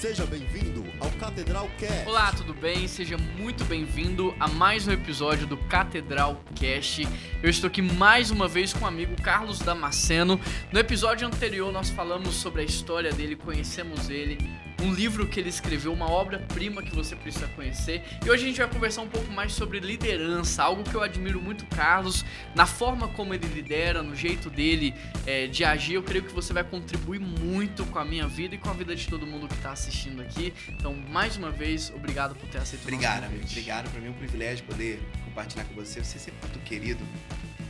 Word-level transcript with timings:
Seja 0.00 0.24
bem-vindo 0.24 0.82
ao 0.98 1.10
Catedral 1.10 1.70
Cast. 1.78 2.08
Olá, 2.08 2.32
tudo 2.32 2.54
bem? 2.54 2.88
Seja 2.88 3.18
muito 3.18 3.66
bem-vindo 3.66 4.34
a 4.40 4.48
mais 4.48 4.88
um 4.88 4.92
episódio 4.92 5.46
do 5.46 5.58
Catedral 5.58 6.42
Cast. 6.54 7.06
Eu 7.42 7.50
estou 7.50 7.68
aqui 7.68 7.82
mais 7.82 8.30
uma 8.30 8.48
vez 8.48 8.72
com 8.72 8.86
o 8.86 8.88
amigo 8.88 9.14
Carlos 9.20 9.58
Damasceno. 9.58 10.40
No 10.72 10.80
episódio 10.80 11.26
anterior 11.26 11.70
nós 11.70 11.90
falamos 11.90 12.34
sobre 12.36 12.62
a 12.62 12.64
história 12.64 13.12
dele, 13.12 13.36
conhecemos 13.36 14.08
ele, 14.08 14.38
um 14.82 14.92
livro 14.92 15.26
que 15.26 15.38
ele 15.38 15.48
escreveu, 15.48 15.92
uma 15.92 16.10
obra-prima 16.10 16.82
que 16.82 16.94
você 16.94 17.14
precisa 17.14 17.46
conhecer. 17.48 18.02
E 18.24 18.30
hoje 18.30 18.44
a 18.44 18.46
gente 18.48 18.58
vai 18.58 18.68
conversar 18.68 19.02
um 19.02 19.08
pouco 19.08 19.30
mais 19.32 19.52
sobre 19.52 19.80
liderança, 19.80 20.62
algo 20.62 20.82
que 20.82 20.94
eu 20.94 21.02
admiro 21.02 21.40
muito 21.40 21.64
Carlos, 21.66 22.24
na 22.54 22.66
forma 22.66 23.08
como 23.08 23.34
ele 23.34 23.46
lidera, 23.46 24.02
no 24.02 24.14
jeito 24.14 24.48
dele 24.48 24.94
é, 25.26 25.46
de 25.46 25.64
agir. 25.64 25.94
Eu 25.94 26.02
creio 26.02 26.24
que 26.24 26.32
você 26.32 26.52
vai 26.52 26.64
contribuir 26.64 27.20
muito 27.20 27.84
com 27.86 27.98
a 27.98 28.04
minha 28.04 28.26
vida 28.26 28.54
e 28.54 28.58
com 28.58 28.70
a 28.70 28.72
vida 28.72 28.94
de 28.94 29.06
todo 29.06 29.26
mundo 29.26 29.46
que 29.48 29.54
está 29.54 29.72
assistindo 29.72 30.22
aqui. 30.22 30.52
Então, 30.68 30.94
mais 30.94 31.36
uma 31.36 31.50
vez, 31.50 31.90
obrigado 31.94 32.34
por 32.34 32.48
ter 32.48 32.58
aceito 32.58 32.82
Obrigado, 32.82 33.18
o 33.18 33.20
nosso 33.22 33.26
amigo. 33.26 33.42
convite. 33.42 33.58
Obrigado. 33.58 33.90
Para 33.90 34.00
mim 34.00 34.06
é 34.06 34.10
um 34.10 34.14
privilégio 34.14 34.64
poder 34.64 35.00
compartilhar 35.24 35.64
com 35.64 35.74
você. 35.74 36.02
Você 36.02 36.16
é 36.16 36.20
sempre 36.20 36.48
muito 36.48 36.64
querido, 36.64 37.04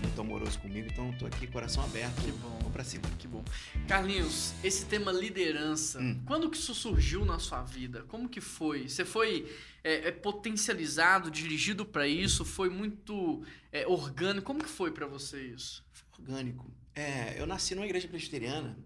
muito 0.01 0.21
amoroso 0.21 0.59
comigo. 0.59 0.89
Então, 0.91 1.11
estou 1.11 1.29
aqui, 1.29 1.47
coração 1.47 1.83
aberto. 1.85 2.23
Que 2.23 2.33
bom. 2.33 2.49
Vamos 2.59 2.73
pra 2.73 2.85
cima. 2.85 3.03
Que 3.19 3.29
bom. 3.29 3.45
Carlinhos, 3.87 4.55
esse 4.65 4.87
tema 4.87 5.13
liderança, 5.13 6.01
Hum. 6.01 6.21
quando 6.27 6.51
que 6.51 6.57
isso 6.57 6.75
surgiu 6.75 7.25
na 7.25 7.39
sua 7.39 7.63
vida? 7.63 8.03
Como 8.09 8.29
que 8.29 8.41
foi? 8.41 8.89
Você 8.89 9.05
foi 9.05 9.51
é, 9.85 10.09
é, 10.09 10.11
potencializado, 10.11 11.31
dirigido 11.31 11.85
para 11.85 12.07
isso? 12.07 12.45
Foi 12.45 12.69
muito 12.69 13.45
é, 13.73 13.87
orgânico? 13.87 14.47
Como 14.47 14.63
que 14.63 14.69
foi 14.69 14.91
para 14.91 15.07
você 15.07 15.41
isso? 15.49 15.85
Foi 15.93 16.25
orgânico. 16.25 16.71
É, 16.95 17.41
eu 17.41 17.47
nasci 17.47 17.75
numa 17.75 17.87
igreja 17.87 18.09
presbiteriana 18.09 18.77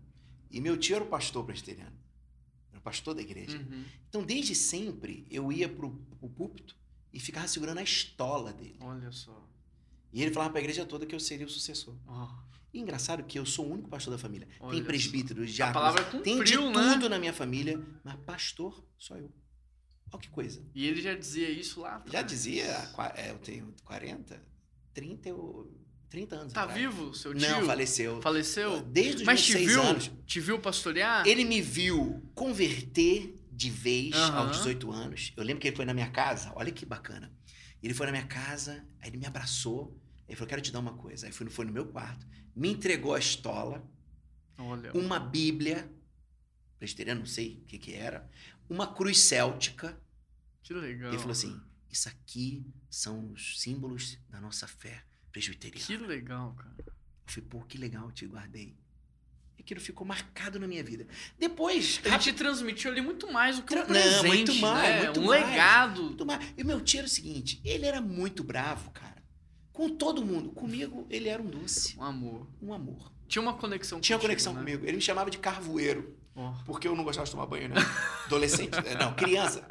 e 0.50 0.60
meu 0.60 0.76
tio 0.76 0.96
era 0.96 1.04
o 1.04 1.08
pastor 1.08 1.44
presbiteriano. 1.44 1.96
Era 2.70 2.78
o 2.78 2.82
pastor 2.82 3.14
da 3.14 3.22
igreja. 3.22 3.56
Uhum. 3.58 3.84
Então, 4.08 4.22
desde 4.22 4.54
sempre, 4.54 5.26
eu 5.30 5.50
ia 5.50 5.68
pro, 5.68 5.90
pro 6.18 6.28
púlpito 6.28 6.76
e 7.12 7.18
ficava 7.18 7.48
segurando 7.48 7.78
a 7.78 7.82
estola 7.82 8.52
dele. 8.52 8.76
Olha 8.80 9.10
só. 9.10 9.43
E 10.14 10.22
ele 10.22 10.30
falava 10.32 10.52
pra 10.52 10.60
igreja 10.60 10.86
toda 10.86 11.04
que 11.04 11.14
eu 11.14 11.18
seria 11.20 11.44
o 11.44 11.50
successor. 11.50 11.94
Ó, 12.06 12.28
E 12.72 12.80
engraçado 12.80 13.24
que 13.24 13.38
eu 13.38 13.44
sou 13.44 13.66
o 13.66 13.72
único 13.72 13.88
pastor 13.90 14.12
da 14.12 14.18
família. 14.18 14.46
Olha 14.60 14.72
tem 14.76 14.84
presbíteros, 14.84 15.50
a 15.50 15.52
diáconos, 15.52 15.74
palavra 15.94 16.20
tem 16.22 16.42
de 16.42 16.56
né? 16.56 16.92
tudo 16.94 17.08
na 17.08 17.18
minha 17.18 17.32
família, 17.32 17.84
mas 18.04 18.14
pastor 18.24 18.82
só 18.96 19.16
eu. 19.16 19.30
Olha 20.12 20.22
que 20.22 20.28
coisa. 20.30 20.62
E 20.74 20.86
ele 20.86 21.02
já 21.02 21.14
dizia 21.14 21.50
isso 21.50 21.80
lá 21.80 21.96
atrás. 21.96 22.12
Já 22.12 22.22
dizia, 22.22 22.64
é, 23.16 23.30
eu 23.32 23.38
tenho 23.38 23.74
40, 23.84 24.40
30, 24.92 25.28
eu, 25.28 25.76
30 26.08 26.36
anos. 26.36 26.52
Tá 26.52 26.62
atrás. 26.62 26.80
vivo, 26.80 27.12
seu 27.12 27.34
tio? 27.34 27.48
Não, 27.48 27.66
faleceu. 27.66 28.22
Faleceu? 28.22 28.82
Desde 28.82 29.16
os 29.16 29.22
Mas 29.24 29.44
te 29.44 29.56
viu? 29.56 29.82
anos. 29.82 30.12
Te 30.24 30.38
viu 30.38 30.60
pastorear? 30.60 31.26
Ele 31.26 31.44
me 31.44 31.60
viu 31.60 32.22
converter 32.34 33.34
de 33.50 33.70
vez 33.70 34.14
Aham. 34.14 34.48
aos 34.48 34.58
18 34.58 34.90
anos. 34.92 35.32
Eu 35.36 35.42
lembro 35.42 35.60
que 35.60 35.68
ele 35.68 35.76
foi 35.76 35.84
na 35.84 35.94
minha 35.94 36.10
casa, 36.10 36.52
olha 36.54 36.70
que 36.70 36.86
bacana. 36.86 37.32
Ele 37.82 37.92
foi 37.94 38.06
na 38.06 38.12
minha 38.12 38.26
casa, 38.26 38.86
aí 39.00 39.10
ele 39.10 39.16
me 39.18 39.26
abraçou, 39.26 40.00
ele 40.28 40.36
falou: 40.36 40.48
Quero 40.48 40.62
te 40.62 40.72
dar 40.72 40.80
uma 40.80 40.94
coisa. 40.94 41.26
Aí 41.26 41.32
foi, 41.32 41.48
foi 41.50 41.64
no 41.64 41.72
meu 41.72 41.86
quarto, 41.86 42.26
me 42.54 42.68
entregou 42.70 43.14
a 43.14 43.18
estola, 43.18 43.84
Olha. 44.58 44.92
uma 44.92 45.18
Bíblia, 45.20 45.90
presbiteriano, 46.78 47.20
não 47.20 47.26
sei 47.26 47.60
o 47.62 47.66
que, 47.66 47.78
que 47.78 47.94
era, 47.94 48.28
uma 48.68 48.86
cruz 48.94 49.18
céltica. 49.20 49.98
Que 50.62 50.72
legal. 50.74 51.10
Ele 51.10 51.18
falou 51.18 51.32
assim: 51.32 51.60
Isso 51.90 52.08
aqui 52.08 52.64
são 52.88 53.30
os 53.32 53.60
símbolos 53.60 54.18
da 54.30 54.40
nossa 54.40 54.66
fé 54.66 55.02
presbiteriana. 55.32 55.84
Que 55.86 55.96
legal, 55.96 56.54
cara. 56.54 56.74
Eu 57.26 57.32
falei, 57.32 57.48
pô, 57.48 57.60
que 57.62 57.78
legal, 57.78 58.12
te 58.12 58.26
guardei. 58.26 58.76
E 59.58 59.62
aquilo 59.62 59.80
ficou 59.80 60.06
marcado 60.06 60.58
na 60.60 60.66
minha 60.66 60.84
vida. 60.84 61.06
Depois, 61.38 62.00
Ele 62.04 62.18
te 62.18 62.32
transmitiu 62.34 62.90
ali 62.90 63.00
muito 63.00 63.32
mais 63.32 63.56
do 63.56 63.62
que 63.62 63.72
um 63.74 63.76
Tra- 63.78 63.86
Não, 63.86 63.92
presente, 63.92 64.26
muito 64.26 64.54
mais, 64.56 64.88
né? 64.96 65.04
muito 65.04 65.20
um 65.20 65.24
mais. 65.26 65.46
legado. 65.46 66.02
Muito 66.02 66.26
mais. 66.26 66.54
E 66.56 66.62
meu 66.64 66.80
tio 66.82 66.98
era 66.98 67.06
o 67.06 67.10
seguinte, 67.10 67.60
ele 67.64 67.86
era 67.86 68.00
muito 68.00 68.44
bravo, 68.44 68.90
cara. 68.90 69.23
Com 69.74 69.90
todo 69.90 70.24
mundo. 70.24 70.50
Comigo, 70.52 71.06
ele 71.10 71.28
era 71.28 71.42
um 71.42 71.46
doce, 71.46 71.94
Um 71.98 72.02
amor. 72.04 72.46
um 72.62 72.72
amor. 72.72 73.12
Tinha 73.28 73.42
uma 73.42 73.52
conexão 73.54 74.00
Tinha 74.00 74.16
contigo, 74.16 74.28
conexão 74.28 74.52
né? 74.54 74.60
comigo. 74.60 74.84
Ele 74.86 74.96
me 74.96 75.02
chamava 75.02 75.28
de 75.30 75.38
carvoeiro, 75.38 76.16
Ó. 76.36 76.52
porque 76.64 76.86
eu 76.88 76.94
não 76.94 77.02
gostava 77.04 77.24
de 77.26 77.32
tomar 77.32 77.46
banho, 77.46 77.68
né? 77.68 77.74
Adolescente. 78.26 78.72
eh, 78.86 78.96
não, 78.98 79.12
criança. 79.14 79.66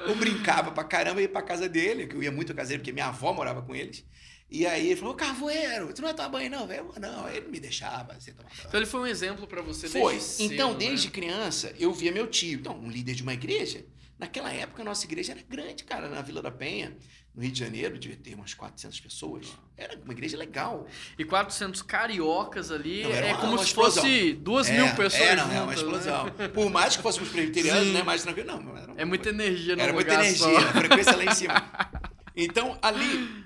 Eu 0.00 0.14
brincava 0.16 0.72
pra 0.72 0.82
caramba 0.84 1.20
e 1.20 1.24
ia 1.24 1.28
pra 1.28 1.40
casa 1.42 1.68
dele, 1.68 2.06
que 2.06 2.16
eu 2.16 2.22
ia 2.22 2.32
muito 2.32 2.50
à 2.52 2.54
casa 2.54 2.70
dele, 2.70 2.80
porque 2.80 2.92
minha 2.92 3.06
avó 3.06 3.32
morava 3.32 3.62
com 3.62 3.74
eles. 3.74 4.04
E 4.50 4.66
aí 4.66 4.88
ele 4.88 4.96
falou, 4.96 5.14
carvoeiro, 5.14 5.94
tu 5.94 6.02
não 6.02 6.08
vai 6.08 6.14
tomar 6.14 6.28
banho 6.28 6.50
não, 6.50 6.66
velho? 6.66 6.92
Não, 7.00 7.26
ele 7.28 7.48
me 7.48 7.58
deixava 7.60 8.18
sem 8.20 8.34
tomar 8.34 8.48
banho. 8.50 8.62
Então 8.66 8.78
ele 8.80 8.86
foi 8.86 9.00
um 9.00 9.06
exemplo 9.06 9.46
pra 9.46 9.62
você 9.62 9.88
Foi. 9.88 10.18
cedo, 10.20 10.52
então, 10.52 10.72
né? 10.72 10.78
desde 10.78 11.10
criança, 11.10 11.72
eu 11.78 11.92
via 11.92 12.12
meu 12.12 12.26
tio. 12.26 12.58
Então, 12.58 12.76
um 12.78 12.90
líder 12.90 13.14
de 13.14 13.22
uma 13.22 13.32
igreja. 13.32 13.84
Naquela 14.22 14.52
época, 14.52 14.82
a 14.82 14.84
nossa 14.84 15.04
igreja 15.04 15.32
era 15.32 15.42
grande, 15.42 15.82
cara. 15.82 16.08
Na 16.08 16.22
Vila 16.22 16.40
da 16.40 16.48
Penha, 16.52 16.96
no 17.34 17.42
Rio 17.42 17.50
de 17.50 17.58
Janeiro, 17.58 17.98
devia 17.98 18.16
ter 18.16 18.36
umas 18.36 18.54
400 18.54 19.00
pessoas. 19.00 19.48
Era 19.76 19.98
uma 19.98 20.12
igreja 20.12 20.36
legal. 20.36 20.86
E 21.18 21.24
400 21.24 21.82
cariocas 21.82 22.70
ali 22.70 23.02
Não, 23.02 23.10
era 23.10 23.26
é 23.26 23.32
uma- 23.32 23.40
como 23.40 23.52
uma 23.54 23.58
se 23.58 23.64
explosão. 23.64 24.00
fosse 24.04 24.32
duas 24.34 24.68
É, 24.68 24.76
mil 24.76 24.94
pessoas 24.94 25.14
É, 25.22 25.34
não, 25.34 25.42
juntas, 25.42 25.56
é 25.56 25.60
uma 25.60 25.66
né? 25.66 25.74
explosão. 25.74 26.26
Por 26.54 26.70
mais 26.70 26.94
que 26.96 27.02
fôssemos 27.02 27.30
presbiterianos, 27.30 27.88
Sim. 27.88 27.92
né? 27.94 28.02
Mais 28.04 28.22
tranquilo. 28.22 28.46
Não, 28.46 28.62
não 28.62 28.72
uma 28.72 28.94
É 28.96 29.04
muita 29.04 29.30
energia 29.30 29.74
no 29.74 29.82
Era 29.82 29.92
muita 29.92 30.14
energia, 30.14 30.56
a 30.56 30.72
frequência 30.72 31.16
lá 31.16 31.24
em 31.24 31.34
cima. 31.34 31.54
Então, 32.36 32.78
ali, 32.80 33.44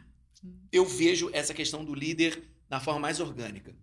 eu 0.70 0.84
vejo 0.84 1.28
essa 1.32 1.52
questão 1.54 1.84
do 1.84 1.94
líder 1.94 2.40
da 2.68 2.78
forma 2.78 3.00
mais 3.00 3.18
orgânica. 3.18 3.74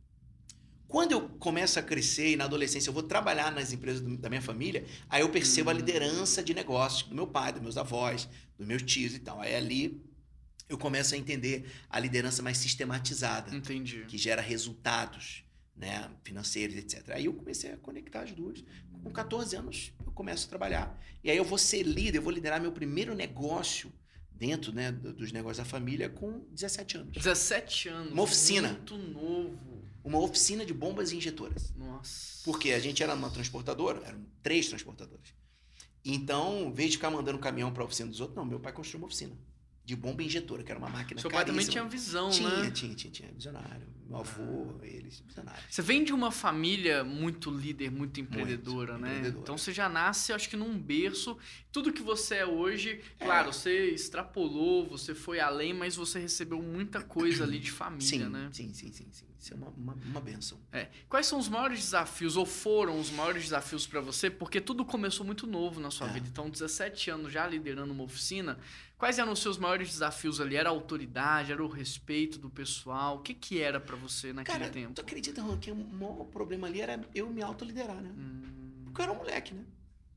Quando 0.93 1.13
eu 1.13 1.21
começo 1.39 1.79
a 1.79 1.81
crescer 1.81 2.33
e 2.33 2.35
na 2.35 2.43
adolescência 2.43 2.87
eu 2.87 2.93
vou 2.93 3.01
trabalhar 3.01 3.51
nas 3.51 3.73
empresas 3.73 3.99
do- 3.99 4.15
da 4.15 4.29
minha 4.29 4.43
família, 4.43 4.85
aí 5.09 5.21
eu 5.21 5.29
percebo 5.29 5.71
a 5.71 5.73
Hum. 5.73 5.77
liderança 5.77 6.43
de 6.43 6.53
negócios 6.53 7.01
do 7.09 7.15
meu 7.15 7.25
pai, 7.25 7.51
dos 7.51 7.63
meus 7.63 7.77
avós, 7.77 8.29
dos 8.55 8.67
meus 8.67 8.83
tios 8.83 9.15
e 9.15 9.17
tal. 9.19 9.41
Aí 9.41 9.55
ali 9.55 9.99
eu 10.69 10.77
começo 10.77 11.15
a 11.15 11.17
entender 11.17 11.65
a 11.89 11.99
liderança 11.99 12.43
mais 12.43 12.59
sistematizada 12.59 13.55
Entendi. 13.55 14.05
que 14.07 14.19
gera 14.19 14.39
resultados 14.39 15.43
né, 15.75 16.07
financeiros, 16.23 16.75
etc. 16.75 17.09
Aí 17.15 17.25
eu 17.25 17.33
comecei 17.33 17.71
a 17.71 17.77
conectar 17.77 18.21
as 18.21 18.31
duas. 18.31 18.63
Com 19.01 19.09
14 19.09 19.55
anos, 19.55 19.91
eu 20.05 20.11
começo 20.11 20.45
a 20.45 20.49
trabalhar. 20.49 21.01
E 21.23 21.31
aí 21.31 21.35
eu 21.37 21.43
vou 21.43 21.57
ser 21.57 21.81
líder, 21.81 22.19
eu 22.19 22.21
vou 22.21 22.31
liderar 22.31 22.61
meu 22.61 22.71
primeiro 22.71 23.15
negócio 23.15 23.91
dentro 24.31 24.71
né, 24.71 24.91
do- 24.91 25.11
dos 25.11 25.31
negócios 25.31 25.57
da 25.57 25.65
família 25.65 26.07
com 26.07 26.45
17 26.51 26.97
anos. 26.97 27.11
17 27.17 27.89
anos. 27.89 28.13
Uma 28.13 28.21
oficina. 28.21 28.67
Muito 28.73 28.95
novo. 28.95 29.72
Uma 30.03 30.19
oficina 30.19 30.65
de 30.65 30.73
bombas 30.73 31.11
e 31.11 31.17
injetoras. 31.17 31.73
Nossa. 31.75 32.41
Porque 32.43 32.71
a 32.71 32.79
gente 32.79 33.01
era 33.01 33.13
uma 33.13 33.29
transportadora, 33.29 34.01
eram 34.05 34.25
três 34.41 34.67
transportadoras. 34.67 35.33
Então, 36.03 36.63
em 36.63 36.73
vez 36.73 36.91
de 36.91 36.97
ficar 36.97 37.09
mandando 37.09 37.39
caminhão 37.39 37.71
para 37.71 37.83
a 37.83 37.85
oficina 37.85 38.09
dos 38.09 38.19
outros, 38.19 38.35
não, 38.35 38.45
meu 38.45 38.59
pai 38.59 38.73
construiu 38.73 39.01
uma 39.01 39.07
oficina 39.07 39.37
de 39.85 39.95
bomba 39.95 40.23
injetora, 40.23 40.63
que 40.63 40.71
era 40.71 40.79
uma 40.79 40.89
máquina 40.89 41.19
Seu 41.19 41.29
pai 41.29 41.43
também 41.43 41.65
caríssima. 41.65 41.71
tinha 41.71 41.89
visão, 41.89 42.29
tinha, 42.29 42.49
né? 42.49 42.71
tinha, 42.71 42.95
tinha, 42.95 43.11
tinha, 43.11 43.31
visionário. 43.31 43.91
Meu 44.07 44.19
avô, 44.19 44.79
eles, 44.83 45.21
visionário. 45.25 45.61
Você 45.69 45.81
vem 45.81 46.03
de 46.03 46.13
uma 46.13 46.31
família 46.31 47.03
muito 47.03 47.49
líder, 47.49 47.89
muito 47.91 48.19
empreendedora, 48.19 48.97
né? 48.97 49.07
empreendedora. 49.09 49.41
Então 49.43 49.57
você 49.57 49.71
já 49.73 49.89
nasce, 49.89 50.31
acho 50.31 50.49
que 50.49 50.55
num 50.55 50.77
berço. 50.77 51.37
Tudo 51.71 51.91
que 51.91 52.01
você 52.01 52.35
é 52.35 52.45
hoje, 52.45 53.01
claro, 53.19 53.51
você 53.51 53.89
extrapolou, 53.91 54.87
você 54.87 55.13
foi 55.15 55.39
além, 55.39 55.73
mas 55.73 55.95
você 55.95 56.19
recebeu 56.19 56.61
muita 56.61 57.01
coisa 57.01 57.43
ali 57.43 57.59
de 57.59 57.71
família, 57.71 58.07
sim, 58.07 58.19
né? 58.19 58.49
sim, 58.51 58.73
sim, 58.73 58.91
sim, 58.91 59.07
sim. 59.11 59.25
Isso 59.39 59.53
é 59.53 59.57
uma, 59.57 59.67
uma, 59.69 59.93
uma 60.05 60.21
benção. 60.21 60.57
É. 60.71 60.87
Quais 61.09 61.25
são 61.25 61.37
os 61.37 61.49
maiores 61.49 61.79
desafios, 61.79 62.37
ou 62.37 62.45
foram 62.45 62.97
os 62.97 63.09
maiores 63.11 63.43
desafios 63.43 63.85
pra 63.85 63.99
você? 63.99 64.29
Porque 64.29 64.61
tudo 64.61 64.85
começou 64.85 65.25
muito 65.25 65.45
novo 65.45 65.81
na 65.81 65.91
sua 65.91 66.07
É. 66.09 66.13
vida. 66.13 66.27
Então, 66.29 66.49
17 66.49 67.09
anos 67.09 67.33
já 67.33 67.45
liderando 67.45 67.91
uma 67.91 68.03
oficina. 68.05 68.57
Quais 69.03 69.19
eram 69.19 69.33
os 69.33 69.39
seus 69.39 69.57
maiores 69.57 69.89
desafios 69.89 70.39
ali? 70.39 70.55
Era 70.55 70.69
a 70.69 70.71
autoridade? 70.71 71.51
Era 71.51 71.61
o 71.61 71.67
respeito 71.67 72.39
do 72.39 72.49
pessoal? 72.49 73.17
O 73.17 73.19
que, 73.19 73.33
que 73.33 73.61
era 73.61 73.77
pra 73.77 73.97
você 73.97 74.31
naquele 74.31 74.59
Cara, 74.59 74.71
tempo? 74.71 74.93
tu 74.93 75.01
acredita 75.01 75.41
Juan, 75.41 75.57
que 75.59 75.69
o 75.71 75.75
maior 75.75 76.23
problema 76.27 76.67
ali 76.67 76.79
era 76.79 77.05
eu 77.13 77.29
me 77.29 77.41
autoliderar, 77.41 77.97
né? 77.97 78.09
Hum, 78.17 78.83
Porque 78.85 79.01
eu 79.01 79.03
era 79.03 79.11
um 79.11 79.17
moleque, 79.17 79.53
né? 79.53 79.65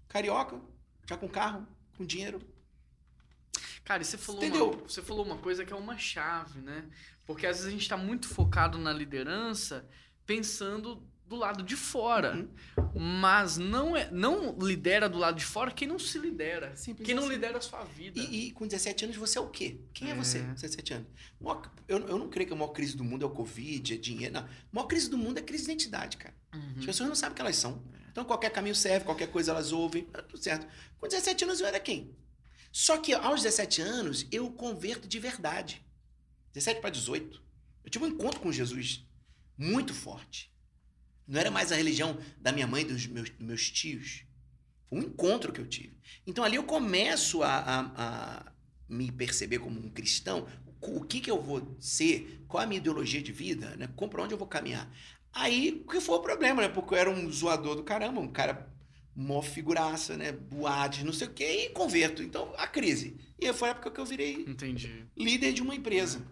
Carioca, 0.06 0.60
já 1.04 1.16
com 1.16 1.28
carro, 1.28 1.66
com 1.98 2.06
dinheiro. 2.06 2.40
Cara, 3.84 4.02
e 4.02 4.04
você 4.04 4.16
falou, 4.16 4.44
Entendeu? 4.44 4.70
uma, 4.70 4.82
você 4.88 5.02
falou 5.02 5.26
uma 5.26 5.38
coisa 5.38 5.64
que 5.64 5.72
é 5.72 5.76
uma 5.76 5.98
chave, 5.98 6.60
né? 6.60 6.88
Porque 7.26 7.44
às 7.44 7.56
vezes 7.56 7.66
a 7.66 7.72
gente 7.72 7.88
tá 7.88 7.96
muito 7.96 8.28
focado 8.28 8.78
na 8.78 8.92
liderança 8.92 9.84
pensando 10.24 11.02
do 11.26 11.36
lado 11.36 11.62
de 11.62 11.76
fora. 11.76 12.48
Mas 12.94 13.56
não 13.58 13.96
é 13.96 14.10
não 14.10 14.56
lidera 14.58 15.08
do 15.08 15.18
lado 15.18 15.36
de 15.38 15.44
fora 15.44 15.70
quem 15.70 15.86
não 15.86 15.98
se 15.98 16.18
lidera. 16.18 16.74
Simples 16.76 17.04
quem 17.04 17.14
não 17.14 17.24
assim. 17.24 17.32
lidera 17.32 17.58
a 17.58 17.60
sua 17.60 17.84
vida. 17.84 18.18
E, 18.18 18.46
e 18.48 18.50
com 18.52 18.66
17 18.66 19.04
anos 19.04 19.16
você 19.16 19.36
é 19.38 19.40
o 19.40 19.48
quê? 19.48 19.80
Quem 19.92 20.08
é, 20.08 20.12
É. 20.12 20.14
você 20.14 20.40
com 20.40 20.54
17 20.54 20.94
anos? 20.94 21.08
Maior- 21.40 21.70
eu, 21.88 21.98
eu 22.08 22.18
não 22.18 22.28
creio 22.28 22.46
que 22.48 22.52
a 22.54 22.56
maior 22.56 22.68
crise 22.72 22.96
do 22.96 23.04
mundo 23.04 23.22
é 23.24 23.26
o 23.26 23.30
Covid, 23.30 23.94
é 23.94 23.96
dinheiro. 23.96 24.34
Não. 24.34 24.40
A 24.42 24.48
maior 24.72 24.86
crise 24.86 25.10
do 25.10 25.18
mundo 25.18 25.38
é 25.38 25.40
a 25.40 25.44
crise 25.44 25.64
de 25.64 25.70
identidade, 25.72 26.16
cara. 26.16 26.34
Uhum. 26.54 26.74
As 26.78 26.86
pessoas 26.86 27.08
não 27.08 27.16
sabem 27.16 27.32
o 27.32 27.34
que 27.34 27.42
elas 27.42 27.56
são. 27.56 27.82
Então 28.10 28.24
qualquer 28.24 28.50
caminho 28.50 28.74
serve, 28.74 29.04
qualquer 29.04 29.30
coisa 29.30 29.50
elas 29.50 29.72
ouvem, 29.72 30.04
tá 30.04 30.22
tudo 30.22 30.42
certo. 30.42 30.66
Com 30.98 31.06
17 31.06 31.44
anos 31.44 31.60
eu 31.60 31.66
era 31.66 31.78
quem? 31.78 32.14
Só 32.72 32.96
que 32.98 33.12
aos 33.12 33.42
17 33.42 33.82
anos 33.82 34.26
eu 34.32 34.50
converto 34.50 35.06
de 35.06 35.18
verdade. 35.18 35.84
17 36.54 36.80
para 36.80 36.90
18. 36.90 37.42
Eu 37.84 37.90
tive 37.90 38.04
um 38.04 38.08
encontro 38.08 38.40
com 38.40 38.50
Jesus 38.50 39.06
muito 39.58 39.92
forte. 39.92 40.50
Não 41.26 41.40
era 41.40 41.50
mais 41.50 41.72
a 41.72 41.76
religião 41.76 42.18
da 42.40 42.52
minha 42.52 42.66
mãe 42.66 42.82
e 42.82 42.86
dos 42.86 43.06
meus, 43.06 43.30
dos 43.30 43.46
meus 43.46 43.70
tios. 43.70 44.24
Foi 44.88 44.98
um 45.00 45.02
encontro 45.02 45.52
que 45.52 45.60
eu 45.60 45.66
tive. 45.66 45.98
Então 46.26 46.44
ali 46.44 46.56
eu 46.56 46.62
começo 46.64 47.42
a, 47.42 47.56
a, 47.56 47.80
a 47.96 48.52
me 48.88 49.10
perceber 49.10 49.58
como 49.58 49.80
um 49.80 49.90
cristão. 49.90 50.46
O 50.80 51.02
que, 51.04 51.20
que 51.20 51.30
eu 51.30 51.42
vou 51.42 51.76
ser? 51.80 52.44
Qual 52.46 52.62
a 52.62 52.66
minha 52.66 52.78
ideologia 52.78 53.20
de 53.20 53.32
vida? 53.32 53.74
Né? 53.76 53.88
Para 53.88 54.22
onde 54.22 54.34
eu 54.34 54.38
vou 54.38 54.46
caminhar? 54.46 54.88
Aí, 55.32 55.84
que 55.90 56.00
foi 56.00 56.16
o 56.16 56.20
problema, 56.22 56.62
né? 56.62 56.68
Porque 56.68 56.94
eu 56.94 56.98
era 56.98 57.10
um 57.10 57.30
zoador 57.30 57.74
do 57.74 57.82
caramba, 57.82 58.20
um 58.20 58.28
cara 58.28 58.72
mó 59.14 59.42
figuraça, 59.42 60.16
né? 60.16 60.30
Boate, 60.32 61.04
não 61.04 61.12
sei 61.12 61.26
o 61.26 61.32
quê, 61.32 61.66
e 61.66 61.70
converto. 61.70 62.22
Então, 62.22 62.54
a 62.56 62.66
crise. 62.66 63.16
E 63.38 63.52
foi 63.52 63.68
a 63.68 63.70
época 63.72 63.90
que 63.90 64.00
eu 64.00 64.04
virei 64.06 64.44
Entendi. 64.46 65.04
líder 65.16 65.52
de 65.52 65.60
uma 65.62 65.74
empresa. 65.74 66.24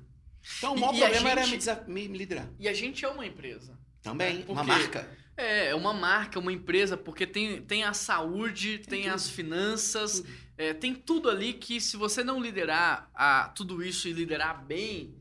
Então, 0.58 0.74
o 0.74 0.80
maior 0.80 0.94
e 0.94 1.00
problema 1.00 1.30
era 1.30 1.42
gente- 1.44 1.58
desa- 1.58 1.84
me, 1.88 2.08
me 2.08 2.16
liderar. 2.16 2.48
E 2.58 2.68
a 2.68 2.72
gente 2.72 3.04
é 3.04 3.08
uma 3.08 3.26
empresa. 3.26 3.78
Também, 4.04 4.42
Por 4.42 4.52
uma 4.52 4.60
quê? 4.62 4.68
marca. 4.68 5.18
É, 5.36 5.68
é 5.70 5.74
uma 5.74 5.92
marca, 5.92 6.38
uma 6.38 6.52
empresa, 6.52 6.96
porque 6.96 7.26
tem, 7.26 7.60
tem 7.62 7.82
a 7.82 7.92
saúde, 7.92 8.78
tem, 8.78 9.04
tudo. 9.04 9.14
as 9.14 9.28
finanças, 9.28 10.20
Tudo. 10.20 10.28
é, 10.56 10.72
tem 10.72 10.94
tudo 10.94 11.28
ali 11.28 11.54
que 11.54 11.80
se 11.80 11.96
você 11.96 12.22
não 12.22 12.40
liderar 12.40 13.10
a, 13.14 13.48
tudo 13.48 13.82
isso 13.82 14.06
e 14.06 14.12
liderar 14.12 14.64
bem, 14.64 15.16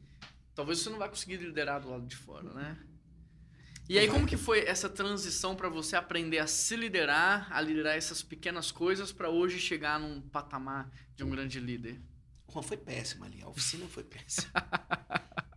talvez 0.54 0.80
você 0.80 0.90
não 0.92 1.00
vai 1.00 1.10
conseguir 1.10 1.38
liderar 1.38 1.82
do 1.82 1.90
lado 1.90 2.06
de 2.06 2.16
fora, 2.16 2.54
né? 2.54 2.78
E 3.90 3.98
aí, 4.00 4.08
como 4.08 4.26
que 4.26 4.38
foi 4.38 4.60
essa 4.66 4.88
transição 4.88 5.56
para 5.56 5.68
você 5.68 5.96
aprender 5.96 6.40
a 6.40 6.48
se 6.48 6.76
liderar, 6.76 7.48
a 7.52 7.60
liderar 7.60 7.98
essas 7.98 8.24
pequenas 8.24 8.72
coisas 8.72 9.12
para 9.12 9.30
hoje 9.30 9.60
chegar 9.60 10.00
num 10.00 10.22
patamar 10.22 10.90
de 11.16 11.24
um 11.24 11.30
grande 11.30 11.60
líder? 11.60 12.00
Pô, 12.48 12.62
foi 12.62 12.78
péssimo 12.78 13.26
ali. 13.26 13.42
A 13.42 13.50
oficina 13.50 13.86
foi 13.88 14.04
péssima. 14.04 14.52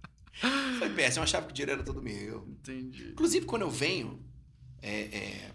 foi 0.79 0.91
péssimo. 0.91 1.21
Eu 1.21 1.25
achava 1.25 1.47
que 1.47 1.53
o 1.53 1.55
dinheiro 1.55 1.73
era 1.73 1.83
todo 1.83 2.03
meu. 2.03 2.47
Entendi. 2.49 3.11
Inclusive, 3.11 3.47
quando 3.47 3.63
eu 3.63 3.71
venho 3.71 4.25
é, 4.83 5.01
é, 5.17 5.53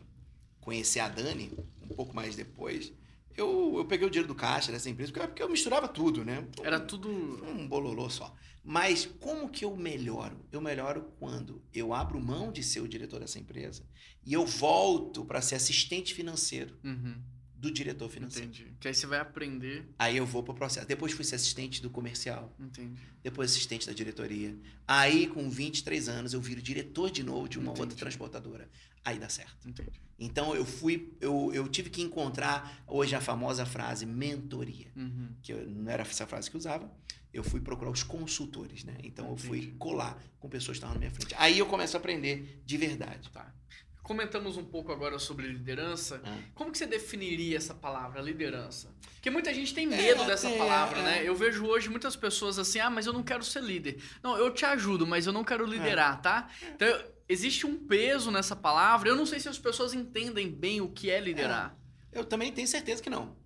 conhecer 0.60 1.00
a 1.00 1.10
Dani, 1.10 1.52
um 1.82 1.96
pouco 1.96 2.16
mais 2.16 2.36
depois, 2.36 2.92
eu, 3.36 3.76
eu 3.78 3.86
peguei 3.86 4.08
o 4.08 4.10
dinheiro 4.10 4.28
do 4.28 4.36
caixa 4.36 4.72
dessa 4.72 4.90
empresa, 4.90 5.12
porque, 5.12 5.28
porque 5.28 5.44
eu 5.44 5.50
misturava 5.50 5.88
tudo, 5.88 6.26
né? 6.26 6.46
Era 6.64 6.80
tudo. 6.80 7.10
um 7.10 7.68
bololô 7.68 8.10
só. 8.10 8.36
Mas 8.64 9.06
como 9.20 9.50
que 9.50 9.66
eu 9.66 9.76
melhoro? 9.76 10.46
Eu 10.52 10.62
melhoro 10.62 11.12
quando 11.20 11.64
eu 11.74 11.94
abro 11.94 12.20
mão 12.22 12.52
de 12.52 12.62
ser 12.62 12.80
o 12.80 12.88
diretor 12.88 13.20
dessa 13.20 13.40
empresa 13.40 13.84
e 14.24 14.34
eu 14.34 14.46
volto 14.46 15.26
para 15.26 15.42
ser 15.42 15.56
assistente 15.56 16.14
financeiro 16.14 16.78
Uhum, 16.84 17.16
do 17.62 17.72
diretor 17.72 18.10
financeiro. 18.10 18.50
entendi. 18.50 18.74
Que 18.80 18.88
aí 18.88 18.94
você 18.94 19.06
vai 19.06 19.20
aprender. 19.20 19.86
Aí 20.00 20.18
eu 20.18 20.26
vou 20.26 20.42
pro 20.42 20.54
processo. 20.54 20.88
Depois 20.88 21.12
fui 21.14 21.24
ser 21.24 21.36
assistente 21.36 21.82
do 21.82 21.90
comercial, 21.90 22.54
Entendi. 22.60 23.00
depois 23.24 23.52
assistente 23.52 23.86
da 23.86 23.94
diretoria. 23.94 24.58
Aí 24.88 25.28
com 25.28 25.50
23 25.50 26.10
anos 26.10 26.34
eu 26.34 26.42
viro 26.42 26.62
diretor 26.62 27.12
de 27.12 27.22
novo 27.24 27.48
de 27.48 27.60
uma 27.60 27.70
outra 27.70 27.86
Entendi. 27.86 28.00
transportadora. 28.00 28.68
Aí 29.06 29.18
dá 29.20 29.30
certo. 29.30 29.68
Entendi. 29.68 30.00
Então 30.20 30.56
eu 30.56 30.66
fui, 30.66 31.14
eu, 31.22 31.52
eu 31.54 31.68
tive 31.68 31.90
que 31.90 32.02
encontrar 32.02 32.84
hoje 32.88 33.16
a 33.16 33.22
famosa 33.22 33.66
frase 33.66 34.06
mentoria 34.06 34.92
Uhum. 34.96 35.30
que 35.42 35.54
eu, 35.54 35.70
não 35.70 35.92
era 35.92 36.04
essa 36.04 36.26
frase 36.28 36.50
que 36.50 36.56
eu 36.56 36.60
usava, 36.60 36.92
eu 37.34 37.44
fui 37.44 37.60
procurar 37.62 37.90
os 37.92 38.04
consultores, 38.04 38.84
né? 38.84 38.98
Então 39.04 39.30
eu 39.30 39.38
fui 39.38 39.60
Entendi. 39.60 39.76
colar 39.78 40.22
com 40.40 40.50
pessoas 40.50 40.78
que 40.78 40.80
estavam 40.80 40.96
na 40.96 41.00
minha 41.00 41.12
frente. 41.12 41.34
Aí 41.38 41.58
eu 41.60 41.66
começo 41.66 41.96
a 41.96 42.00
aprender 42.00 42.62
de 42.66 42.78
verdade. 42.78 43.30
Tá. 43.32 43.54
Comentamos 44.04 44.58
um 44.58 44.64
pouco 44.66 44.92
agora 44.92 45.18
sobre 45.20 45.48
liderança. 45.48 46.22
Ah. 46.26 46.38
Como 46.56 46.72
que 46.72 46.78
você 46.78 46.86
definiria 46.88 47.56
essa 47.58 47.74
palavra, 47.74 48.22
liderança? 48.22 48.90
Porque 49.14 49.30
muita 49.30 49.54
gente 49.54 49.74
tem 49.74 49.86
medo 49.86 50.24
É, 50.24 50.26
dessa 50.28 50.50
é, 50.50 50.58
palavra, 50.58 51.00
é. 51.00 51.04
né? 51.04 51.22
Eu 51.24 51.36
vejo 51.36 51.66
hoje 51.66 51.88
muitas 51.90 52.16
pessoas 52.16 52.58
assim, 52.58 52.80
ah, 52.80 52.90
mas 52.90 53.06
eu 53.06 53.14
não 53.14 53.24
quero 53.24 53.44
ser 53.44 53.62
líder. 53.62 54.02
Não, 54.24 54.36
eu 54.38 54.52
te 54.52 54.66
ajudo, 54.66 55.06
mas 55.06 55.28
eu 55.28 55.34
não 55.34 55.44
quero 55.44 55.66
liderar, 55.66 56.22
tá? 56.22 56.50
Então, 56.76 56.88
existe 57.30 57.66
um 57.66 57.78
peso 57.78 58.32
nessa 58.32 58.56
palavra. 58.56 59.08
Eu 59.08 59.16
não 59.16 59.26
sei 59.26 59.40
se 59.40 59.48
as 59.48 59.60
pessoas 59.60 59.94
entendem 59.94 60.50
bem 60.50 60.82
o 60.82 60.90
que 60.90 61.10
é 61.10 61.20
liderar. 61.20 61.78
Eu 62.12 62.26
também 62.26 62.52
tenho 62.52 62.68
certeza 62.68 63.02
que 63.02 63.10
não. 63.10 63.38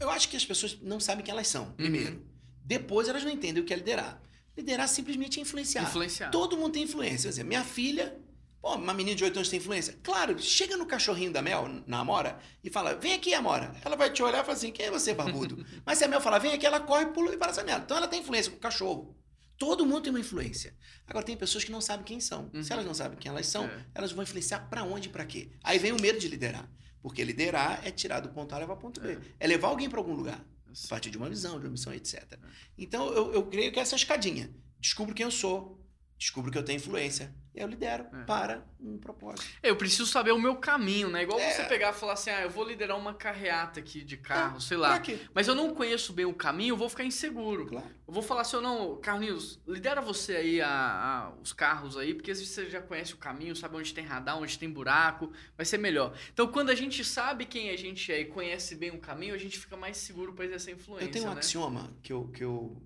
Eu 0.00 0.10
acho 0.10 0.28
que 0.28 0.36
as 0.36 0.44
pessoas 0.44 0.78
não 0.80 0.98
sabem 0.98 1.24
quem 1.24 1.32
elas 1.32 1.46
Uhum. 1.54 1.64
são, 1.64 1.72
primeiro. 1.72 2.24
Depois 2.64 3.08
elas 3.08 3.22
não 3.24 3.30
entendem 3.30 3.62
o 3.62 3.66
que 3.66 3.72
é 3.72 3.76
liderar. 3.76 4.20
Liderar 4.56 4.88
simplesmente 4.88 5.38
é 5.38 5.42
influenciar. 5.42 5.82
Influenciar. 5.84 6.30
Todo 6.30 6.56
mundo 6.56 6.72
tem 6.72 6.82
influência. 6.82 7.24
Quer 7.24 7.28
dizer, 7.28 7.44
minha 7.44 7.62
filha, 7.62 8.16
pô, 8.60 8.74
uma 8.74 8.92
menina 8.94 9.16
de 9.16 9.24
8 9.24 9.36
anos 9.36 9.48
tem 9.48 9.58
influência. 9.58 9.98
Claro, 10.02 10.38
chega 10.38 10.76
no 10.76 10.86
cachorrinho 10.86 11.32
da 11.32 11.40
Mel, 11.42 11.68
na 11.86 12.00
Amora, 12.00 12.38
e 12.62 12.70
fala: 12.70 12.94
vem 12.94 13.14
aqui, 13.14 13.34
Amora. 13.34 13.74
Ela 13.84 13.96
vai 13.96 14.10
te 14.12 14.22
olhar 14.22 14.40
e 14.40 14.44
fala 14.44 14.56
assim: 14.56 14.70
quem 14.72 14.86
é 14.86 14.90
você, 14.90 15.14
barbudo? 15.14 15.64
Mas 15.84 15.98
se 15.98 16.04
a 16.04 16.08
Mel 16.08 16.20
falar, 16.20 16.38
vem 16.38 16.52
aqui, 16.52 16.66
ela 16.66 16.80
corre, 16.80 17.06
pula 17.06 17.32
e 17.34 17.36
para 17.36 17.50
essa 17.50 17.64
merda. 17.64 17.84
Então 17.84 17.96
ela 17.96 18.08
tem 18.08 18.20
influência 18.20 18.50
com 18.50 18.58
o 18.58 18.60
cachorro. 18.60 19.14
Todo 19.56 19.84
mundo 19.84 20.02
tem 20.02 20.10
uma 20.10 20.20
influência. 20.20 20.72
Agora, 21.04 21.24
tem 21.26 21.36
pessoas 21.36 21.64
que 21.64 21.72
não 21.72 21.80
sabem 21.80 22.04
quem 22.04 22.20
são. 22.20 22.48
Uhum. 22.54 22.62
Se 22.62 22.72
elas 22.72 22.84
não 22.86 22.94
sabem 22.94 23.18
quem 23.18 23.28
elas 23.28 23.46
são, 23.46 23.64
É. 23.64 23.86
elas 23.92 24.12
vão 24.12 24.22
influenciar 24.22 24.60
para 24.70 24.84
onde 24.84 25.08
e 25.08 25.10
para 25.10 25.24
quê. 25.24 25.50
Aí 25.64 25.78
vem 25.80 25.90
o 25.90 26.00
medo 26.00 26.18
de 26.18 26.28
liderar. 26.28 26.70
Porque 27.02 27.24
liderar 27.24 27.80
é 27.84 27.90
tirar 27.90 28.20
do 28.20 28.28
ponto 28.28 28.52
A 28.54 28.58
e 28.58 28.60
levar 28.60 28.74
ao 28.74 28.78
ponto 28.78 29.00
B. 29.00 29.18
É 29.40 29.46
levar 29.48 29.68
alguém 29.68 29.90
para 29.90 29.98
algum 29.98 30.14
lugar. 30.14 30.44
A 30.68 30.88
partir 30.88 31.10
de 31.10 31.16
uma 31.18 31.28
visão, 31.28 31.58
de 31.58 31.64
uma 31.66 31.72
missão, 31.72 31.92
etc. 31.92 32.38
Então, 32.76 33.12
eu, 33.12 33.32
eu 33.32 33.46
creio 33.46 33.72
que 33.72 33.80
essa 33.80 33.94
é 33.94 33.96
a 33.96 33.98
escadinha. 33.98 34.48
Descubro 34.78 35.12
quem 35.12 35.24
eu 35.24 35.30
sou, 35.30 35.80
descubro 36.18 36.50
que 36.50 36.58
eu 36.58 36.64
tenho 36.64 36.78
influência, 36.78 37.32
e 37.54 37.60
eu 37.60 37.68
lidero 37.68 38.04
É. 38.12 38.24
para 38.24 38.64
um 38.80 38.98
propósito. 38.98 39.46
Eu 39.62 39.76
preciso 39.76 40.04
saber 40.04 40.32
o 40.32 40.38
meu 40.38 40.56
caminho, 40.56 41.08
né? 41.08 41.22
Igual 41.22 41.38
É. 41.38 41.52
você 41.52 41.62
pegar 41.64 41.90
e 41.90 41.92
falar 41.92 42.14
assim, 42.14 42.30
ah, 42.30 42.42
eu 42.42 42.50
vou 42.50 42.64
liderar 42.64 42.98
uma 42.98 43.14
carreata 43.14 43.78
aqui 43.78 44.02
de 44.02 44.16
carro, 44.16 44.60
sei 44.60 44.76
lá. 44.76 45.00
Mas 45.32 45.46
eu 45.46 45.54
não 45.54 45.72
conheço 45.72 46.12
bem 46.12 46.24
o 46.26 46.34
caminho, 46.34 46.72
eu 46.72 46.76
vou 46.76 46.88
ficar 46.88 47.04
inseguro. 47.04 47.66
Claro. 47.66 47.86
Eu 48.06 48.12
vou 48.12 48.22
falar 48.22 48.40
assim, 48.40 48.60
não, 48.60 48.96
Carlinhos, 49.00 49.60
lidera 49.66 50.00
você 50.00 50.34
aí 50.36 50.60
a, 50.60 50.68
a- 50.68 51.32
os 51.40 51.52
carros 51.52 51.96
aí, 51.96 52.12
porque 52.14 52.32
às 52.32 52.38
vezes 52.40 52.52
você 52.52 52.68
já 52.68 52.82
conhece 52.82 53.14
o 53.14 53.18
caminho, 53.18 53.54
sabe 53.54 53.76
onde 53.76 53.94
tem 53.94 54.04
radar, 54.04 54.36
onde 54.38 54.58
tem 54.58 54.68
buraco, 54.68 55.32
vai 55.56 55.64
ser 55.64 55.78
melhor. 55.78 56.16
Então, 56.32 56.48
quando 56.48 56.70
a 56.70 56.74
gente 56.74 57.04
sabe 57.04 57.44
quem 57.46 57.70
a 57.70 57.76
gente 57.76 58.10
é 58.12 58.20
e 58.20 58.24
conhece 58.24 58.74
bem 58.74 58.90
o 58.90 58.98
caminho, 58.98 59.34
a 59.34 59.38
gente 59.38 59.56
fica 59.56 59.76
mais 59.76 59.96
seguro 59.98 60.32
para 60.32 60.46
exercer 60.46 60.74
influência, 60.74 61.06
Eu 61.06 61.10
tenho 61.12 61.26
um 61.26 61.34
né? 61.34 61.38
axioma 61.38 61.92
que 62.02 62.12
eu, 62.12 62.26
que 62.28 62.42
eu. 62.42 62.76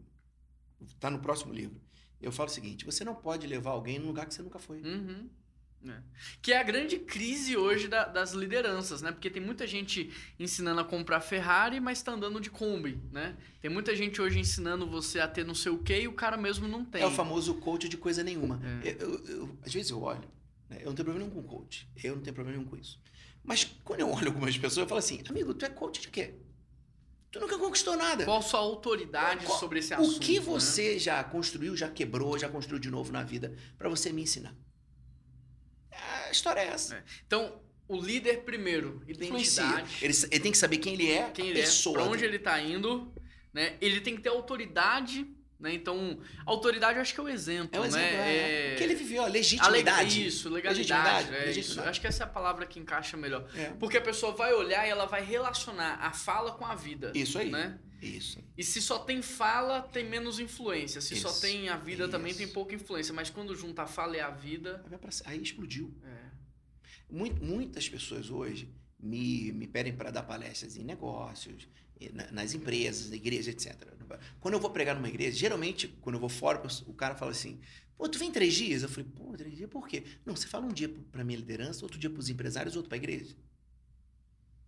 Tá 1.00 1.08
no 1.08 1.18
próximo 1.20 1.52
livro. 1.54 1.80
Eu 2.22 2.32
falo 2.32 2.48
o 2.48 2.52
seguinte: 2.52 2.84
você 2.84 3.04
não 3.04 3.14
pode 3.14 3.46
levar 3.46 3.70
alguém 3.70 3.98
num 3.98 4.06
lugar 4.06 4.26
que 4.26 4.34
você 4.34 4.42
nunca 4.42 4.58
foi. 4.58 4.80
Uhum. 4.80 5.28
É. 5.84 6.00
Que 6.40 6.52
é 6.52 6.60
a 6.60 6.62
grande 6.62 6.96
crise 6.96 7.56
hoje 7.56 7.88
da- 7.88 8.04
das 8.04 8.32
lideranças, 8.34 9.02
né? 9.02 9.10
Porque 9.10 9.28
tem 9.28 9.42
muita 9.42 9.66
gente 9.66 10.12
ensinando 10.38 10.80
a 10.80 10.84
comprar 10.84 11.20
Ferrari, 11.20 11.80
mas 11.80 12.00
tá 12.00 12.12
andando 12.12 12.40
de 12.40 12.48
Kombi, 12.50 13.00
né? 13.10 13.36
Tem 13.60 13.68
muita 13.68 13.94
gente 13.96 14.22
hoje 14.22 14.38
ensinando 14.38 14.86
você 14.88 15.18
a 15.18 15.26
ter 15.26 15.44
não 15.44 15.56
sei 15.56 15.72
o 15.72 15.78
quê 15.78 16.02
e 16.02 16.06
o 16.08 16.12
cara 16.12 16.36
mesmo 16.36 16.68
não 16.68 16.84
tem. 16.84 17.02
É 17.02 17.06
o 17.06 17.10
famoso 17.10 17.54
coach 17.56 17.88
de 17.88 17.96
coisa 17.96 18.22
nenhuma. 18.22 18.60
É. 18.84 18.90
Eu- 18.92 18.94
eu- 19.00 19.24
eu- 19.26 19.58
às 19.66 19.72
vezes 19.72 19.90
eu 19.90 20.00
olho, 20.00 20.22
né, 20.70 20.78
eu 20.82 20.86
não 20.86 20.94
tenho 20.94 21.04
problema 21.06 21.18
nenhum 21.18 21.30
com 21.30 21.42
coach. 21.42 21.88
Eu 22.04 22.14
não 22.14 22.22
tenho 22.22 22.32
problema 22.34 22.56
nenhum 22.58 22.70
com 22.70 22.76
isso. 22.76 23.00
Mas 23.42 23.64
quando 23.82 23.98
eu 24.00 24.08
olho 24.08 24.28
algumas 24.28 24.56
pessoas, 24.56 24.84
eu 24.84 24.86
falo 24.88 25.00
assim: 25.00 25.20
amigo, 25.28 25.52
tu 25.52 25.64
é 25.64 25.68
coach 25.68 26.00
de 26.00 26.06
quê? 26.10 26.34
Tu 27.32 27.40
nunca 27.40 27.58
conquistou 27.58 27.96
nada. 27.96 28.24
Qual 28.26 28.38
a 28.38 28.42
sua 28.42 28.60
autoridade 28.60 29.46
Qual- 29.46 29.58
sobre 29.58 29.78
esse 29.78 29.94
assunto? 29.94 30.16
O 30.16 30.20
que 30.20 30.38
né? 30.38 30.44
você 30.44 30.98
já 30.98 31.24
construiu, 31.24 31.74
já 31.74 31.88
quebrou, 31.88 32.38
já 32.38 32.48
construiu 32.48 32.78
de 32.78 32.90
novo 32.90 33.10
na 33.10 33.22
vida 33.22 33.56
para 33.78 33.88
você 33.88 34.12
me 34.12 34.22
ensinar? 34.22 34.54
A 35.90 36.30
história 36.30 36.60
é 36.60 36.66
essa. 36.68 36.96
É. 36.96 37.04
Então, 37.26 37.60
o 37.88 37.96
líder 38.00 38.42
primeiro, 38.44 39.02
identidade, 39.08 39.90
Ele, 40.02 40.14
ele 40.30 40.40
tem 40.40 40.52
que 40.52 40.58
saber 40.58 40.76
quem 40.78 40.94
ele 40.94 41.10
é, 41.10 41.30
quem 41.30 41.48
ele 41.48 41.60
é, 41.60 41.62
pessoa. 41.64 41.94
pra 41.94 42.04
onde 42.04 42.18
dele. 42.22 42.34
ele 42.36 42.38
tá 42.38 42.60
indo, 42.60 43.12
né? 43.52 43.76
Ele 43.80 44.00
tem 44.00 44.14
que 44.14 44.22
ter 44.22 44.28
autoridade, 44.28 45.26
né? 45.62 45.72
Então, 45.72 46.18
autoridade 46.44 46.96
eu 46.96 47.02
acho 47.02 47.14
que 47.14 47.20
é 47.20 47.22
o 47.22 47.28
exemplo, 47.28 47.70
É 47.76 47.80
um 47.80 47.84
exemplo, 47.84 48.06
né? 48.16 48.72
é. 48.72 48.74
Que 48.76 48.82
ele 48.82 48.94
viveu, 48.94 49.22
a 49.22 49.26
legitimidade. 49.28 50.16
leg- 50.18 50.26
Isso, 50.26 50.48
legalidade. 50.48 50.78
Legitimidade, 50.78 51.28
é 51.34 51.38
isso. 51.38 51.46
legitimidade. 51.46 51.88
Acho 51.88 52.00
que 52.00 52.06
essa 52.06 52.22
é 52.24 52.26
a 52.26 52.28
palavra 52.30 52.66
que 52.66 52.78
encaixa 52.80 53.16
melhor. 53.16 53.48
É. 53.54 53.70
Porque 53.78 53.96
a 53.96 54.00
pessoa 54.00 54.32
vai 54.32 54.52
olhar 54.52 54.86
e 54.86 54.90
ela 54.90 55.06
vai 55.06 55.24
relacionar 55.24 55.94
a 56.00 56.12
fala 56.12 56.52
com 56.52 56.66
a 56.66 56.74
vida. 56.74 57.12
Isso 57.14 57.38
aí. 57.38 57.50
Né? 57.50 57.78
Isso. 58.02 58.38
E 58.58 58.64
se 58.64 58.82
só 58.82 58.98
tem 58.98 59.22
fala, 59.22 59.80
tem 59.82 60.04
menos 60.04 60.40
influência. 60.40 61.00
Se 61.00 61.14
só 61.14 61.28
Isso, 61.30 61.40
tem 61.40 61.68
a 61.68 61.76
vida, 61.76 62.08
também 62.08 62.30
isso. 62.32 62.38
tem 62.40 62.48
pouca 62.48 62.74
influência. 62.74 63.14
Mas 63.14 63.30
quando 63.30 63.54
junta 63.54 63.82
a 63.82 63.86
fala 63.86 64.16
e 64.16 64.20
a 64.20 64.28
vida. 64.30 64.84
Aí 65.24 65.40
explodiu. 65.40 65.94
É. 66.04 66.32
Mui- 67.08 67.36
Muitas 67.40 67.88
pessoas 67.88 68.28
hoje 68.30 68.68
me, 68.98 69.52
me 69.52 69.66
pedem 69.68 69.94
para 69.94 70.10
dar 70.10 70.22
palestras 70.24 70.76
em 70.76 70.82
negócios, 70.82 71.68
nas 72.32 72.54
empresas, 72.54 73.10
na 73.10 73.16
igreja, 73.16 73.50
etc. 73.50 73.74
Quando 74.40 74.54
eu 74.54 74.60
vou 74.60 74.70
pregar 74.70 74.94
numa 74.94 75.08
igreja, 75.08 75.36
geralmente, 75.36 75.88
quando 76.00 76.16
eu 76.16 76.20
vou 76.20 76.28
fora, 76.28 76.62
o 76.86 76.92
cara 76.94 77.14
fala 77.14 77.30
assim: 77.30 77.60
pô, 77.96 78.08
tu 78.08 78.18
vem 78.18 78.30
três 78.30 78.54
dias? 78.54 78.82
Eu 78.82 78.88
falei: 78.88 79.08
pô, 79.14 79.36
três 79.36 79.56
dias 79.56 79.70
por 79.70 79.86
quê? 79.86 80.04
Não, 80.24 80.34
você 80.34 80.46
fala 80.46 80.66
um 80.66 80.72
dia 80.72 80.88
para 80.88 81.24
minha 81.24 81.38
liderança, 81.38 81.84
outro 81.84 81.98
dia 81.98 82.10
para 82.10 82.20
os 82.20 82.28
empresários, 82.28 82.76
outro 82.76 82.88
para 82.88 82.96
a 82.96 83.02
igreja. 83.02 83.36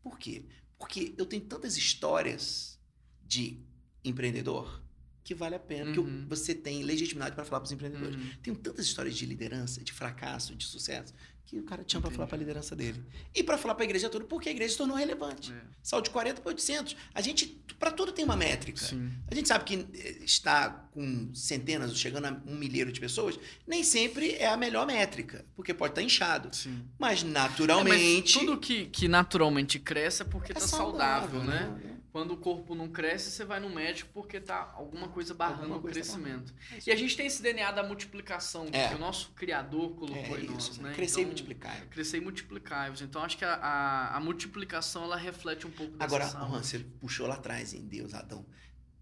Por 0.02 0.18
quê? 0.18 0.44
Porque 0.78 1.14
eu 1.16 1.26
tenho 1.26 1.42
tantas 1.44 1.76
histórias 1.76 2.78
de 3.22 3.58
empreendedor, 4.04 4.83
que 5.24 5.34
vale 5.34 5.54
a 5.54 5.58
pena, 5.58 5.90
Uhum. 5.98 6.22
que 6.22 6.28
você 6.28 6.54
tem 6.54 6.82
legitimidade 6.82 7.34
para 7.34 7.44
falar 7.44 7.60
para 7.60 7.66
os 7.66 7.72
empreendedores. 7.72 8.14
Uhum. 8.14 8.30
Tem 8.42 8.54
tantas 8.54 8.84
histórias 8.86 9.16
de 9.16 9.24
liderança, 9.24 9.80
de 9.82 9.90
fracasso, 9.92 10.54
de 10.54 10.66
sucesso, 10.66 11.14
que 11.46 11.58
o 11.58 11.62
cara 11.62 11.82
tinha 11.84 12.00
para 12.00 12.10
falar 12.10 12.26
para 12.26 12.36
a 12.36 12.38
liderança 12.38 12.74
dele. 12.76 13.02
E 13.34 13.42
para 13.42 13.56
falar 13.58 13.74
para 13.74 13.84
a 13.84 13.86
igreja 13.86 14.08
toda, 14.08 14.24
porque 14.24 14.48
a 14.48 14.52
igreja 14.52 14.72
se 14.72 14.78
tornou 14.78 14.96
relevante. 14.96 15.52
É. 15.52 15.60
Saiu 15.82 16.00
de 16.02 16.10
40 16.10 16.40
para 16.40 16.48
800. 16.50 16.96
A 17.14 17.20
gente, 17.20 17.46
para 17.78 17.90
tudo 17.90 18.12
tem 18.12 18.24
uma 18.24 18.36
métrica. 18.36 18.78
Sim. 18.82 19.10
A 19.30 19.34
gente 19.34 19.48
sabe 19.48 19.64
que 19.64 19.74
eh, 19.94 20.18
está 20.24 20.70
com 20.92 21.30
centenas, 21.34 21.94
chegando 21.98 22.26
a 22.26 22.42
um 22.46 22.56
milheiro 22.56 22.90
de 22.92 22.98
pessoas, 23.00 23.38
nem 23.66 23.82
sempre 23.84 24.32
é 24.36 24.46
a 24.46 24.56
melhor 24.56 24.86
métrica, 24.86 25.44
porque 25.54 25.74
pode 25.74 25.92
estar 25.92 26.02
inchado. 26.02 26.54
Sim. 26.54 26.82
Mas 26.98 27.20
É, 27.22 27.24
mas 27.24 27.32
naturalmente. 27.32 28.38
tudo 28.38 28.58
que, 28.58 28.86
que 28.86 29.06
naturalmente 29.06 29.78
cresce 29.78 30.22
é 30.22 30.24
porque 30.24 30.52
é 30.52 30.54
tá 30.54 30.60
saudável, 30.60 31.44
né? 31.44 31.93
Quando 32.14 32.30
o 32.30 32.36
corpo 32.36 32.76
não 32.76 32.88
cresce, 32.88 33.28
você 33.28 33.44
vai 33.44 33.58
no 33.58 33.68
médico 33.68 34.08
porque 34.14 34.38
tá 34.40 34.72
alguma 34.76 35.08
coisa 35.08 35.34
barrando 35.34 35.62
Alguma 35.62 35.78
o 35.78 35.82
coisa 35.82 35.94
crescimento. 35.98 36.54
É 36.70 36.78
isso 36.78 36.88
E 36.88 36.92
a 36.92 36.94
gente 36.96 37.16
tem 37.16 37.26
esse 37.26 37.42
DNA 37.42 37.72
da 37.72 37.82
multiplicação, 37.82 38.68
É. 38.70 38.86
que 38.90 38.94
o 38.94 38.98
nosso 38.98 39.32
Criador 39.32 39.96
colocou 39.96 40.36
É 40.36 40.40
em 40.40 40.46
nós, 40.46 40.68
isso, 40.68 40.80
né? 40.80 40.92
Crescer 40.94 41.18
e 41.18 41.22
Então, 41.22 41.30
multiplicar. 41.32 41.86
Crescer 41.88 42.18
e 42.18 42.20
multiplicar. 42.20 42.94
Então 43.02 43.20
acho 43.20 43.36
que 43.36 43.44
a, 43.44 43.54
a, 43.54 44.16
a 44.16 44.20
multiplicação 44.20 45.02
ela 45.02 45.16
reflete 45.16 45.66
um 45.66 45.72
pouco 45.72 45.96
dessa 45.96 46.04
Agora. 46.04 46.24
Juan, 46.48 46.62
você 46.62 46.78
puxou 46.78 47.26
lá 47.26 47.34
atrás 47.34 47.74
em 47.74 47.84
Deus, 47.84 48.14
Adão. 48.14 48.46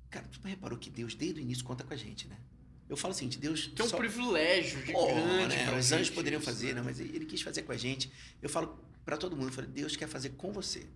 Cara, 0.09 0.27
tu 0.29 0.41
reparou 0.43 0.79
que 0.79 0.89
Deus, 0.89 1.15
desde 1.15 1.39
o 1.39 1.43
início, 1.43 1.63
conta 1.67 1.85
com 1.85 1.93
a 1.93 1.97
gente, 1.99 2.27
né? 2.27 2.39
Eu 2.89 2.97
falo 2.97 3.13
assim, 3.13 3.29
Deus. 3.29 3.67
Que 3.77 3.83
é 3.83 3.85
um 3.85 3.89
só- 3.89 3.99
privilégio 3.99 4.79
Pô, 4.91 5.07
gigante. 5.07 5.55
né? 5.55 5.67
pra 5.67 5.77
Os 5.77 5.93
anjos 5.93 6.09
poderiam 6.09 6.41
isso, 6.41 6.49
fazer, 6.51 6.69
né? 6.69 6.75
não, 6.77 6.85
mas 6.85 6.99
ele 6.99 7.27
quis 7.27 7.43
fazer 7.43 7.61
com 7.61 7.73
a 7.73 7.77
gente. 7.77 8.11
Eu 8.41 8.49
falo 8.49 8.83
pra 9.05 9.19
todo 9.19 9.37
mundo, 9.37 9.49
eu 9.49 9.53
falo, 9.53 9.67
Deus 9.67 9.97
quer 9.97 10.09
fazer 10.09 10.31
com 10.31 10.51
você. 10.51 10.89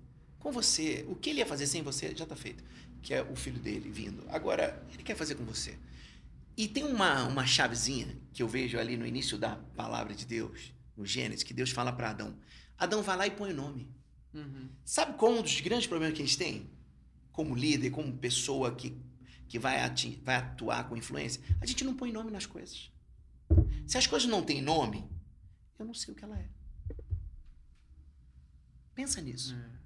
Com 0.47 0.53
você. 0.53 1.05
O 1.09 1.17
que 1.17 1.31
ele 1.31 1.41
ia 1.41 1.47
fazer 1.47 1.67
sem 1.67 1.83
você 1.83 2.15
já 2.15 2.25
tá 2.25 2.37
feito. 2.37 2.62
Que 3.03 3.12
é 3.12 3.21
o 3.21 3.35
filho 3.35 3.59
dele 3.59 3.91
vindo. 3.91 4.25
Agora, 4.29 4.81
ele 4.93 5.03
quer 5.03 5.17
fazer 5.17 5.35
com 5.35 5.45
você. 5.45 5.76
E 6.57 6.69
tem 6.69 6.85
uma, 6.85 7.25
uma 7.25 7.45
chavezinha 7.45 8.17
que 8.33 8.45
eu 8.45 8.47
vejo 8.47 8.79
ali 8.79 8.97
no 8.97 9.05
início 9.05 9.37
da 9.37 9.57
palavra 9.57 10.15
de 10.15 10.25
Deus, 10.25 10.73
no 10.97 11.05
Gênesis, 11.05 11.43
que 11.43 11.53
Deus 11.53 11.71
fala 11.73 11.93
para 11.93 12.11
Adão. 12.11 12.33
Adão 12.79 13.03
vai 13.03 13.17
lá 13.17 13.26
e 13.26 13.33
põe 13.33 13.50
o 13.50 13.57
nome. 13.57 13.91
Uhum. 14.33 14.69
Sabe 14.85 15.19
qual 15.19 15.33
um 15.33 15.43
dos 15.43 15.61
grandes 15.61 15.88
problemas 15.88 16.17
que 16.17 16.23
a 16.23 16.25
gente 16.25 16.38
tem? 16.38 16.71
Como 17.33 17.57
líder, 17.57 17.91
como 17.91 18.17
pessoa 18.17 18.73
que, 18.73 18.97
que 19.49 19.59
vai, 19.59 19.81
ati- 19.81 20.23
vai 20.23 20.37
atuar 20.37 20.88
com 20.88 20.97
influência? 20.97 21.43
A 21.61 21.67
gente 21.67 21.83
não 21.83 21.97
põe 21.97 22.12
nome 22.12 22.31
nas 22.31 22.47
coisas. 22.47 22.88
Se 23.85 23.99
as 23.99 24.07
coisas 24.07 24.29
não 24.29 24.45
têm 24.45 24.62
nome, 24.62 25.05
eu 25.76 25.85
não 25.85 25.93
sei 25.93 26.15
o 26.15 26.17
que 26.17 26.23
ela 26.23 26.38
é. 26.38 26.49
Pensa 28.95 29.21
nisso. 29.21 29.53
É. 29.53 29.86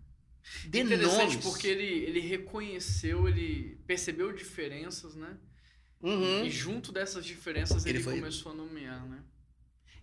Dê 0.67 0.81
Interessante 0.81 1.35
nomes. 1.35 1.45
porque 1.45 1.67
ele, 1.69 1.85
ele 1.85 2.21
reconheceu, 2.21 3.29
ele 3.29 3.77
percebeu 3.87 4.33
diferenças, 4.33 5.15
né? 5.15 5.39
Uhum. 6.01 6.45
E 6.45 6.51
junto 6.51 6.91
dessas 6.93 7.25
diferenças 7.27 7.85
ele, 7.85 7.99
Ele 7.99 8.05
foi- 8.05 8.15
começou 8.17 8.53
a 8.53 8.55
nomear, 8.55 9.07
né? 9.07 9.23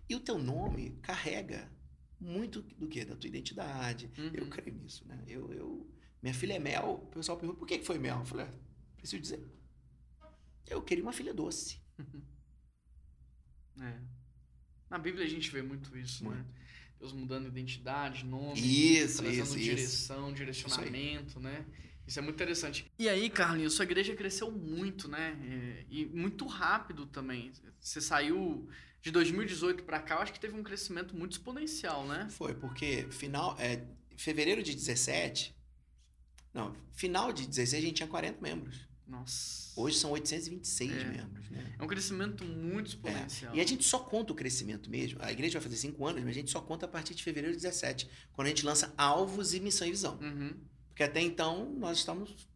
E 0.08 0.14
o 0.14 0.20
teu 0.20 0.38
nome 0.38 0.92
carrega 1.02 1.70
muito 2.20 2.62
do 2.62 2.88
que? 2.88 3.04
Da 3.04 3.14
tua 3.16 3.28
identidade. 3.28 4.10
Uhum. 4.16 4.30
Eu 4.32 4.46
creio 4.48 4.74
nisso, 4.76 5.06
né? 5.06 5.22
Eu, 5.26 5.52
eu, 5.52 5.90
minha 6.22 6.32
filha 6.34 6.54
é 6.54 6.58
Mel. 6.58 7.02
O 7.04 7.06
pessoal 7.08 7.36
pergunta, 7.36 7.58
por 7.58 7.66
que 7.66 7.80
foi 7.82 7.98
Mel? 7.98 8.20
Eu 8.20 8.24
falei, 8.24 8.46
ah, 8.46 8.54
preciso 8.96 9.20
dizer. 9.20 9.44
Eu 10.66 10.80
queria 10.82 11.02
uma 11.02 11.12
filha 11.12 11.34
doce. 11.34 11.80
É. 13.80 14.00
Na 14.90 14.98
Bíblia 14.98 15.24
a 15.24 15.28
gente 15.28 15.50
vê 15.50 15.62
muito 15.62 15.96
isso, 15.96 16.28
né? 16.28 16.44
Deus 16.98 17.12
mudando 17.12 17.46
identidade, 17.46 18.24
nome, 18.24 18.58
Isso, 18.58 19.22
trazendo 19.22 19.42
isso, 19.44 19.56
isso. 19.56 19.58
direção, 19.58 20.32
direcionamento, 20.32 21.38
né? 21.38 21.64
Isso 22.06 22.18
é 22.18 22.22
muito 22.22 22.36
interessante. 22.36 22.90
E 22.98 23.08
aí, 23.08 23.28
Carlinhos, 23.28 23.74
sua 23.74 23.84
igreja 23.84 24.14
cresceu 24.16 24.50
muito, 24.50 25.06
né? 25.08 25.36
É, 25.44 25.84
E 25.90 26.06
muito 26.06 26.46
rápido 26.46 27.06
também. 27.06 27.52
Você 27.78 28.00
saiu 28.00 28.68
de 29.00 29.10
2018 29.10 29.84
para 29.84 30.00
cá, 30.00 30.16
eu 30.16 30.20
acho 30.20 30.32
que 30.32 30.40
teve 30.40 30.58
um 30.58 30.62
crescimento 30.62 31.14
muito 31.14 31.32
exponencial, 31.32 32.06
né? 32.06 32.26
Foi, 32.30 32.54
porque 32.54 33.06
final, 33.10 33.56
é, 33.60 33.84
fevereiro 34.16 34.62
de 34.62 34.74
17, 34.74 35.54
não, 36.52 36.74
final 36.92 37.32
de 37.32 37.46
16 37.46 37.82
a 37.82 37.86
gente 37.86 37.96
tinha 37.96 38.08
40 38.08 38.40
membros. 38.40 38.88
Nossa. 39.08 39.72
Hoje 39.80 39.96
são 39.96 40.10
826 40.10 40.92
É. 40.92 41.04
membros, 41.04 41.48
né? 41.50 41.74
É 41.78 41.82
um 41.82 41.86
crescimento 41.86 42.44
muito 42.44 42.88
exponencial. 42.88 43.54
E 43.56 43.60
a 43.60 43.66
gente 43.66 43.82
só 43.84 43.98
conta 44.00 44.32
o 44.32 44.36
crescimento 44.36 44.90
mesmo. 44.90 45.18
A 45.22 45.32
igreja 45.32 45.54
vai 45.58 45.62
fazer 45.62 45.76
cinco 45.76 46.06
anos, 46.06 46.20
mas 46.22 46.30
a 46.30 46.34
gente 46.40 46.50
só 46.50 46.60
conta 46.60 46.84
a 46.84 46.88
partir 46.88 47.14
de 47.14 47.22
fevereiro 47.22 47.56
de 47.56 47.62
17, 47.62 48.08
quando 48.32 48.46
a 48.46 48.50
gente 48.50 48.66
lança 48.66 48.92
alvos 48.98 49.54
e 49.54 49.60
missão 49.60 49.86
e 49.86 49.90
visão. 49.90 50.18
Uhum. 50.20 50.52
Porque 50.88 51.02
até 51.02 51.20
então 51.22 51.72
nós 51.78 51.98
estamos 51.98 52.48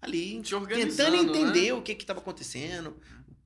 ali 0.00 0.40
tentando 0.42 1.16
entender 1.16 1.66
né? 1.66 1.72
o 1.74 1.82
que 1.82 1.92
estava 1.92 2.20
acontecendo, 2.20 2.96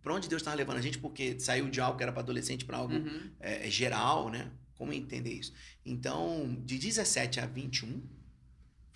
para 0.03 0.15
onde 0.15 0.29
Deus 0.29 0.43
estava 0.43 0.57
levando 0.57 0.77
a 0.77 0.81
gente, 0.83 0.99
porque 0.99 1.39
saiu 1.41 1.69
de 1.71 1.81
algo 1.81 1.97
que 1.97 2.03
era 2.03 2.13
para 2.13 2.23
adolescente 2.23 2.65
para 2.65 2.77
algo 2.77 2.95
Uhum. 2.95 3.31
é, 3.41 3.69
geral, 3.71 4.29
né? 4.31 4.51
Como 4.77 4.93
entender 4.93 5.33
isso? 5.33 5.53
Então, 5.87 6.61
de 6.65 6.77
17 6.79 7.41
a 7.41 7.47
21, 7.47 8.03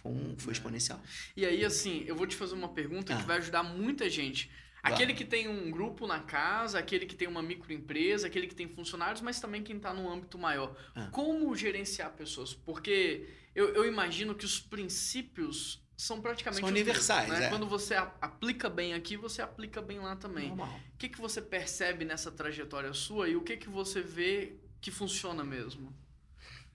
foi, 0.07 0.15
um, 0.33 0.39
foi 0.39 0.53
É. 0.53 0.57
exponencial. 0.57 1.01
E 1.37 1.45
aí, 1.45 1.65
assim, 1.65 2.05
eu 2.07 2.15
vou 2.17 2.27
te 2.27 2.37
fazer 2.37 2.55
uma 2.55 2.69
pergunta 2.69 3.15
Ah. 3.15 3.19
que 3.19 3.25
vai 3.25 3.39
ajudar 3.39 3.63
muita 3.63 4.09
gente. 4.09 4.51
Aquele 4.83 5.15
que 5.15 5.25
tem 5.25 5.49
um 5.49 5.69
grupo 5.69 6.07
na 6.07 6.21
casa, 6.21 6.79
aquele 6.79 7.07
que 7.07 7.17
tem 7.17 7.27
uma 7.27 7.43
microempresa, 7.43 8.29
aquele 8.29 8.47
que 8.47 8.55
tem 8.55 8.69
funcionários, 8.69 9.21
mas 9.21 9.41
também 9.41 9.61
quem 9.63 9.79
está 9.79 9.93
num 9.93 10.09
âmbito 10.09 10.39
maior. 10.39 10.77
Ah. 10.95 11.09
Como 11.11 11.55
gerenciar 11.57 12.13
pessoas? 12.13 12.55
Porque 12.55 13.29
eu, 13.53 13.75
eu 13.75 13.85
imagino 13.85 14.33
que 14.33 14.45
os 14.45 14.61
princípios 14.61 15.83
são 15.97 16.21
praticamente 16.21 16.61
São 16.61 16.69
os 16.69 16.73
mesmos, 16.73 16.89
universais, 16.89 17.29
né? 17.31 17.47
é. 17.47 17.49
Quando 17.49 17.67
você 17.67 17.95
aplica 17.95 18.69
bem 18.71 18.95
aqui, 18.95 19.17
você 19.17 19.43
aplica 19.43 19.83
bem 19.83 19.99
lá 19.99 20.15
também. 20.15 20.49
Normal. 20.49 20.79
O 20.95 20.97
que, 20.99 21.09
que 21.09 21.21
você 21.21 21.43
percebe 21.43 22.05
nessa 22.05 22.31
trajetória 22.31 22.93
sua 22.93 23.29
e 23.29 23.35
o 23.35 23.41
que, 23.43 23.57
que 23.57 23.69
você 23.69 24.01
vê 24.03 24.57
que 24.81 24.93
funciona 24.93 25.43
mesmo? 25.43 25.93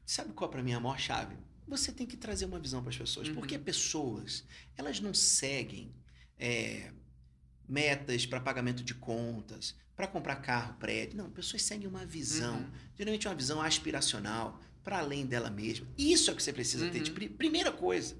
Sabe 0.05 0.33
qual 0.33 0.49
para 0.49 0.61
mim 0.61 0.71
é 0.71 0.75
a 0.75 0.79
maior 0.81 0.99
chave? 0.99 1.37
Você 1.71 1.91
tem 1.91 2.05
que 2.05 2.17
trazer 2.17 2.43
uma 2.45 2.59
visão 2.59 2.81
para 2.81 2.89
as 2.89 2.97
pessoas. 2.97 3.29
Uhum. 3.29 3.35
Porque 3.35 3.57
pessoas, 3.57 4.43
elas 4.77 4.99
não 4.99 5.13
seguem 5.13 5.95
é, 6.37 6.91
metas 7.67 8.25
para 8.25 8.41
pagamento 8.41 8.83
de 8.83 8.93
contas, 8.93 9.73
para 9.95 10.05
comprar 10.05 10.35
carro, 10.35 10.73
prédio. 10.79 11.17
Não, 11.17 11.29
pessoas 11.31 11.63
seguem 11.63 11.87
uma 11.87 12.05
visão. 12.05 12.57
Uhum. 12.57 12.71
Geralmente 12.97 13.25
uma 13.27 13.35
visão 13.35 13.61
aspiracional, 13.61 14.59
para 14.83 14.99
além 14.99 15.25
dela 15.25 15.49
mesma. 15.49 15.87
Isso 15.97 16.29
é 16.29 16.33
o 16.33 16.35
que 16.35 16.43
você 16.43 16.51
precisa 16.51 16.89
ter. 16.89 16.97
Uhum. 16.97 17.03
de 17.05 17.11
pri- 17.11 17.29
primeira 17.29 17.71
coisa. 17.71 18.17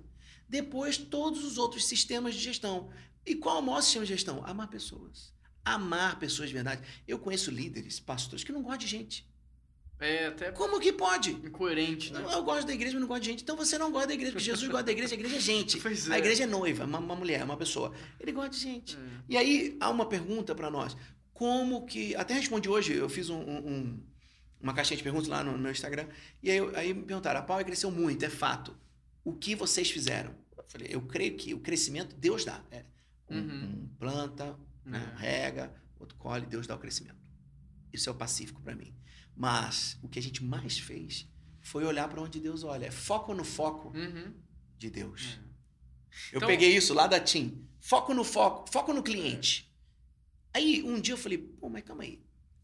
Depois, 0.48 0.98
todos 0.98 1.44
os 1.44 1.58
outros 1.58 1.86
sistemas 1.86 2.34
de 2.36 2.40
gestão. 2.40 2.90
E 3.26 3.36
qual 3.36 3.58
é 3.58 3.60
o 3.60 3.64
maior 3.64 3.82
sistema 3.82 4.06
de 4.06 4.14
gestão? 4.14 4.46
Amar 4.46 4.70
pessoas. 4.70 5.34
Amar 5.64 6.18
pessoas 6.20 6.48
de 6.50 6.56
verdade. 6.56 6.82
Eu 7.08 7.20
conheço 7.20 7.52
líderes, 7.52 8.00
pastores, 8.00 8.44
que 8.46 8.52
não 8.54 8.62
gostam 8.62 8.80
de 8.80 8.88
gente. 8.88 9.30
É 10.02 10.28
até 10.28 10.52
Como 10.52 10.80
que 10.80 10.92
pode? 10.92 11.30
incoerente, 11.32 12.12
né? 12.12 12.22
Eu, 12.24 12.30
eu 12.32 12.44
gosto 12.44 12.66
da 12.66 12.74
igreja, 12.74 12.94
mas 12.94 13.02
não 13.02 13.08
gosto 13.08 13.22
de 13.22 13.30
gente. 13.30 13.44
Então 13.44 13.56
você 13.56 13.78
não 13.78 13.92
gosta 13.92 14.08
da 14.08 14.14
igreja, 14.16 14.32
porque 14.32 14.44
Jesus 14.44 14.68
gosta 14.68 14.84
da 14.84 14.92
igreja, 14.92 15.14
a 15.14 15.18
igreja 15.18 15.36
é 15.38 15.40
gente. 15.40 15.78
Pois 15.82 16.10
A 16.10 16.16
é. 16.16 16.18
igreja 16.18 16.44
é 16.44 16.48
noiva, 16.48 16.86
uma, 16.86 16.98
uma 16.98 17.16
mulher, 17.16 17.44
uma 17.44 17.56
pessoa. 17.56 17.94
Ele 18.20 18.32
gosta 18.32 18.50
de 18.50 18.58
gente. 18.60 18.98
É. 18.98 19.00
E 19.30 19.38
aí 19.38 19.78
há 19.80 19.90
uma 19.92 20.06
pergunta 20.08 20.56
para 20.56 20.72
nós. 20.72 20.98
Como 21.34 21.86
que. 21.86 22.16
Até 22.16 22.34
respondi 22.34 22.68
hoje, 22.68 22.94
eu 22.94 23.08
fiz 23.08 23.30
um- 23.30 23.40
um- 23.40 23.68
um- 23.74 24.04
uma 24.60 24.74
caixinha 24.74 24.98
de 24.98 25.04
perguntas 25.04 25.28
lá 25.28 25.44
no, 25.44 25.58
meu 25.58 25.72
Instagram. 25.72 26.08
E 26.42 26.50
aí, 26.50 26.60
aí 26.76 26.94
me 26.94 27.04
perguntaram: 27.04 27.40
a 27.40 27.44
Power 27.44 27.64
cresceu 27.64 27.92
muito, 27.92 28.26
é 28.26 28.30
fato. 28.30 28.76
O 29.24 29.34
que 29.34 29.54
vocês 29.56 29.90
fizeram? 29.92 30.34
Eu 30.58 30.64
falei: 30.68 30.88
eu 30.92 31.02
creio 31.04 31.36
que 31.38 31.54
o 31.54 31.60
crescimento 31.60 32.16
Deus 32.16 32.44
dá. 32.44 32.60
É, 32.72 32.84
um, 33.30 33.38
Uhum. 33.38 33.64
um 33.84 33.90
planta, 34.00 34.58
né, 34.84 35.14
É. 35.16 35.22
rega, 35.22 35.74
outro 36.00 36.18
colhe, 36.18 36.46
Deus 36.46 36.66
dá 36.66 36.74
o 36.76 36.80
crescimento. 36.80 37.22
Isso 37.94 38.10
é 38.10 38.12
o 38.12 38.16
pacífico 38.16 38.62
para 38.62 38.76
mim. 38.76 38.94
Mas 39.36 39.98
o 40.02 40.08
que 40.08 40.20
a 40.20 40.22
gente 40.22 40.44
mais 40.44 40.78
fez 40.78 41.28
foi 41.62 41.86
olhar 41.86 42.08
para 42.08 42.22
onde 42.22 42.40
Deus 42.40 42.64
olha. 42.64 42.86
É 42.86 42.92
foco 42.92 43.34
no 43.34 43.44
foco 43.44 43.96
Uhum. 43.98 44.34
de 44.78 44.90
Deus. 44.90 45.38
É. 45.38 45.52
Eu 46.34 46.38
Então- 46.38 46.48
peguei 46.48 46.76
isso 46.76 46.94
lá 46.94 47.08
da 47.08 47.20
TIM. 47.20 47.66
Foco 47.80 48.14
no 48.14 48.24
foco, 48.24 48.70
foco 48.72 48.94
no 48.94 49.02
cliente. 49.02 49.72
Aí 50.54 50.84
um 50.84 51.00
dia 51.00 51.14
eu 51.14 51.18
falei, 51.18 51.38
pô, 51.38 51.70
mas 51.70 51.84
calma 51.84 52.04
aí. 52.04 52.22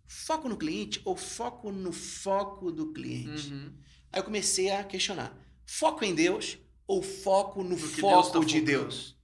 Foco 0.08 0.48
no 0.50 0.58
cliente 0.58 1.02
ou 1.06 1.16
foco 1.16 1.72
no 1.72 1.92
foco 1.92 2.72
do 2.72 2.92
cliente? 2.94 3.52
Uhum. 3.54 3.74
Aí 4.12 4.20
eu 4.20 4.24
comecei 4.24 4.70
a 4.72 4.84
questionar. 4.84 5.38
Foco 5.66 6.04
em 6.06 6.14
Deus 6.14 6.58
ou 6.86 7.02
foco 7.02 7.64
no 7.64 7.72
No 7.72 7.76
que 7.78 8.00
foco 8.02 8.32
Deus 8.32 8.32
tá 8.32 8.40
de. 8.54 8.62
Deus? 8.62 9.18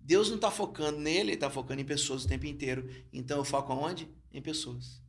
Deus 0.00 0.28
não 0.28 0.36
está 0.36 0.50
focando 0.50 0.98
nele, 0.98 1.20
ele 1.30 1.32
está 1.34 1.50
focando 1.50 1.80
em 1.80 1.84
pessoas 1.84 2.24
o 2.24 2.28
tempo 2.28 2.46
inteiro. 2.46 2.88
Então 3.12 3.38
eu 3.38 3.44
foco 3.44 3.72
aonde? 3.72 4.08
Em 4.32 4.40
pessoas. 4.40 5.02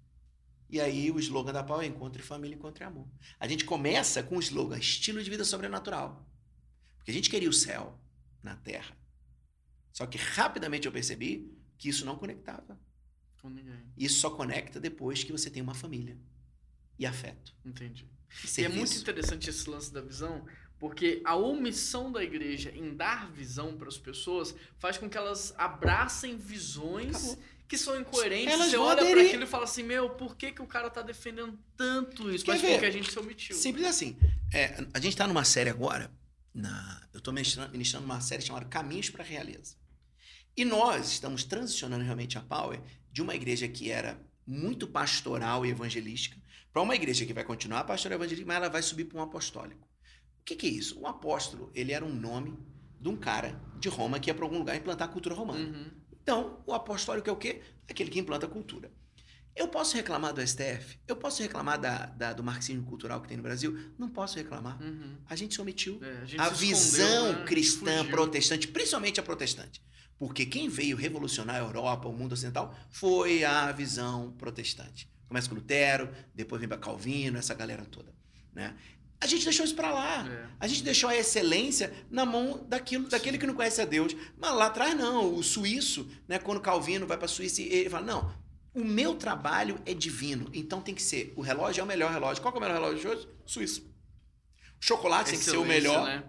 E 0.71 0.79
aí 0.79 1.11
o 1.11 1.19
slogan 1.19 1.51
da 1.51 1.63
Pau 1.63 1.81
é 1.81 1.85
Encontre 1.85 2.23
Família, 2.23 2.55
Encontre 2.55 2.85
Amor. 2.85 3.05
A 3.37 3.45
gente 3.45 3.65
começa 3.65 4.23
com 4.23 4.37
o 4.37 4.39
slogan 4.39 4.77
Estilo 4.77 5.21
de 5.21 5.29
Vida 5.29 5.43
Sobrenatural. 5.43 6.25
Porque 6.97 7.11
a 7.11 7.13
gente 7.13 7.29
queria 7.29 7.49
o 7.49 7.53
céu 7.53 7.99
na 8.41 8.55
terra. 8.55 8.95
Só 9.91 10.05
que 10.07 10.17
rapidamente 10.17 10.85
eu 10.87 10.91
percebi 10.91 11.53
que 11.77 11.89
isso 11.89 12.05
não 12.05 12.15
conectava. 12.15 12.79
Com 13.41 13.49
ninguém. 13.49 13.91
Isso 13.97 14.21
só 14.21 14.29
conecta 14.29 14.79
depois 14.79 15.23
que 15.23 15.31
você 15.31 15.49
tem 15.49 15.61
uma 15.61 15.73
família 15.73 16.17
e 16.97 17.05
afeto. 17.05 17.53
Entendi. 17.65 18.07
E, 18.45 18.61
E 18.61 18.63
é 18.63 18.69
muito 18.69 18.95
interessante 18.95 19.49
esse 19.49 19.69
lance 19.69 19.91
da 19.91 19.99
visão, 19.99 20.45
Porque 20.81 21.21
a 21.23 21.35
omissão 21.35 22.11
da 22.11 22.23
igreja 22.23 22.73
em 22.75 22.95
dar 22.95 23.31
visão 23.31 23.77
para 23.77 23.87
as 23.87 23.99
pessoas 23.99 24.55
faz 24.79 24.97
com 24.97 25.07
que 25.07 25.15
elas 25.15 25.53
abracem 25.55 26.35
visões 26.35 27.17
Acabou. 27.17 27.43
que 27.67 27.77
são 27.77 28.01
incoerentes. 28.01 28.51
Elas 28.51 28.71
Você 28.71 28.77
olha 28.77 29.05
para 29.05 29.21
aquilo 29.21 29.43
e 29.43 29.45
fala 29.45 29.65
assim: 29.65 29.83
Meu, 29.83 30.09
por 30.09 30.35
que, 30.35 30.51
que 30.51 30.59
o 30.59 30.65
cara 30.65 30.89
tá 30.89 31.03
defendendo 31.03 31.55
tanto 31.77 32.31
isso? 32.31 32.43
Quer 32.43 32.53
Mas 32.53 32.61
ver? 32.61 32.71
porque 32.71 32.87
a 32.87 32.91
gente 32.91 33.11
se 33.11 33.19
omitiu. 33.19 33.55
Simples 33.55 33.85
assim. 33.85 34.17
É, 34.51 34.83
a 34.91 34.99
gente 34.99 35.15
tá 35.15 35.27
numa 35.27 35.43
série 35.43 35.69
agora, 35.69 36.11
na, 36.51 37.07
eu 37.13 37.21
tô 37.21 37.31
ministrando, 37.31 37.71
ministrando 37.71 38.05
uma 38.05 38.19
série 38.19 38.41
chamada 38.41 38.65
Caminhos 38.65 39.11
para 39.11 39.21
a 39.21 39.25
Realeza. 39.27 39.75
E 40.57 40.65
nós 40.65 41.11
estamos 41.11 41.43
transicionando 41.43 42.03
realmente 42.03 42.39
a 42.39 42.41
Power 42.41 42.81
de 43.11 43.21
uma 43.21 43.35
igreja 43.35 43.67
que 43.67 43.91
era 43.91 44.19
muito 44.47 44.87
pastoral 44.87 45.63
e 45.63 45.69
evangelística 45.69 46.41
para 46.73 46.81
uma 46.81 46.95
igreja 46.95 47.23
que 47.23 47.33
vai 47.33 47.43
continuar 47.43 47.83
pastoral 47.83 48.17
e 48.17 48.19
evangelística, 48.19 48.47
mas 48.47 48.57
ela 48.57 48.67
vai 48.67 48.81
subir 48.81 49.05
para 49.05 49.19
um 49.19 49.21
apostólico. 49.21 49.90
O 50.41 50.43
que, 50.45 50.55
que 50.55 50.67
é 50.67 50.69
isso? 50.69 50.99
O 50.99 51.07
apóstolo, 51.07 51.71
ele 51.73 51.91
era 51.91 52.03
um 52.03 52.13
nome 52.13 52.57
de 52.99 53.07
um 53.09 53.15
cara 53.15 53.59
de 53.79 53.89
Roma 53.89 54.19
que 54.19 54.29
ia 54.29 54.33
para 54.33 54.43
algum 54.45 54.57
lugar 54.59 54.75
implantar 54.75 55.07
a 55.07 55.11
cultura 55.11 55.33
romana. 55.35 55.59
Uhum. 55.65 55.85
Então, 56.21 56.61
o 56.65 56.73
apostólico 56.73 57.29
é 57.29 57.33
o 57.33 57.35
quê? 57.35 57.61
Aquele 57.89 58.09
que 58.09 58.19
implanta 58.19 58.45
a 58.45 58.49
cultura. 58.49 58.91
Eu 59.55 59.67
posso 59.67 59.95
reclamar 59.95 60.33
do 60.33 60.41
STF? 60.41 60.97
Eu 61.07 61.15
posso 61.15 61.41
reclamar 61.41 61.79
da, 61.79 62.05
da- 62.05 62.31
do 62.33 62.43
marxismo 62.43 62.85
cultural 62.85 63.21
que 63.21 63.27
tem 63.27 63.35
no 63.37 63.43
Brasil? 63.43 63.77
Não 63.97 64.07
posso 64.09 64.37
reclamar. 64.37 64.81
Uhum. 64.81 65.17
A 65.25 65.35
gente 65.35 65.53
se 65.55 65.61
omitiu. 65.61 65.99
É, 66.01 66.17
a 66.21 66.25
gente 66.25 66.39
A 66.39 66.53
se 66.53 66.65
visão 66.65 67.05
escondeu, 67.25 67.39
né? 67.39 67.45
cristã 67.45 68.05
protestante, 68.05 68.67
principalmente 68.67 69.19
a 69.19 69.23
protestante. 69.23 69.83
Porque 70.17 70.45
quem 70.45 70.69
veio 70.69 70.95
revolucionar 70.95 71.55
a 71.57 71.59
Europa, 71.59 72.07
o 72.07 72.13
mundo 72.13 72.31
ocidental, 72.33 72.73
foi 72.91 73.43
a 73.43 73.71
visão 73.71 74.31
protestante. 74.37 75.09
Começa 75.27 75.49
com 75.49 75.55
Lutero, 75.55 76.09
depois 76.33 76.59
vem 76.59 76.69
para 76.69 76.77
Calvino, 76.77 77.37
essa 77.37 77.53
galera 77.53 77.83
toda. 77.85 78.13
Né? 78.53 78.75
A 79.21 79.27
gente 79.27 79.43
deixou 79.43 79.63
isso 79.63 79.75
para 79.75 79.91
lá. 79.91 80.27
É. 80.27 80.47
A 80.59 80.67
gente 80.67 80.83
deixou 80.83 81.07
a 81.07 81.15
excelência 81.15 81.93
na 82.09 82.25
mão 82.25 82.65
daquilo, 82.67 83.07
daquele 83.07 83.37
que 83.37 83.45
não 83.45 83.53
conhece 83.53 83.79
a 83.79 83.85
Deus. 83.85 84.15
Mas 84.35 84.53
lá 84.55 84.65
atrás, 84.65 84.97
não. 84.97 85.35
O 85.35 85.43
suíço, 85.43 86.09
né, 86.27 86.39
quando 86.39 86.59
Calvino 86.59 87.05
vai 87.05 87.17
para 87.17 87.25
a 87.25 87.29
Suíça, 87.29 87.61
ele 87.61 87.89
fala: 87.89 88.05
não, 88.05 88.33
o 88.73 88.83
meu 88.83 89.13
trabalho 89.13 89.79
é 89.85 89.93
divino. 89.93 90.49
Então 90.53 90.81
tem 90.81 90.95
que 90.95 91.03
ser. 91.03 91.33
O 91.35 91.41
relógio 91.41 91.81
é 91.81 91.83
o 91.83 91.87
melhor 91.87 92.11
relógio. 92.11 92.41
Qual 92.41 92.53
é 92.53 92.57
o 92.57 92.61
melhor 92.61 92.73
relógio 92.73 92.99
de 92.99 93.07
hoje? 93.07 93.29
Suíço. 93.45 93.81
O 94.81 94.83
chocolate 94.83 95.29
tem 95.29 95.39
que 95.39 95.45
ser 95.45 95.51
o 95.51 95.63
Excelência, 95.63 95.91
melhor. 95.91 96.05
Né? 96.05 96.23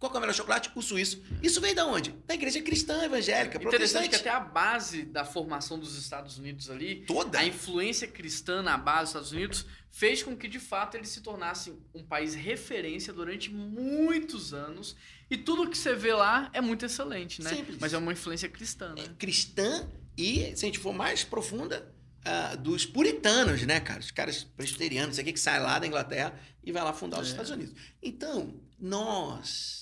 Qual 0.00 0.12
é 0.14 0.16
o 0.16 0.20
melhor 0.20 0.32
chocolate? 0.34 0.70
O 0.74 0.80
suíço. 0.80 1.22
Isso 1.42 1.60
veio 1.60 1.74
da 1.76 1.84
onde? 1.84 2.10
Da 2.26 2.32
igreja 2.34 2.62
cristã, 2.62 3.04
evangélica, 3.04 3.58
Interessante 3.58 3.68
protestante. 3.68 4.08
que 4.08 4.16
até 4.16 4.30
a 4.30 4.40
base 4.40 5.02
da 5.02 5.26
formação 5.26 5.78
dos 5.78 5.94
Estados 5.98 6.38
Unidos 6.38 6.70
ali, 6.70 7.04
Toda. 7.06 7.38
a 7.38 7.44
influência 7.44 8.08
cristã 8.08 8.62
na 8.62 8.78
base 8.78 9.00
dos 9.02 9.08
Estados 9.10 9.32
Unidos, 9.32 9.66
fez 9.90 10.22
com 10.22 10.34
que 10.34 10.48
de 10.48 10.58
fato 10.58 10.96
eles 10.96 11.10
se 11.10 11.20
tornassem 11.20 11.78
um 11.94 12.02
país 12.02 12.34
referência 12.34 13.12
durante 13.12 13.50
muitos 13.52 14.54
anos. 14.54 14.96
E 15.30 15.36
tudo 15.36 15.68
que 15.68 15.76
você 15.76 15.94
vê 15.94 16.14
lá 16.14 16.48
é 16.54 16.62
muito 16.62 16.86
excelente, 16.86 17.42
né? 17.42 17.50
Simples. 17.54 17.76
Mas 17.78 17.92
é 17.92 17.98
uma 17.98 18.12
influência 18.12 18.48
cristã, 18.48 18.94
né? 18.94 19.04
É 19.04 19.08
cristã 19.18 19.86
e, 20.16 20.56
se 20.56 20.64
a 20.64 20.66
gente 20.68 20.78
for 20.78 20.94
mais 20.94 21.24
profunda, 21.24 21.92
ah, 22.24 22.54
dos 22.56 22.86
puritanos, 22.86 23.62
né, 23.66 23.80
cara? 23.80 24.00
Os 24.00 24.10
caras 24.10 24.44
presbiterianos, 24.44 25.08
não 25.08 25.14
sei 25.16 25.24
o 25.24 25.26
que, 25.26 25.32
que 25.34 25.40
sai 25.40 25.60
lá 25.60 25.78
da 25.78 25.86
Inglaterra 25.86 26.34
e 26.64 26.72
vai 26.72 26.82
lá 26.82 26.94
fundar 26.94 27.20
os 27.20 27.28
É. 27.28 27.30
Estados 27.32 27.50
Unidos. 27.50 27.74
Então, 28.02 28.54
nós 28.78 29.79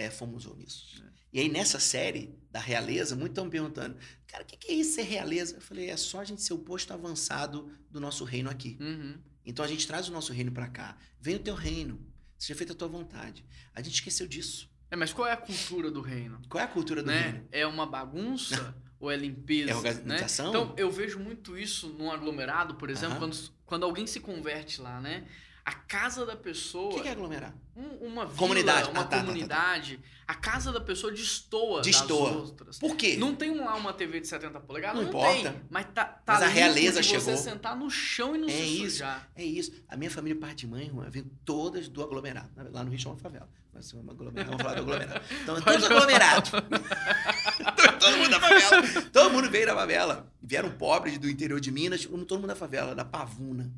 é, 0.00 0.10
fomos 0.10 0.46
omissos. 0.46 1.02
É. 1.06 1.10
E 1.32 1.40
aí, 1.40 1.48
nessa 1.48 1.78
série 1.78 2.34
da 2.50 2.58
realeza, 2.58 3.14
muitos 3.14 3.32
estão 3.32 3.44
me 3.44 3.50
perguntando, 3.50 3.96
cara, 4.26 4.42
o 4.42 4.46
que, 4.46 4.56
que 4.56 4.72
é 4.72 4.74
isso 4.74 4.94
ser 4.94 5.02
realeza? 5.02 5.56
Eu 5.56 5.60
falei, 5.60 5.88
é 5.88 5.96
só 5.96 6.20
a 6.20 6.24
gente 6.24 6.42
ser 6.42 6.52
o 6.52 6.58
posto 6.58 6.92
avançado 6.92 7.70
do 7.90 8.00
nosso 8.00 8.24
reino 8.24 8.50
aqui. 8.50 8.76
Uhum. 8.80 9.18
Então 9.44 9.64
a 9.64 9.68
gente 9.68 9.86
traz 9.86 10.08
o 10.08 10.12
nosso 10.12 10.32
reino 10.32 10.50
para 10.50 10.68
cá. 10.68 10.96
Vem 11.20 11.36
o 11.36 11.38
teu 11.38 11.54
reino. 11.54 12.00
Seja 12.36 12.56
feita 12.56 12.72
a 12.72 12.76
tua 12.76 12.88
vontade. 12.88 13.44
A 13.74 13.82
gente 13.82 13.94
esqueceu 13.94 14.26
disso. 14.26 14.68
É, 14.90 14.96
mas 14.96 15.12
qual 15.12 15.28
é 15.28 15.32
a 15.32 15.36
cultura 15.36 15.90
do 15.90 16.00
reino? 16.00 16.40
Qual 16.48 16.60
é 16.60 16.64
a 16.64 16.68
cultura 16.68 17.02
do 17.02 17.06
né? 17.06 17.20
reino? 17.20 17.48
É 17.52 17.66
uma 17.66 17.86
bagunça 17.86 18.74
ou 18.98 19.10
é 19.10 19.16
limpeza? 19.16 19.70
É 19.70 19.74
organização? 19.76 20.52
Né? 20.52 20.58
Então, 20.58 20.74
eu 20.76 20.90
vejo 20.90 21.20
muito 21.20 21.56
isso 21.56 21.90
num 21.90 22.10
aglomerado, 22.10 22.74
por 22.74 22.90
exemplo, 22.90 23.16
Aham. 23.16 23.28
quando, 23.28 23.50
quando 23.64 23.84
alguém 23.84 24.06
se 24.06 24.18
converte 24.18 24.80
lá, 24.80 25.00
né? 25.00 25.26
A 25.70 25.74
casa 25.74 26.26
da 26.26 26.34
O 26.34 26.36
pessoa. 26.36 26.92
que 26.94 27.02
que 27.02 27.08
é 27.08 27.12
aglomerar? 27.12 27.54
um- 27.76 28.06
uma 28.08 28.24
vila, 28.26 28.36
Comunidade. 28.36 28.90
uma 28.90 29.02
Ah, 29.02 29.04
tá, 29.04 29.04
tá, 29.04 29.04
tá, 29.04 29.16
tá. 29.18 29.24
comunidade, 29.24 30.00
a 30.26 30.34
casa 30.34 30.72
da 30.72 30.80
pessoa 30.80 31.12
destoa, 31.12 31.80
Destoa. 31.80 32.30
das 32.30 32.36
outras. 32.50 32.78
Por 32.80 32.96
quê? 32.96 33.16
Não 33.16 33.36
tem 33.36 33.54
lá 33.56 33.76
uma 33.76 33.92
TV 33.92 34.18
de 34.20 34.26
70 34.26 34.58
polegadas? 34.58 34.96
Não 34.96 35.12
Não, 35.12 35.20
importa. 35.20 35.52
tem. 35.52 35.62
Mas 35.70 35.86
tá, 35.94 36.04
tá 36.04 36.32
Mas 36.34 36.42
a 36.42 36.48
realeza 36.48 37.00
chegou. 37.04 37.20
você 37.20 37.36
sentar 37.36 37.76
no 37.76 37.88
chão 37.88 38.34
e 38.34 38.38
não 38.38 38.48
É 38.48 38.52
se 38.52 38.62
isso. 38.82 38.90
sujar. 38.94 39.30
É 39.36 39.44
isso. 39.44 39.72
A 39.88 39.96
minha 39.96 40.10
família, 40.10 40.36
parte 40.40 40.58
de 40.58 40.66
mãe, 40.66 40.90
vem 41.08 41.22
todas 41.44 41.88
do 41.88 42.02
aglomerado. 42.02 42.50
Lá 42.72 42.82
no 42.82 42.90
Rio 42.90 42.98
chama 42.98 43.16
favela. 43.16 43.48
Mas 43.72 43.92
vamos, 43.92 44.10
aglomerar, 44.12 44.46
vamos 44.46 44.62
falar 44.62 44.74
do 44.74 44.80
aglomerado. 44.80 45.24
Então, 45.42 45.56
é 45.56 45.60
todos 45.60 45.84
aglomerados. 45.84 46.50
todo 48.00 48.16
mundo 48.18 48.30
da 48.30 48.40
favela. 48.40 49.02
Todo 49.12 49.30
mundo 49.30 49.48
veio 49.48 49.66
da 49.66 49.74
favela. 49.76 50.32
Vieram 50.42 50.70
pobres 50.72 51.16
do 51.18 51.30
interior 51.30 51.60
de 51.60 51.70
Minas, 51.70 52.04
todo 52.04 52.34
mundo 52.40 52.48
da 52.48 52.56
favela, 52.56 52.94
da 52.94 53.04
Pavuna. 53.04 53.70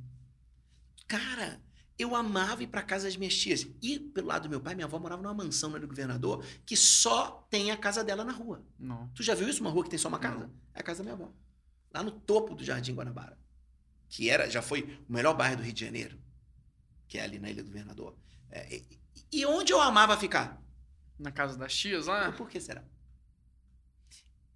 Cara, 1.07 1.61
eu 1.99 2.17
amava 2.17 2.63
ir 2.63 2.67
pra 2.67 2.83
casa 2.83 3.05
das 3.05 3.17
minhas 3.17 3.37
tias. 3.37 3.67
E 3.81 3.99
pelo 3.99 4.29
lado 4.29 4.45
do 4.45 4.51
meu 4.51 4.61
pai, 4.61 4.75
minha 4.75 4.87
avó 4.87 4.99
morava 4.99 5.23
numa 5.23 5.35
mansão 5.35 5.71
né, 5.71 5.79
do 5.79 5.87
governador 5.87 6.45
que 6.65 6.77
só 6.77 7.47
tem 7.51 7.71
a 7.71 7.77
casa 7.77 8.03
dela 8.03 8.25
na 8.25 8.33
rua. 8.33 8.65
Não. 8.79 9.09
Tu 9.15 9.23
já 9.23 9.35
viu 9.35 9.49
isso? 9.49 9.61
Uma 9.61 9.71
rua 9.71 9.85
que 9.85 9.91
tem 9.91 9.99
só 9.99 10.09
uma 10.09 10.19
casa? 10.19 10.51
É 10.75 10.81
a 10.81 10.83
casa 10.83 10.99
da 10.99 11.05
minha 11.05 11.15
avó. 11.15 11.33
Lá 11.93 12.03
no 12.03 12.11
topo 12.11 12.55
do 12.55 12.65
Jardim 12.65 12.95
Guanabara. 12.95 13.39
Que 14.09 14.29
era, 14.29 14.49
já 14.49 14.61
foi 14.61 14.99
o 15.09 15.13
melhor 15.13 15.35
bairro 15.35 15.57
do 15.57 15.63
Rio 15.63 15.73
de 15.73 15.85
Janeiro. 15.85 16.19
Que 17.07 17.19
é 17.19 17.23
ali 17.23 17.39
na 17.39 17.51
Ilha 17.51 17.63
do 17.63 17.69
Governador. 17.69 18.17
É, 18.51 18.75
e, 18.75 19.01
e 19.33 19.47
onde 19.47 19.73
eu 19.73 19.81
amava 19.81 20.17
ficar? 20.17 20.63
Na 21.19 21.31
casa 21.31 21.57
das 21.57 21.75
tias 21.75 22.07
lá? 22.07 22.33
Por 22.33 22.49
que 22.49 22.61
será? 22.61 22.85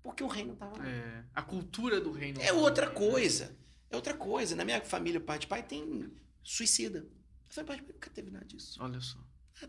Porque 0.02 0.22
o 0.22 0.28
reino 0.28 0.54
tava 0.56 0.78
lá. 0.78 0.88
É, 0.88 1.24
a 1.34 1.42
cultura 1.42 2.00
do 2.00 2.12
reino. 2.12 2.40
É 2.40 2.52
outra 2.52 2.88
coisa. 2.88 3.56
É 3.90 3.96
outra 3.96 4.14
coisa. 4.14 4.54
Na 4.54 4.64
minha 4.64 4.80
família, 4.80 5.20
pai 5.20 5.38
de 5.38 5.46
pai 5.46 5.62
tem 5.62 6.12
suicida. 6.42 7.06
Eu 7.48 7.54
falei, 7.54 7.66
pai 7.66 7.76
de 7.76 7.82
pai 7.84 7.92
nunca 7.94 8.10
teve 8.10 8.30
nada 8.30 8.44
disso. 8.44 8.76
Olha 8.82 9.00
só. 9.00 9.18
É. 9.62 9.68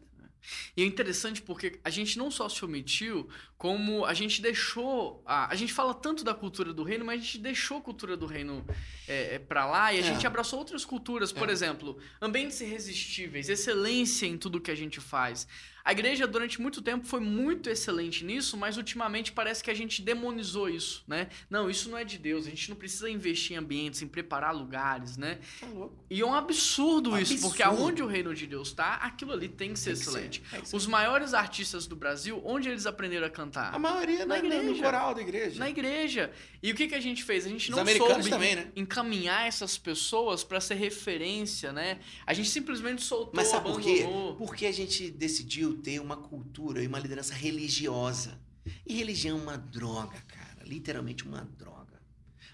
E 0.77 0.83
é 0.83 0.85
interessante 0.85 1.41
porque 1.41 1.79
a 1.83 1.89
gente 1.89 2.17
não 2.17 2.31
só 2.31 2.47
se 2.47 2.63
omitiu, 2.63 3.27
como 3.57 4.05
a 4.05 4.13
gente 4.13 4.41
deixou. 4.41 5.21
A, 5.25 5.51
a 5.51 5.55
gente 5.55 5.73
fala 5.73 5.93
tanto 5.93 6.23
da 6.23 6.33
cultura 6.33 6.73
do 6.73 6.83
reino, 6.83 7.03
mas 7.03 7.19
a 7.21 7.23
gente 7.23 7.39
deixou 7.39 7.77
a 7.79 7.81
cultura 7.81 8.15
do 8.15 8.25
reino 8.25 8.65
é, 9.07 9.35
é, 9.35 9.39
para 9.39 9.65
lá 9.65 9.93
e 9.93 9.97
a 9.97 9.99
É. 9.99 10.03
gente 10.03 10.25
abraçou 10.25 10.59
outras 10.59 10.85
culturas. 10.85 11.31
Por 11.33 11.49
É. 11.49 11.51
exemplo, 11.51 11.99
ambientes 12.21 12.61
irresistíveis, 12.61 13.49
excelência 13.49 14.25
em 14.25 14.37
tudo 14.37 14.61
que 14.61 14.71
a 14.71 14.75
gente 14.75 14.99
faz. 15.01 15.47
A 15.87 15.93
igreja, 15.93 16.27
durante 16.27 16.59
muito 16.61 16.81
tempo, 16.81 17.05
foi 17.07 17.21
muito 17.21 17.69
excelente 17.69 18.25
nisso, 18.25 18.57
mas 18.57 18.75
ultimamente 18.75 19.31
parece 19.31 19.63
que 19.63 19.71
a 19.71 19.73
gente 19.73 20.01
demonizou 20.01 20.67
isso, 20.69 21.01
né? 21.07 21.29
Não, 21.49 21.69
isso 21.69 21.89
não 21.89 21.97
é 21.97 22.03
de 22.03 22.17
Deus. 22.17 22.45
A 22.45 22.49
gente 22.49 22.67
não 22.69 22.75
precisa 22.75 23.09
investir 23.09 23.53
em 23.55 23.59
ambientes, 23.59 24.01
em 24.01 24.07
preparar 24.07 24.53
lugares, 24.53 25.15
né? 25.15 25.39
Tá 25.61 25.65
louco. 25.67 25.95
E 26.09 26.19
é 26.19 26.25
um 26.25 26.33
absurdo, 26.33 27.11
Um 27.11 27.17
isso, 27.17 27.39
porque 27.39 27.63
absurdo. 27.63 27.83
aonde 27.85 28.03
o 28.03 28.05
reino 28.05 28.35
de 28.35 28.45
Deus 28.45 28.73
tá, 28.73 28.95
aquilo 28.95 29.31
ali 29.31 29.47
tem 29.47 29.71
que 29.71 29.79
ser 29.79 29.91
Tem 29.93 29.93
que 30.03 30.09
excelente. 30.09 30.43
ser. 30.65 30.75
Os 30.75 30.85
maiores 30.85 31.33
artistas 31.33 31.87
do 31.87 31.95
Brasil, 31.95 32.41
onde 32.43 32.67
eles 32.67 32.85
aprenderam 32.85 33.25
a 33.25 33.29
cantar? 33.29 33.73
A 33.73 33.79
maioria 33.79 34.25
Na 34.25 34.35
na, 34.35 34.43
na, 34.43 34.55
no 34.55 34.61
igreja. 34.63 34.83
coral 34.83 35.15
da 35.15 35.21
igreja. 35.21 35.57
Na 35.57 35.69
igreja. 35.69 36.31
E 36.61 36.69
o 36.69 36.75
que, 36.75 36.87
que 36.89 36.95
a 36.95 36.99
gente 36.99 37.23
fez? 37.23 37.45
A 37.45 37.49
gente 37.49 37.69
Os 37.71 37.77
não 37.77 37.85
soube 37.85 38.29
também, 38.29 38.57
né? 38.57 38.67
encaminhar 38.75 39.47
essas 39.47 39.77
pessoas 39.77 40.43
para 40.43 40.59
ser 40.59 40.75
referência, 40.75 41.71
né? 41.71 41.99
A 42.25 42.33
gente 42.33 42.49
simplesmente 42.49 43.01
soltou, 43.01 43.31
Mas 43.33 43.47
sabe 43.47 43.69
por 43.69 43.79
quê? 43.79 43.99
abandonou. 44.01 44.35
Porque 44.35 44.65
a 44.65 44.71
gente 44.73 45.09
decidiu 45.11 45.76
ter 45.77 45.99
uma 45.99 46.17
cultura 46.17 46.83
e 46.83 46.87
uma 46.87 46.99
liderança 46.99 47.33
religiosa. 47.33 48.39
E 48.85 48.95
religião 48.95 49.39
é 49.39 49.41
uma 49.41 49.57
droga, 49.57 50.19
cara. 50.27 50.63
Literalmente 50.65 51.25
uma 51.25 51.41
droga. 51.57 52.01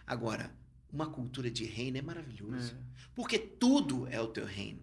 Agora, 0.06 0.54
uma 0.92 1.08
cultura 1.08 1.50
de 1.50 1.64
reino 1.66 1.98
é 1.98 2.02
maravilhoso. 2.02 2.74
É. 2.74 2.94
Porque 3.16 3.40
tudo 3.40 4.08
é 4.08 4.22
o 4.22 4.28
teu 4.28 4.46
reino. 4.46 4.82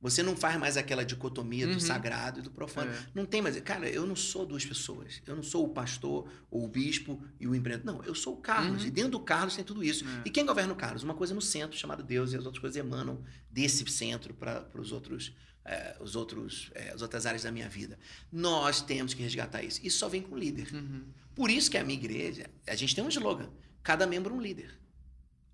Você 0.00 0.20
não 0.20 0.34
faz 0.36 0.58
mais 0.58 0.76
aquela 0.76 1.04
dicotomia 1.04 1.64
do 1.64 1.74
Uhum. 1.74 1.80
sagrado 1.80 2.40
e 2.40 2.42
do 2.42 2.50
profano. 2.50 2.90
É. 2.90 3.06
Não 3.14 3.24
tem 3.24 3.40
mais. 3.40 3.60
Cara, 3.60 3.88
eu 3.88 4.04
não 4.04 4.16
sou 4.16 4.44
duas 4.44 4.64
pessoas. 4.66 5.22
Eu 5.24 5.36
não 5.36 5.44
sou 5.44 5.64
o 5.64 5.68
pastor, 5.68 6.28
ou 6.50 6.64
o 6.64 6.68
bispo 6.68 7.22
e 7.38 7.46
o 7.46 7.54
empreendedor. 7.54 7.94
Não, 7.94 8.02
eu 8.02 8.12
sou 8.12 8.34
o 8.34 8.38
Carlos. 8.38 8.82
Uhum. 8.82 8.88
E 8.88 8.90
dentro 8.90 9.12
do 9.12 9.20
Carlos 9.20 9.54
tem 9.54 9.64
tudo 9.64 9.84
isso. 9.84 10.04
É. 10.04 10.22
E 10.26 10.30
quem 10.30 10.44
governa 10.44 10.72
o 10.72 10.76
Carlos? 10.76 11.04
Uma 11.04 11.14
coisa 11.14 11.32
no 11.32 11.40
centro, 11.40 11.78
chamada 11.78 12.02
Deus, 12.02 12.32
e 12.32 12.36
as 12.36 12.44
outras 12.44 12.60
coisas 12.60 12.76
emanam 12.76 13.22
desse 13.48 13.88
centro 13.88 14.34
para 14.34 14.68
os 14.76 14.90
outros, 14.90 15.32
eh, 15.64 15.96
os 16.00 16.16
outros, 16.16 16.70
eh, 16.74 16.90
as 16.94 17.02
outras 17.02 17.26
áreas 17.26 17.42
da 17.42 17.52
minha 17.52 17.68
vida. 17.68 17.98
Nós 18.30 18.80
temos 18.80 19.14
que 19.14 19.22
resgatar 19.22 19.62
isso. 19.62 19.80
Isso 19.84 19.98
só 19.98 20.08
vem 20.08 20.22
com 20.22 20.36
líder. 20.36 20.72
Uhum. 20.74 21.04
Por 21.34 21.50
isso 21.50 21.70
que 21.70 21.78
a 21.78 21.84
minha 21.84 21.98
igreja, 21.98 22.50
a 22.66 22.74
gente 22.74 22.94
tem 22.94 23.02
um 23.04 23.08
slogan: 23.08 23.50
cada 23.82 24.06
membro 24.06 24.34
um 24.34 24.40
líder. 24.40 24.78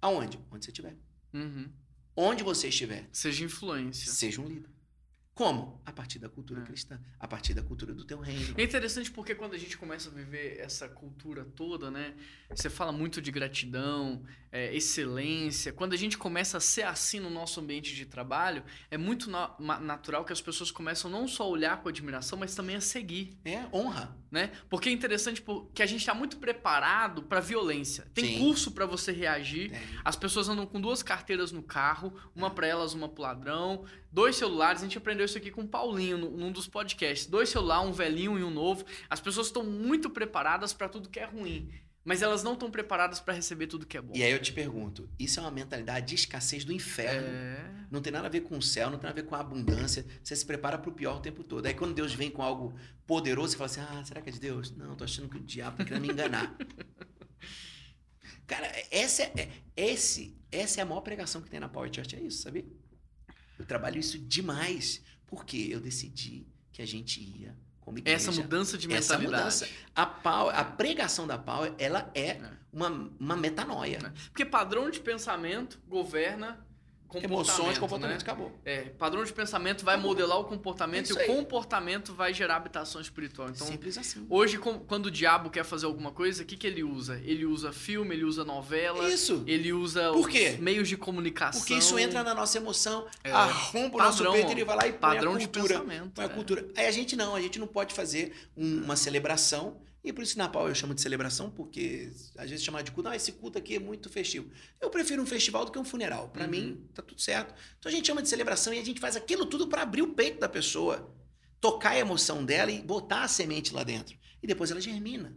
Aonde? 0.01 0.39
Onde 0.51 0.65
você 0.65 0.71
estiver. 0.71 0.97
Uhum. 1.33 1.69
Onde 2.17 2.43
você 2.43 2.69
estiver, 2.69 3.09
Seja 3.13 3.45
influência. 3.45 4.11
seja 4.13 4.41
um 4.41 4.47
líder. 4.49 4.69
Como? 5.39 5.81
A 5.87 5.93
partir 5.93 6.19
da 6.19 6.29
cultura 6.29 6.63
É. 6.63 6.65
cristã, 6.65 7.01
a 7.21 7.29
partir 7.29 7.55
da 7.55 7.63
cultura 7.63 7.95
do 7.95 8.05
teu 8.05 8.19
reino. 8.19 8.55
É 8.59 8.63
interessante 8.65 9.09
porque 9.09 9.37
quando 9.37 9.55
a 9.55 9.57
gente 9.57 9.79
começa 9.79 10.09
a 10.09 10.13
viver 10.13 10.59
essa 10.59 10.89
cultura 10.89 11.45
toda, 11.45 11.93
né? 11.93 12.15
Você 12.51 12.69
fala 12.69 12.91
muito 12.91 13.23
de 13.23 13.31
gratidão, 13.31 14.25
é, 14.51 14.75
excelência. 14.75 15.73
Quando 15.73 15.93
a 15.93 15.97
gente 15.97 16.19
começa 16.19 16.57
a 16.57 16.61
ser 16.61 16.83
assim 16.83 17.21
no 17.21 17.31
nosso 17.31 17.61
ambiente 17.61 17.95
de 17.95 18.05
trabalho, 18.05 18.65
é 18.91 18.99
muito 18.99 19.31
na- 19.31 19.55
natural 19.81 20.25
que 20.25 20.33
as 20.33 20.41
pessoas 20.41 20.73
começam 20.73 21.09
não 21.09 21.29
só 21.29 21.45
a 21.45 21.47
olhar 21.47 21.81
com 21.83 21.89
admiração, 21.89 22.37
mas 22.37 22.57
também 22.57 22.75
a 22.75 22.81
seguir, 22.81 23.39
É 23.45 23.65
honra. 23.73 24.17
Né? 24.31 24.53
Porque 24.69 24.89
é 24.89 24.93
interessante 24.93 25.41
porque 25.41 25.83
a 25.83 25.87
gente 25.87 26.01
está 26.01 26.15
muito 26.15 26.37
preparado 26.37 27.23
para 27.23 27.41
violência. 27.41 28.07
Tem 28.15 28.25
Sim. 28.25 28.39
curso 28.39 28.71
para 28.73 28.87
você 28.87 29.13
reagir. 29.13 29.73
As 30.05 30.17
pessoas 30.17 30.49
andam 30.49 30.67
com 30.67 30.81
duas 30.81 31.03
carteiras 31.03 31.51
no 31.53 31.63
carro, 31.63 32.13
uma 32.35 32.51
para 32.51 32.67
elas, 32.67 32.95
uma 32.95 33.09
pro 33.09 33.23
ladrão, 33.23 33.85
dois 34.13 34.37
celulares. 34.37 34.83
A 34.83 34.85
gente 34.85 34.99
aprendeu 34.99 35.25
isso 35.25 35.39
aqui 35.39 35.51
com 35.51 35.63
o 35.63 35.69
Paulinho 35.69 36.19
num 36.19 36.53
dos 36.53 36.69
podcasts. 36.69 37.27
Dois 37.27 37.49
celulares, 37.49 37.89
um 37.89 37.93
velhinho 37.93 38.39
e 38.39 38.45
um 38.45 38.51
novo. 38.51 38.85
As 39.09 39.21
pessoas 39.21 39.47
estão 39.47 39.65
muito 39.65 40.11
preparadas 40.11 40.73
para 40.73 40.89
tudo 40.89 41.09
que 41.09 41.19
é 41.19 41.25
ruim, 41.25 41.73
mas 42.09 42.23
elas 42.23 42.43
não 42.43 42.55
estão 42.55 42.71
preparadas 42.71 43.21
para 43.21 43.35
receber 43.35 43.67
tudo 43.67 43.85
que 43.85 43.95
é 43.95 44.01
bom. 44.01 44.15
E 44.17 44.23
aí 44.23 44.33
eu 44.33 44.41
te 44.41 44.51
pergunto, 44.51 45.07
isso 45.19 45.39
é 45.41 45.43
uma 45.43 45.51
mentalidade 45.51 46.07
de 46.07 46.15
escassez 46.15 46.65
do 46.65 46.73
inferno. 46.73 47.29
É. 47.29 47.87
Não 47.91 48.01
tem 48.01 48.11
nada 48.11 48.27
a 48.29 48.31
ver 48.31 48.41
com 48.41 48.57
o 48.57 48.63
céu, 48.63 48.89
não 48.89 48.97
tem 48.97 49.07
nada 49.07 49.21
a 49.21 49.23
ver 49.23 49.29
com 49.29 49.35
a 49.35 49.41
abundância. 49.41 50.07
Você 50.25 50.35
se 50.35 50.47
prepara 50.47 50.79
para 50.79 50.89
o 50.89 50.95
pior 50.95 51.19
o 51.19 51.21
tempo 51.21 51.45
todo. 51.45 51.67
Aí 51.67 51.75
quando 51.75 51.93
Deus 51.93 52.15
vem 52.15 52.31
com 52.31 52.41
algo 52.41 52.75
poderoso, 53.07 53.51
você 53.53 53.59
fala 53.59 53.71
assim: 53.71 53.99
ah, 54.01 54.05
será 54.07 54.23
que 54.23 54.31
é 54.31 54.33
de 54.33 54.41
Deus? 54.41 54.75
Não, 54.75 54.97
tô 54.97 55.05
achando 55.05 55.29
que 55.29 55.37
o 55.37 55.41
diabo 55.41 55.77
tá 55.77 55.85
querendo 55.85 56.01
me 56.01 56.09
enganar. 56.11 56.57
Cara, 58.49 58.73
essa 58.91 59.25
é, 59.25 59.33
é- 59.37 59.51
esse, 59.77 60.35
essa 60.51 60.81
é 60.81 60.83
a 60.83 60.87
maior 60.87 61.03
pregação 61.03 61.43
que 61.43 61.51
tem 61.51 61.61
na 61.61 61.69
Power 61.69 61.95
Church, 61.95 62.17
é 62.17 62.21
isso, 62.21 62.41
sabia? 62.41 62.65
Eu 63.59 63.67
trabalho 63.67 64.01
isso 64.01 64.19
demais, 64.19 65.03
porque 65.27 65.69
eu 65.71 65.79
decidi 65.79 66.47
que 66.73 66.81
a 66.81 66.87
gente 66.87 67.21
ia 67.21 67.55
como 67.89 67.99
igreja. 67.99 68.17
Essa 68.31 68.33
mudança 68.33 68.79
de 68.79 68.93
Essa 68.93 69.15
mentalidade. 69.19 69.43
mudança. 69.43 69.69
A, 69.95 70.07
Power, 70.07 70.59
a 70.59 70.65
pregação 70.65 71.27
da 71.27 71.37
Power, 71.39 71.73
ela 71.79 72.11
é, 72.15 72.29
É. 72.29 72.59
Uma, 72.73 73.11
uma 73.19 73.35
metanoia. 73.37 73.99
Porque 74.31 74.45
padrão 74.45 74.91
de 74.91 75.01
pensamento 75.01 75.81
governa. 75.89 76.65
Emoções, 77.15 77.79
comportamento, 77.79 78.19
né? 78.19 78.23
acabou. 78.23 78.53
É, 78.65 78.81
padrão 78.83 79.25
de 79.25 79.33
pensamento 79.33 79.85
vai 79.85 79.97
modelar 79.97 80.39
o 80.39 80.45
comportamento 80.45 81.19
É 81.19 81.27
e 81.27 81.31
o 81.31 81.35
comportamento 81.37 82.13
vai 82.13 82.35
gerar 82.35 82.57
habitação 82.57 83.01
espiritual. 83.01 83.49
Então, 83.49 83.67
Simples 83.67 83.97
assim. 83.97 84.27
Hoje, 84.29 84.59
quando 84.59 85.07
o 85.07 85.11
diabo 85.11 85.49
quer 85.49 85.65
fazer 85.65 85.87
alguma 85.87 86.11
coisa, 86.13 86.43
o 86.43 86.47
que, 86.47 86.57
que 86.57 86.67
ele 86.67 86.85
usa? 86.85 87.19
Ele 87.25 87.47
usa 87.47 87.73
filme, 87.73 88.15
ele 88.15 88.25
usa 88.25 88.45
novela, 88.45 89.09
Isso. 89.09 89.43
ele 89.47 89.73
usa 89.73 90.11
Por 90.13 90.21
os 90.21 90.27
quê? 90.27 90.57
meios 90.61 90.87
de 90.89 90.97
comunicação. 90.99 91.61
Porque 91.61 91.75
isso 91.75 91.99
entra 91.99 92.23
na 92.23 92.35
nossa 92.35 92.59
emoção, 92.59 93.07
É. 93.25 93.33
arromba 93.33 93.97
o 93.97 93.99
nosso 93.99 94.31
peito 94.31 94.49
e 94.49 94.53
ele 94.53 94.65
vai 94.65 94.77
lá 94.77 94.87
e 94.87 94.91
põe 94.93 94.99
padrão 95.01 95.35
a 95.35 95.39
de 95.39 95.49
cultura. 95.49 95.81
pensamento. 95.81 96.11
Põe 96.13 96.25
a 96.25 96.29
é. 96.29 96.31
cultura. 96.31 96.69
Aí 96.77 96.87
a 96.87 96.91
gente 96.91 97.17
não, 97.17 97.35
a 97.35 97.41
gente 97.41 97.59
não 97.59 97.67
pode 97.67 97.95
fazer 97.95 98.33
um- 98.57 98.85
uma 98.85 98.97
celebração. 98.97 99.77
E 100.09 100.13
por 100.13 100.23
isso 100.23 100.33
que 100.33 100.39
na 100.39 100.49
Pau 100.49 100.67
eu 100.67 100.75
chamo 100.75 100.95
de 100.95 101.03
celebração, 101.03 101.51
porque 101.51 102.11
às 102.39 102.49
vezes 102.49 102.65
chamar 102.65 102.81
de 102.81 102.91
culto, 102.91 103.11
ah, 103.11 103.15
esse 103.17 103.31
culto 103.33 103.59
aqui 103.59 103.75
é 103.77 103.79
muito 103.79 104.09
festivo. 104.09 104.51
Eu 104.81 104.89
prefiro 104.89 105.23
um 105.23 105.27
festival 105.27 105.67
do 105.67 105.71
que 105.71 105.79
um 105.79 105.85
funeral. 105.85 106.31
Pra 106.31 106.45
Uhum. 106.45 106.51
mim, 106.51 106.89
tá 106.95 107.03
tudo 107.03 107.21
certo. 107.21 107.55
Então 107.79 107.91
a 107.91 107.95
gente 107.95 108.07
chama 108.07 108.23
de 108.23 108.29
celebração 108.31 108.73
e 108.73 108.79
a 108.79 108.85
gente 108.85 109.01
faz 109.01 109.17
aquilo 109.17 109.45
tudo 109.45 109.69
pra 109.69 109.83
abrir 109.83 110.01
o 110.01 110.15
peito 110.15 110.41
da 110.41 110.49
pessoa, 110.49 111.15
tocar 111.61 111.91
a 111.91 111.99
emoção 111.99 112.43
dela 112.43 112.71
e 112.73 112.81
botar 112.81 113.23
a 113.23 113.29
semente 113.29 113.75
lá 113.75 113.85
dentro. 113.85 114.17
E 114.43 114.47
depois 114.47 114.71
ela 114.71 114.81
germina. 114.81 115.37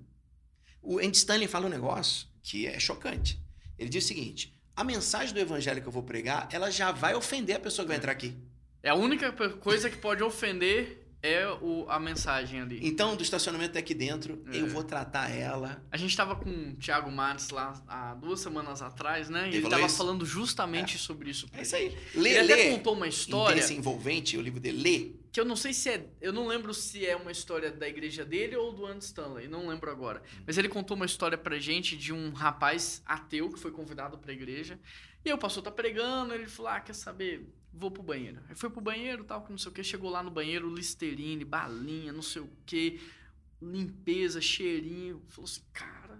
O 0.82 1.00
Andy 1.00 1.18
Stanley 1.18 1.50
fala 1.50 1.66
um 1.66 1.70
negócio 1.70 2.28
que 2.42 2.66
é 2.66 2.80
chocante. 2.80 3.44
Ele 3.78 3.90
diz 3.90 4.06
o 4.06 4.08
seguinte: 4.08 4.58
a 4.74 4.86
mensagem 4.86 5.34
do 5.34 5.40
evangelho 5.42 5.82
que 5.82 5.88
eu 5.90 5.92
vou 5.92 6.04
pregar, 6.04 6.48
ela 6.50 6.72
já 6.72 6.94
vai 6.94 7.14
ofender 7.14 7.58
a 7.58 7.60
pessoa 7.60 7.84
que 7.84 7.90
vai 7.90 7.98
entrar 7.98 8.14
aqui. 8.14 8.38
É 8.82 8.90
a 8.90 8.96
única 8.96 9.34
coisa 9.58 9.90
que 9.90 9.98
pode 9.98 10.24
ofender 10.24 11.01
é 11.24 11.48
o- 11.62 11.86
a 11.90 12.00
mensagem 12.00 12.62
ali. 12.62 12.80
Então, 12.82 13.16
do 13.16 13.22
estacionamento 13.22 13.72
até 13.72 13.80
aqui 13.80 13.94
dentro, 13.94 14.44
É. 14.52 14.58
eu 14.60 14.68
vou 14.68 14.84
tratar 14.84 15.30
ela. 15.30 15.84
A 15.92 15.98
gente 15.98 16.16
tava 16.18 16.36
com 16.36 16.50
o 16.50 16.76
Thiago 16.76 17.12
Matos 17.12 17.50
lá 17.52 17.80
há 17.88 18.16
duas 18.16 18.40
semanas 18.40 18.82
atrás, 18.82 19.30
né? 19.30 19.42
E 19.42 19.48
Ele 19.50 19.56
ele 19.58 19.62
falou 19.62 19.78
tava 19.78 19.88
isso? 19.88 19.98
falando 19.98 20.26
justamente 20.26 20.98
sobre 20.98 21.30
isso. 21.30 21.48
É 21.54 21.62
isso 21.62 21.76
aí. 21.76 21.96
Lê, 22.16 22.30
Ele 22.32 22.40
até 22.54 22.56
lê. 22.56 22.72
contou 22.72 22.94
uma 22.96 23.08
história 23.08 23.54
Interesse 23.54 23.74
envolvente, 23.76 24.36
o 24.38 24.42
livro 24.42 24.60
dele. 24.60 24.82
Lê. 24.82 25.22
que 25.32 25.40
eu 25.40 25.46
não 25.46 25.56
sei 25.56 25.72
se 25.74 25.90
é. 25.90 26.10
Eu 26.20 26.34
não 26.34 26.46
lembro 26.46 26.74
se 26.74 27.06
é 27.06 27.16
uma 27.16 27.32
história 27.32 27.72
da 27.72 27.88
igreja 27.88 28.26
dele 28.26 28.54
ou 28.58 28.74
do 28.74 28.86
Andy 28.86 29.06
Stanley, 29.06 29.48
não 29.48 29.66
lembro 29.66 29.90
agora. 29.90 30.22
Mas 30.46 30.58
ele 30.58 30.68
contou 30.68 30.98
uma 30.98 31.06
história 31.06 31.38
pra 31.38 31.58
gente 31.58 31.96
de 31.96 32.12
um 32.12 32.32
rapaz 32.34 33.02
ateu 33.06 33.50
que 33.50 33.58
foi 33.58 33.72
convidado 33.72 34.18
pra 34.18 34.34
igreja. 34.34 34.78
E 35.24 35.30
aí 35.30 35.34
o 35.34 35.38
pastor 35.38 35.64
tá 35.64 35.72
pregando, 35.72 36.34
ele 36.34 36.48
falou: 36.48 36.72
Ah, 36.74 36.82
quer 36.82 36.92
saber? 36.94 37.48
Vou 37.74 37.90
pro 37.90 38.04
banheiro. 38.04 38.42
Aí 38.50 38.56
foi 38.56 38.70
pro 38.70 38.82
banheiro, 38.82 39.24
tal, 39.24 39.44
que 39.44 39.52
não 39.52 39.58
sei 39.58 39.72
o 39.72 39.74
que. 39.74 39.84
Chegou 39.84 40.10
lá 40.10 40.22
no 40.22 40.30
banheiro, 40.32 40.74
Listerine, 40.74 41.46
balinha, 41.46 42.12
não 42.12 42.22
sei 42.22 42.42
o 42.42 42.50
que, 42.66 43.00
limpeza, 43.62 44.42
cheirinho. 44.42 45.22
Falou 45.30 45.50
assim, 45.50 45.62
cara. 45.74 46.20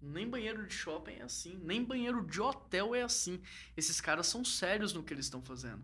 Nem 0.00 0.28
banheiro 0.28 0.64
de 0.66 0.72
shopping 0.72 1.14
é 1.14 1.22
assim, 1.22 1.58
nem 1.64 1.82
banheiro 1.82 2.24
de 2.24 2.40
hotel 2.40 2.94
é 2.94 3.02
assim. 3.02 3.40
Esses 3.76 4.00
caras 4.00 4.26
são 4.28 4.44
sérios 4.44 4.92
no 4.92 5.02
que 5.02 5.12
eles 5.12 5.24
estão 5.26 5.42
fazendo. 5.42 5.82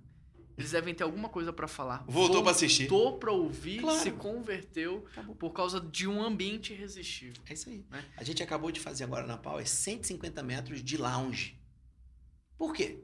Eles 0.56 0.70
devem 0.70 0.94
ter 0.94 1.02
alguma 1.02 1.28
coisa 1.30 1.52
pra 1.52 1.66
falar. 1.66 2.04
Voltou 2.06 2.42
pra 2.42 2.52
assistir. 2.52 2.86
Voltou 2.86 3.18
pra 3.18 3.32
ouvir, 3.32 3.80
Claro. 3.80 3.98
se 3.98 4.12
converteu 4.12 5.04
Acabou. 5.12 5.34
por 5.34 5.50
causa 5.52 5.80
de 5.80 6.06
um 6.06 6.22
ambiente 6.22 6.72
irresistível. 6.74 7.42
É 7.48 7.54
isso 7.54 7.70
aí. 7.70 7.84
Né? 7.90 8.04
A 8.16 8.22
gente 8.22 8.42
acabou 8.42 8.70
de 8.70 8.78
fazer 8.78 9.02
agora 9.02 9.26
na 9.26 9.38
Pau, 9.38 9.58
é 9.58 9.64
150 9.64 10.42
metros 10.42 10.84
de 10.84 10.96
lounge. 10.98 11.58
Por 12.58 12.72
quê? 12.74 13.02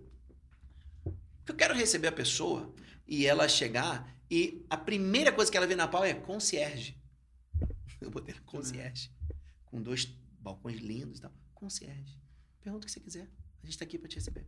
Porque 1.48 1.52
eu 1.52 1.56
quero 1.68 1.74
receber 1.74 2.08
a 2.08 2.12
pessoa 2.12 2.74
e 3.06 3.26
ela 3.26 3.48
chegar 3.48 4.06
e 4.30 4.66
a 4.68 4.76
primeira 4.76 5.32
coisa 5.32 5.50
que 5.50 5.56
ela 5.56 5.66
vê 5.66 5.74
na 5.74 5.88
Pau 5.88 6.04
é 6.04 6.12
concierge. 6.12 7.00
Eu 8.02 8.10
botei 8.10 8.34
concierge. 8.44 9.10
Com 9.64 9.80
dois 9.80 10.04
balcões 10.38 10.78
lindos 10.78 11.18
e 11.18 11.22
tal. 11.22 11.32
Concierge. 11.54 12.20
Pergunta 12.60 12.84
o 12.84 12.86
que 12.86 12.92
você 12.92 13.00
quiser. 13.00 13.26
A 13.62 13.66
gente 13.66 13.78
tá 13.78 13.84
aqui 13.84 13.98
pra 13.98 14.08
te 14.08 14.16
receber. 14.16 14.46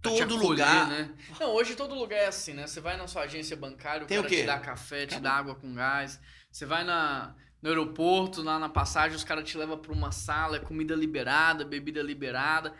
Pra 0.00 0.10
Todo 0.10 0.22
acolher, 0.22 0.42
lugar. 0.42 0.88
Né? 0.88 1.14
Não, 1.38 1.50
hoje 1.50 1.76
todo 1.76 1.94
lugar 1.94 2.16
é 2.16 2.26
assim, 2.26 2.54
né? 2.54 2.66
Você 2.66 2.80
vai 2.80 2.96
na 2.96 3.06
sua 3.06 3.22
agência 3.24 3.54
bancária, 3.54 4.04
o 4.04 4.06
Tem 4.06 4.18
o 4.18 4.22
cara 4.22 4.34
quê? 4.34 4.40
te 4.40 4.46
dá 4.46 4.58
café, 4.58 5.00
te 5.06 5.14
Acabou. 5.16 5.22
dá 5.22 5.32
água 5.32 5.54
com 5.54 5.74
gás. 5.74 6.18
Você 6.50 6.64
vai 6.64 6.84
na, 6.84 7.36
no 7.60 7.68
aeroporto, 7.68 8.42
lá 8.42 8.58
na 8.58 8.68
passagem, 8.70 9.14
os 9.14 9.24
caras 9.24 9.46
te 9.48 9.58
levam 9.58 9.76
pra 9.78 9.92
uma 9.92 10.10
sala, 10.10 10.56
é 10.56 10.60
comida 10.60 10.94
liberada, 10.96 11.64
bebida 11.66 12.02
liberada. 12.02 12.74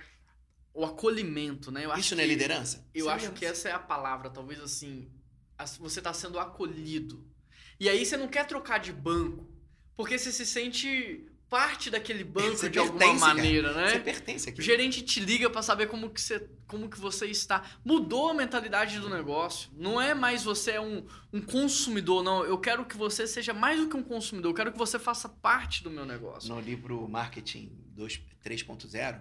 O 0.74 0.85
acolhimento, 0.85 1.70
né? 1.70 1.85
Eu 1.85 1.92
acho 1.92 2.00
Isso 2.00 2.14
não 2.16 2.22
é 2.22 2.26
que- 2.26 2.32
liderança? 2.32 2.87
Eu 2.94 3.00
Isso 3.06 3.11
é 3.11 3.12
acho 3.14 3.32
que 3.32 3.44
essa 3.44 3.68
é 3.68 3.72
a 3.72 3.78
palavra, 3.78 4.30
talvez 4.30 4.61
assim, 4.61 5.11
as- 5.58 5.76
você 5.76 6.00
está 6.00 6.12
sendo 6.12 6.38
acolhido. 6.38 7.26
E 7.78 7.88
aí 7.88 8.04
você 8.06 8.16
não 8.16 8.28
quer 8.28 8.46
trocar 8.46 8.78
de 8.78 8.92
banco, 8.92 9.46
porque 9.96 10.16
você 10.18 10.32
se 10.32 10.46
sente 10.46 11.26
parte 11.50 11.90
daquele 11.90 12.24
banco 12.24 12.56
Você 12.56 12.70
de 12.70 12.78
alguma 12.78 12.98
pertence, 12.98 13.20
cara. 13.20 13.35
maneira, 13.35 13.72
Você 13.74 13.80
né? 13.80 13.98
pertence 13.98 14.48
aqui. 14.48 14.61
O 14.61 14.64
gerente 14.64 15.02
te 15.02 15.20
liga 15.20 15.50
para 15.50 15.61
saber 15.61 15.87
como 15.87 16.08
que, 16.08 16.18
você, 16.18 16.48
como 16.66 16.88
que 16.88 16.98
você 16.98 17.26
está. 17.26 17.62
Mudou 17.85 18.30
a 18.30 18.35
mentalidade 18.35 18.98
do 18.98 19.11
negócio. 19.11 19.70
Não 19.76 20.00
é 20.00 20.14
mais 20.14 20.42
você 20.44 20.70
é 20.70 20.80
um, 20.80 21.04
um 21.30 21.42
consumidor, 21.42 22.22
não. 22.24 22.42
Eu 22.42 22.56
quero 22.58 22.87
que 22.87 22.96
você 22.96 23.26
seja 23.26 23.52
mais 23.52 23.78
do 23.78 23.87
que 23.87 23.94
um 23.96 24.02
consumidor. 24.02 24.52
Eu 24.52 24.54
quero 24.54 24.72
que 24.72 24.78
você 24.78 24.98
faça 24.98 25.28
parte 25.28 25.85
do 25.85 25.90
meu 25.90 26.06
negócio. 26.06 26.48
no 26.48 26.58
livro 26.58 27.06
Marketing 27.06 27.70
2 27.94 28.22
3.0, 28.42 29.20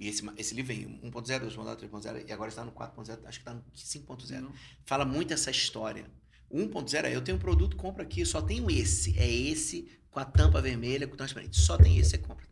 e 0.00 0.08
esse, 0.08 0.22
esse 0.38 0.54
livro 0.54 0.74
vem 0.74 0.98
1.0, 1.02 1.12
2.0, 1.12 1.76
3.0, 1.90 2.26
e 2.26 2.32
agora 2.32 2.48
está 2.48 2.64
no 2.64 2.72
4.0, 2.72 3.18
acho 3.26 3.38
que 3.38 3.42
está 3.42 3.52
no 3.52 3.62
5.0. 3.76 4.40
Não. 4.40 4.52
Fala 4.86 5.04
muito 5.04 5.34
essa 5.34 5.50
história. 5.50 6.10
O 6.48 6.58
1.0 6.58 7.04
é, 7.04 7.14
eu 7.14 7.20
tenho 7.22 7.36
um 7.36 7.40
produto, 7.40 7.76
compra 7.76 8.02
aqui, 8.02 8.24
só 8.24 8.40
tenho 8.40 8.70
esse. 8.70 9.16
É 9.18 9.30
esse 9.30 9.88
com 10.10 10.18
a 10.18 10.24
tampa 10.24 10.60
vermelha, 10.62 11.06
com 11.06 11.14
transparente. 11.16 11.60
Só 11.60 11.76
tem 11.76 11.98
esse, 11.98 12.10
você 12.10 12.18
compra. 12.18 12.48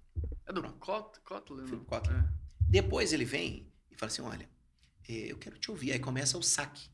É 0.47 0.53
do 0.53 0.63
Cot- 0.75 1.19
Kotler, 1.25 1.61
não? 1.63 1.67
Philip 1.69 1.85
Kotler. 1.87 2.19
É. 2.19 2.29
Depois 2.61 3.13
ele 3.15 3.25
vem 3.25 3.73
e 3.91 3.97
fala 3.97 4.13
assim, 4.13 4.23
olha, 4.23 4.49
eh, 5.09 5.33
eu 5.33 5.39
quero 5.39 5.59
te 5.59 5.71
ouvir. 5.71 5.93
Aí 5.93 5.99
começa 5.99 6.37
o 6.37 6.43
saque. 6.43 6.89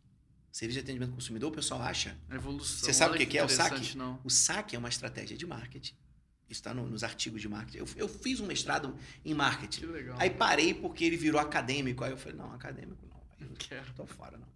Serviço 0.53 0.79
de 0.79 0.85
atendimento 0.85 1.11
ao 1.11 1.17
consumidor, 1.17 1.51
o 1.51 1.55
pessoal 1.55 1.83
acha. 1.83 2.17
A 2.29 2.37
evolução. 2.37 2.79
Você 2.85 2.93
sabe 2.93 3.17
o 3.17 3.19
que 3.19 3.27
que 3.27 3.37
é 3.39 3.45
o 3.45 3.49
saque? 3.49 3.97
Não. 3.97 4.21
O 4.23 4.31
saque 4.31 4.77
é 4.77 4.79
uma 4.79 4.89
estratégia 4.89 5.37
de 5.37 5.45
marketing. 5.45 5.97
Isso 6.49 6.61
está 6.61 6.75
nos 6.75 7.03
artigos 7.03 7.41
de 7.41 7.49
marketing. 7.49 7.79
Eu, 7.79 7.87
eu 7.97 8.09
fiz 8.09 8.39
um 8.41 8.47
mestrado 8.47 8.95
em 9.25 9.33
marketing. 9.35 9.81
Que 9.81 9.87
legal. 9.87 10.17
Aí 10.21 10.31
parei 10.31 10.75
porque 10.75 11.05
ele 11.05 11.17
virou 11.17 11.41
acadêmico. 11.41 12.05
Aí 12.05 12.11
eu 12.11 12.19
falei, 12.19 12.37
não, 12.37 12.53
acadêmico 12.53 13.07
não. 13.07 13.15
Eu 13.41 13.55
Quero. 13.55 13.93
tô 13.95 14.07
fora, 14.07 14.37
não. 14.39 14.47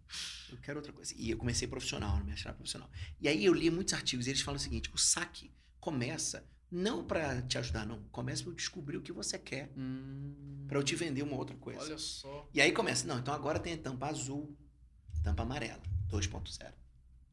Eu 0.50 0.56
quero 0.58 0.78
outra 0.78 0.92
coisa. 0.92 1.14
E 1.16 1.30
eu 1.30 1.36
comecei 1.36 1.66
profissional, 1.66 2.16
no 2.18 2.24
mestrado 2.24 2.54
profissional. 2.56 2.90
E 3.20 3.28
aí 3.28 3.44
eu 3.44 3.52
li 3.52 3.70
muitos 3.70 3.92
artigos 3.94 4.26
e 4.26 4.30
eles 4.30 4.40
falam 4.40 4.56
o 4.56 4.60
seguinte: 4.62 4.90
o 4.94 4.98
saque 4.98 5.50
começa 5.80 6.46
não 6.70 7.04
para 7.04 7.42
te 7.42 7.56
ajudar, 7.58 7.86
não. 7.86 8.02
Começa 8.10 8.42
para 8.42 8.52
eu 8.52 8.56
descobrir 8.56 8.96
o 8.98 9.02
que 9.02 9.12
você 9.12 9.38
quer, 9.38 9.70
Hum, 9.76 10.64
para 10.68 10.78
eu 10.78 10.82
te 10.82 10.94
vender 10.94 11.22
uma 11.22 11.36
outra 11.36 11.56
coisa. 11.56 11.80
olha 11.80 11.98
só. 11.98 12.48
E 12.52 12.60
aí 12.60 12.72
começa, 12.72 13.06
não, 13.06 13.18
então 13.18 13.32
agora 13.34 13.58
tem 13.58 13.72
a 13.74 13.78
tampa 13.78 14.06
azul, 14.06 14.54
tampa 15.22 15.42
amarela, 15.42 15.82
2.0. 16.10 16.72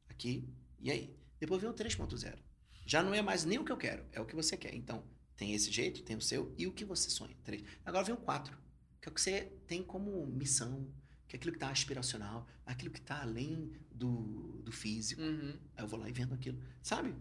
Aqui, 0.09 0.49
e 0.79 0.89
aí? 0.91 1.15
Depois 1.39 1.61
vem 1.61 1.69
o 1.69 1.73
3.0. 1.73 2.37
Já 2.85 3.01
não 3.01 3.13
é 3.13 3.21
mais 3.21 3.45
nem 3.45 3.57
o 3.57 3.65
que 3.65 3.71
eu 3.71 3.77
quero, 3.77 4.05
é 4.11 4.19
o 4.19 4.25
que 4.25 4.35
você 4.35 4.55
quer. 4.55 4.73
Então, 4.75 5.03
tem 5.35 5.53
esse 5.53 5.71
jeito, 5.71 6.03
tem 6.03 6.15
o 6.15 6.21
seu 6.21 6.53
e 6.57 6.67
o 6.67 6.71
que 6.71 6.85
você 6.85 7.09
sonha. 7.09 7.35
Três. 7.43 7.63
Agora 7.85 8.03
vem 8.03 8.15
o 8.15 8.17
4, 8.17 8.57
que 9.01 9.09
é 9.09 9.11
o 9.11 9.13
que 9.13 9.21
você 9.21 9.51
tem 9.67 9.83
como 9.83 10.25
missão, 10.27 10.87
que 11.27 11.35
é 11.35 11.37
aquilo 11.37 11.51
que 11.51 11.57
está 11.57 11.69
aspiracional, 11.69 12.47
aquilo 12.65 12.91
que 12.91 12.99
está 12.99 13.21
além 13.21 13.71
do, 13.91 14.61
do 14.63 14.71
físico. 14.71 15.21
Uhum. 15.21 15.57
Aí 15.75 15.83
eu 15.83 15.87
vou 15.87 15.99
lá 15.99 16.07
e 16.09 16.13
vendo 16.13 16.33
aquilo. 16.33 16.61
Sabe? 16.81 17.13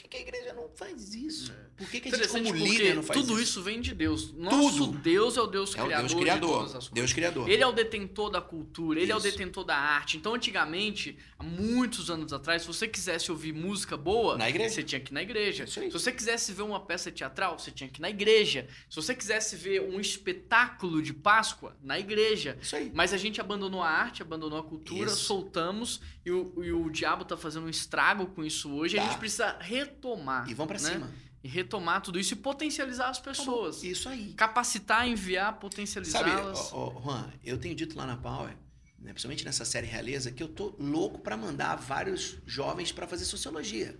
Por 0.00 0.02
que, 0.02 0.08
que 0.08 0.16
a 0.16 0.20
igreja 0.20 0.52
não 0.54 0.68
faz 0.76 1.14
isso? 1.14 1.50
É. 1.52 1.54
Por 1.76 1.88
que, 1.90 2.00
que 2.00 2.08
a 2.08 2.16
gente, 2.16 2.28
como 2.28 2.52
líder, 2.54 2.94
não 2.96 3.02
faz 3.02 3.18
tudo 3.20 3.32
isso? 3.34 3.42
isso 3.42 3.62
vem 3.62 3.80
de 3.80 3.94
Deus. 3.94 4.32
Nosso 4.32 4.86
Tudo. 4.86 4.98
Deus 4.98 5.36
é 5.36 5.40
o 5.40 5.46
Deus 5.46 5.74
É 5.74 5.82
o 5.82 5.86
criador, 5.86 5.98
Deus 5.98 6.10
de 6.10 6.16
criador. 6.16 6.90
Deus 6.92 7.12
criador. 7.12 7.48
Ele 7.48 7.62
é 7.62 7.66
o 7.66 7.72
detentor 7.72 8.30
da 8.30 8.40
cultura, 8.40 9.00
ele 9.00 9.10
é 9.10 9.14
o 9.14 9.18
Isso. 9.18 9.30
detentor 9.30 9.64
da 9.64 9.76
arte. 9.76 10.16
Então, 10.16 10.34
antigamente, 10.34 11.18
há 11.38 11.42
muitos 11.42 12.10
anos 12.10 12.32
atrás, 12.32 12.62
se 12.62 12.68
você 12.68 12.86
quisesse 12.88 13.30
ouvir 13.30 13.52
música 13.52 13.96
boa, 13.96 14.36
você 14.68 14.82
tinha 14.82 15.00
que 15.00 15.12
ir 15.12 15.14
na 15.14 15.22
igreja. 15.22 15.64
Isso 15.64 15.80
aí. 15.80 15.86
Se 15.90 15.92
você 15.98 16.12
quisesse 16.12 16.52
ver 16.52 16.62
uma 16.62 16.80
peça 16.80 17.10
teatral, 17.10 17.58
você 17.58 17.70
tinha 17.70 17.88
que 17.88 18.00
ir 18.00 18.02
na 18.02 18.10
igreja. 18.10 18.66
Se 18.88 18.96
você 18.96 19.14
quisesse 19.14 19.56
ver 19.56 19.82
um 19.82 20.00
espetáculo 20.00 21.02
de 21.02 21.12
Páscoa, 21.12 21.76
na 21.82 21.98
igreja. 21.98 22.58
Isso 22.60 22.76
aí. 22.76 22.90
Mas 22.94 23.12
a 23.12 23.16
gente 23.16 23.40
abandonou 23.40 23.82
a 23.82 23.88
arte, 23.88 24.22
abandonou 24.22 24.58
a 24.58 24.62
cultura, 24.62 25.06
Isso. 25.06 25.24
soltamos 25.24 26.00
e 26.24 26.30
o, 26.30 26.52
e 26.62 26.72
o 26.72 26.90
diabo 26.90 27.24
tá 27.24 27.36
fazendo 27.36 27.66
um 27.66 27.70
estrago 27.70 28.26
com 28.26 28.44
isso 28.44 28.70
hoje. 28.72 28.96
E 28.96 28.98
a 28.98 29.02
Tá. 29.02 29.08
gente 29.10 29.18
precisa 29.18 29.56
retomar. 29.88 30.48
E 30.48 30.54
vão 30.54 30.66
pra 30.66 30.78
né? 30.80 30.90
cima. 30.92 31.10
E 31.42 31.48
retomar 31.48 32.00
tudo 32.02 32.18
isso 32.18 32.34
e 32.34 32.36
potencializar 32.36 33.08
as 33.08 33.18
pessoas. 33.20 33.82
Isso 33.82 34.08
aí. 34.08 34.34
Capacitar, 34.34 35.06
enviar, 35.08 35.46
Sabe, 35.46 35.60
potencializá-las. 35.60 36.72
ó, 36.72 37.00
Juan, 37.00 37.32
eu 37.44 37.58
tenho 37.58 37.74
dito 37.74 37.96
lá 37.96 38.06
na 38.06 38.16
Power, 38.16 38.56
né, 38.98 39.12
principalmente 39.12 39.44
nessa 39.44 39.64
série 39.64 39.86
Realeza, 39.86 40.32
que 40.32 40.42
eu 40.42 40.48
tô 40.48 40.74
louco 40.78 41.20
pra 41.20 41.36
mandar 41.36 41.76
vários 41.76 42.38
jovens 42.44 42.90
pra 42.90 43.06
fazer 43.06 43.24
sociologia. 43.24 43.98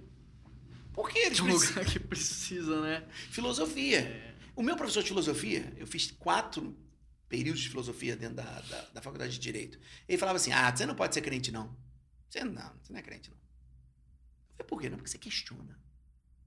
Por 0.92 1.08
que 1.10 1.18
eles 1.20 1.38
um 1.38 1.44
precisam? 1.44 1.68
lugar 1.68 1.92
que 1.92 2.00
precisa, 2.00 2.80
né? 2.80 3.04
Filosofia. 3.30 4.00
É. 4.00 4.34
O 4.56 4.62
meu 4.64 4.74
professor 4.76 5.02
de 5.02 5.08
filosofia, 5.08 5.72
eu 5.76 5.86
fiz 5.86 6.10
quatro 6.10 6.76
períodos 7.28 7.60
de 7.60 7.68
filosofia 7.68 8.16
dentro 8.16 8.34
da, 8.34 8.42
da, 8.42 8.80
da 8.94 9.00
faculdade 9.00 9.32
de 9.32 9.38
Direito. 9.38 9.78
Ele 10.08 10.18
falava 10.18 10.36
assim, 10.36 10.50
ah, 10.50 10.74
você 10.74 10.84
não 10.84 10.96
pode 10.96 11.14
ser 11.14 11.20
crente, 11.20 11.52
não. 11.52 11.76
Você 12.28 12.42
não, 12.42 12.72
você 12.82 12.92
não 12.92 12.98
é 12.98 13.02
crente, 13.02 13.30
não. 13.30 13.38
Falei, 14.58 14.68
por 14.68 14.80
quê? 14.80 14.88
Não, 14.90 14.96
porque 14.98 15.10
você 15.10 15.18
questiona. 15.18 15.78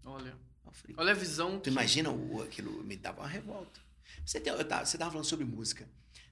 Olha. 0.03 0.35
Falei, 0.73 0.95
Olha 0.97 1.11
a 1.11 1.15
visão. 1.15 1.57
Tu 1.59 1.63
que- 1.63 1.69
imagina 1.69 2.09
o, 2.11 2.41
aquilo 2.43 2.83
me 2.83 2.95
dava 2.95 3.21
uma 3.21 3.27
revolta. 3.27 3.79
Você, 4.25 4.39
tem, 4.39 4.53
eu 4.53 4.63
tava, 4.65 4.85
você 4.85 4.97
tava 4.97 5.11
falando 5.11 5.25
sobre 5.25 5.45
música. 5.45 5.89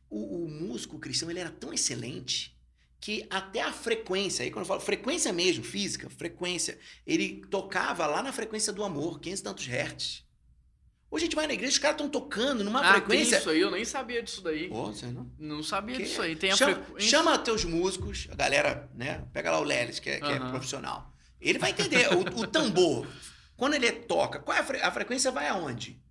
O, 0.09 0.43
o 0.45 0.49
músico 0.49 0.99
cristão 0.99 1.29
ele 1.29 1.39
era 1.39 1.49
tão 1.51 1.73
excelente 1.73 2.57
que 3.01 3.25
até 3.29 3.61
a 3.61 3.71
frequência, 3.71 4.43
aí 4.43 4.51
quando 4.51 4.63
eu 4.63 4.67
falo 4.67 4.81
frequência 4.81 5.31
mesmo, 5.31 5.63
física, 5.63 6.09
frequência, 6.09 6.77
ele 7.07 7.45
tocava 7.49 8.05
lá 8.05 8.21
na 8.21 8.31
frequência 8.33 8.73
do 8.73 8.83
amor, 8.83 9.19
500 9.19 9.39
e 9.39 9.43
tantos 9.43 9.65
hertz. 9.67 10.25
Hoje 11.11 11.23
a 11.23 11.25
gente 11.25 11.35
vai 11.35 11.47
na 11.47 11.53
igreja, 11.53 11.71
os 11.73 11.79
caras 11.79 11.95
estão 11.95 12.09
tocando 12.09 12.63
numa 12.63 12.79
Ah, 12.81 12.83
tem 12.83 13.01
frequência. 13.01 13.37
isso 13.39 13.49
aí, 13.49 13.59
eu 13.61 13.71
nem 13.71 13.83
sabia 13.85 14.21
disso 14.21 14.41
daí. 14.41 14.69
Ô, 14.69 14.87
você 14.87 15.07
não? 15.07 15.31
Não 15.39 15.63
sabia 15.63 15.95
Que- 15.97 16.03
disso 16.03 16.21
aí. 16.21 16.35
Tem 16.35 16.51
a 16.51 16.55
chama, 16.57 16.75
frequência. 16.75 17.09
chama 17.09 17.37
teus 17.39 17.63
músicos, 17.65 18.27
a 18.31 18.35
galera, 18.35 18.89
né? 18.93 19.25
Pega 19.33 19.49
lá 19.51 19.59
o 19.59 19.63
Lelis, 19.63 19.97
que, 19.99 20.09
é, 20.09 20.19
que 20.19 20.25
é 20.27 20.39
profissional. 20.39 21.11
Ele 21.41 21.57
vai 21.59 21.71
entender. 21.71 22.07
o, 22.13 22.41
o 22.41 22.47
tambor, 22.47 23.07
quando 23.55 23.73
ele 23.75 23.91
toca, 23.91 24.39
qual 24.39 24.55
é 24.57 24.59
a, 24.61 24.63
fre- 24.63 24.81
a 24.81 24.91
frequência 24.91 25.31
vai 25.31 25.47
aonde? 25.47 26.01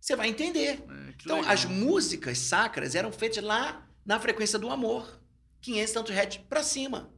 Você 0.00 0.16
vai 0.16 0.28
entender. 0.28 0.82
É, 0.88 1.12
Então, 1.22 1.36
legal. 1.38 1.52
as 1.52 1.64
músicas 1.64 2.38
sacras 2.38 2.94
eram 2.94 3.12
feitas 3.12 3.42
lá 3.42 3.86
na 4.04 4.18
frequência 4.18 4.58
do 4.58 4.68
amor. 4.70 5.20
500 5.60 5.90
e 5.90 5.94
tantos 5.94 6.14
hertz 6.14 6.36
pra 6.48 6.62
cima. 6.62 7.12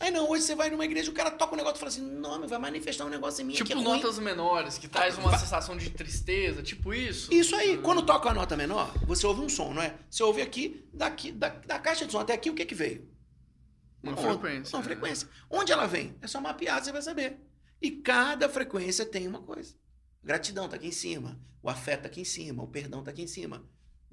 Aí 0.00 0.10
não, 0.10 0.28
hoje 0.28 0.42
você 0.42 0.56
vai 0.56 0.68
numa 0.68 0.84
igreja, 0.84 1.12
o 1.12 1.14
cara 1.14 1.30
toca 1.30 1.54
um 1.54 1.56
negócio 1.56 1.76
e 1.76 1.78
fala 1.78 1.88
assim, 1.90 2.00
não, 2.02 2.40
mas 2.40 2.50
vai 2.50 2.58
manifestar 2.58 3.04
um 3.04 3.08
negócio 3.08 3.40
em 3.42 3.44
mim 3.46 3.52
Tipo 3.54 3.72
ruim." 3.74 3.84
notas 3.84 4.18
menores, 4.18 4.76
que 4.76 4.88
traz 4.88 5.16
uma 5.16 5.30
Va- 5.30 5.38
sensação 5.38 5.76
de 5.76 5.90
tristeza, 5.90 6.60
tipo 6.60 6.92
isso. 6.92 7.32
Isso 7.32 7.54
aí, 7.54 7.78
quando 7.78 8.02
toca 8.02 8.26
uma 8.26 8.34
nota 8.34 8.56
menor, 8.56 8.92
você 9.06 9.24
ouve 9.24 9.42
um 9.42 9.48
som, 9.48 9.72
não 9.72 9.80
é? 9.80 9.94
Você 10.10 10.24
ouve 10.24 10.42
aqui, 10.42 10.84
daqui, 10.92 11.30
da, 11.30 11.50
da 11.50 11.78
caixa 11.78 12.04
de 12.04 12.10
som 12.10 12.18
até 12.18 12.32
aqui, 12.32 12.50
o 12.50 12.54
que 12.54 12.64
que 12.64 12.74
veio? 12.74 13.08
Uma 14.02 14.12
onda, 14.12 14.22
frequência, 14.38 14.76
Uma 14.76 14.80
é. 14.82 14.84
frequência. 14.84 15.28
Onde 15.48 15.72
ela 15.72 15.86
vem? 15.86 16.16
É 16.20 16.26
só 16.26 16.40
mapear, 16.40 16.82
você 16.82 16.90
vai 16.92 17.02
saber. 17.02 17.38
E 17.80 17.90
cada 17.90 18.48
frequência 18.48 19.04
tem 19.06 19.26
uma 19.28 19.42
coisa. 19.42 19.74
Gratidão 20.22 20.68
tá 20.68 20.76
aqui 20.76 20.86
em 20.88 20.92
cima, 20.92 21.40
o 21.62 21.68
afeto 21.68 22.02
tá 22.02 22.06
aqui 22.08 22.20
em 22.20 22.24
cima, 22.24 22.62
o 22.62 22.66
perdão 22.68 23.02
tá 23.02 23.10
aqui 23.10 23.22
em 23.22 23.26
cima, 23.26 23.64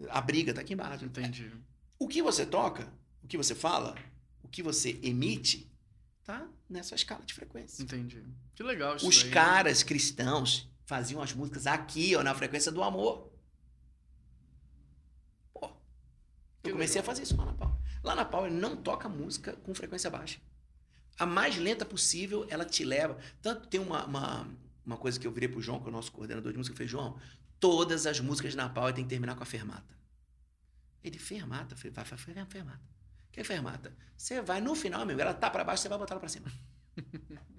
a 0.09 0.21
briga 0.21 0.53
tá 0.53 0.61
aqui 0.61 0.73
embaixo. 0.73 1.05
Entendi. 1.05 1.51
O 1.97 2.07
que 2.07 2.21
você 2.21 2.45
toca, 2.45 2.91
o 3.23 3.27
que 3.27 3.37
você 3.37 3.53
fala, 3.53 3.95
o 4.43 4.47
que 4.47 4.63
você 4.63 4.99
emite, 5.03 5.71
tá 6.23 6.47
nessa 6.69 6.95
escala 6.95 7.23
de 7.25 7.33
frequência. 7.33 7.81
Entendi. 7.83 8.23
Que 8.55 8.63
legal 8.63 8.95
isso 8.95 9.07
Os 9.07 9.21
daí. 9.23 9.31
caras 9.31 9.83
cristãos 9.83 10.69
faziam 10.85 11.21
as 11.21 11.33
músicas 11.33 11.67
aqui, 11.67 12.15
ó, 12.15 12.23
na 12.23 12.33
frequência 12.33 12.71
do 12.71 12.81
amor. 12.83 13.31
Pô, 15.53 15.65
eu 15.67 15.71
Que 16.63 16.71
comecei 16.71 16.99
legal. 17.01 17.03
a 17.03 17.05
fazer 17.15 17.23
isso 17.23 17.37
lá 17.37 17.45
na 17.45 17.53
Power. 17.53 17.75
Lá 18.09 18.15
na 18.15 18.25
Power 18.25 18.51
não 18.51 18.75
toca 18.75 19.07
música 19.07 19.53
com 19.57 19.71
frequência 19.71 20.09
baixa. 20.09 20.39
A 21.19 21.27
mais 21.27 21.57
lenta 21.57 21.85
possível, 21.85 22.43
ela 22.49 22.65
te 22.65 22.83
leva. 22.83 23.15
Tanto 23.39 23.67
tem 23.67 23.79
uma, 23.79 24.03
uma, 24.03 24.47
uma 24.83 24.97
coisa 24.97 25.19
que 25.19 25.27
eu 25.27 25.31
virei 25.31 25.47
pro 25.47 25.61
João, 25.61 25.79
que 25.79 25.85
é 25.85 25.89
o 25.89 25.91
nosso 25.91 26.11
coordenador 26.11 26.51
de 26.51 26.57
música, 26.57 26.73
eu 26.73 26.77
falei, 26.77 26.87
João, 26.87 27.19
todas 27.59 28.07
as 28.07 28.19
músicas 28.19 28.55
na 28.55 28.67
Power 28.67 28.95
tem 28.95 29.03
que 29.03 29.11
terminar 29.11 29.35
com 29.35 29.43
a 29.43 29.45
fermata. 29.45 29.95
Ele, 31.03 31.19
fermata? 31.19 31.75
Falei, 31.75 31.91
vai, 31.91 32.03
vai, 32.03 32.45
fermata. 32.47 32.81
Que 33.31 33.41
é 33.41 33.43
fermata? 33.43 33.95
Você 34.17 34.41
vai, 34.41 34.59
no 34.59 34.73
final, 34.73 35.01
amigo, 35.01 35.21
ela 35.21 35.35
tá 35.35 35.47
pra 35.47 35.63
baixo, 35.63 35.83
você 35.83 35.89
vai 35.89 35.99
botar 35.99 36.15
ela 36.15 36.19
pra 36.19 36.29
cima. 36.29 36.51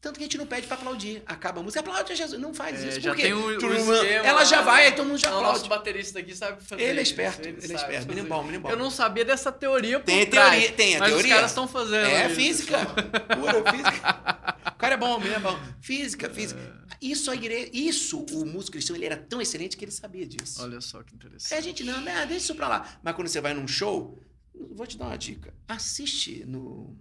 Tanto 0.00 0.16
que 0.16 0.22
a 0.22 0.26
gente 0.26 0.38
não 0.38 0.46
pede 0.46 0.66
pra 0.66 0.76
aplaudir. 0.76 1.22
Acaba 1.26 1.60
a 1.60 1.62
música, 1.62 1.80
aplaude 1.80 2.10
a 2.10 2.14
Jesus. 2.14 2.40
Não 2.40 2.54
faz 2.54 2.82
É, 2.82 2.88
isso. 2.88 3.00
já 3.02 3.14
tem 3.14 3.34
o, 3.34 3.48
o 3.54 3.58
Turma, 3.58 3.76
esquema 3.76 4.26
ela 4.26 4.44
já 4.44 4.62
vai, 4.62 4.86
aí 4.86 4.92
todo 4.92 5.06
mundo 5.06 5.18
já 5.18 5.28
Não, 5.28 5.36
O 5.36 5.38
aplaude. 5.40 5.58
nosso 5.58 5.68
baterista 5.68 6.18
aqui 6.20 6.34
sabe 6.34 6.64
fazer 6.64 6.82
Ele 6.82 7.00
é 7.00 7.02
esperto, 7.02 7.46
ele, 7.46 7.58
é 7.58 7.60
sabe 7.60 7.74
esperto. 7.74 8.08
Menino 8.08 8.26
bom, 8.28 8.42
menino 8.42 8.62
bom. 8.62 8.70
Eu 8.70 8.78
não 8.78 8.90
sabia 8.90 9.26
dessa 9.26 9.52
teoria 9.52 10.00
Tem 10.00 10.22
a 10.22 10.26
trás, 10.26 10.50
teoria, 10.52 10.72
tem 10.72 10.96
a 10.96 10.98
mas 11.00 11.08
teoria. 11.10 11.28
os 11.28 11.34
caras 11.34 11.50
estão 11.50 11.68
fazendo 11.68 12.06
É 12.06 12.26
isso. 12.28 12.34
física. 12.34 12.78
Pura 12.86 13.72
física. 13.72 14.56
O 14.68 14.78
cara 14.80 14.94
é 14.94 14.96
bom, 14.96 15.18
menino 15.18 15.36
é 15.36 15.40
bom. 15.40 15.58
Física, 15.82 16.30
física. 16.30 16.80
Isso, 17.02 17.30
a 17.30 17.34
igreja, 17.34 17.68
isso, 17.72 18.24
o 18.32 18.46
músico 18.46 18.72
cristão, 18.72 18.96
ele 18.96 19.04
era 19.04 19.18
tão 19.18 19.40
excelente 19.40 19.76
que 19.76 19.84
ele 19.84 19.92
sabia 19.92 20.26
disso. 20.26 20.62
Olha 20.62 20.80
só 20.80 21.02
que 21.02 21.14
interessante. 21.14 21.52
Aí 21.52 21.58
a 21.58 21.62
gente, 21.62 21.84
não, 21.84 22.00
né, 22.00 22.24
deixa 22.26 22.44
isso 22.44 22.54
pra 22.54 22.68
lá. 22.68 22.98
Mas 23.02 23.14
quando 23.14 23.28
você 23.28 23.40
vai 23.40 23.52
num 23.52 23.68
show, 23.68 24.18
vou 24.74 24.86
te 24.86 24.96
dar 24.96 25.06
uma 25.06 25.16
dica. 25.18 25.52
Assiste 25.68 26.44
no. 26.46 26.96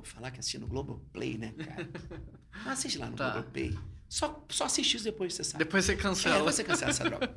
Vou 0.00 0.04
falar 0.04 0.30
que 0.30 0.40
assiste 0.40 0.58
no 0.58 0.66
Globoplay, 0.66 1.36
né, 1.36 1.52
cara? 1.52 1.88
Não 2.64 2.72
assiste 2.72 2.96
lá 2.98 3.10
no 3.10 3.16
Tá. 3.16 3.30
Globoplay. 3.32 3.78
Só, 4.08 4.44
só 4.48 4.64
assiste 4.64 4.94
isso 4.96 5.04
depois 5.04 5.34
você 5.34 5.44
sabe. 5.44 5.62
Depois 5.64 5.84
você 5.84 5.92
É, 5.92 5.96
cancela. 5.96 6.42
você 6.42 6.64
cancela 6.64 6.90
essa 6.90 7.04
droga. 7.04 7.32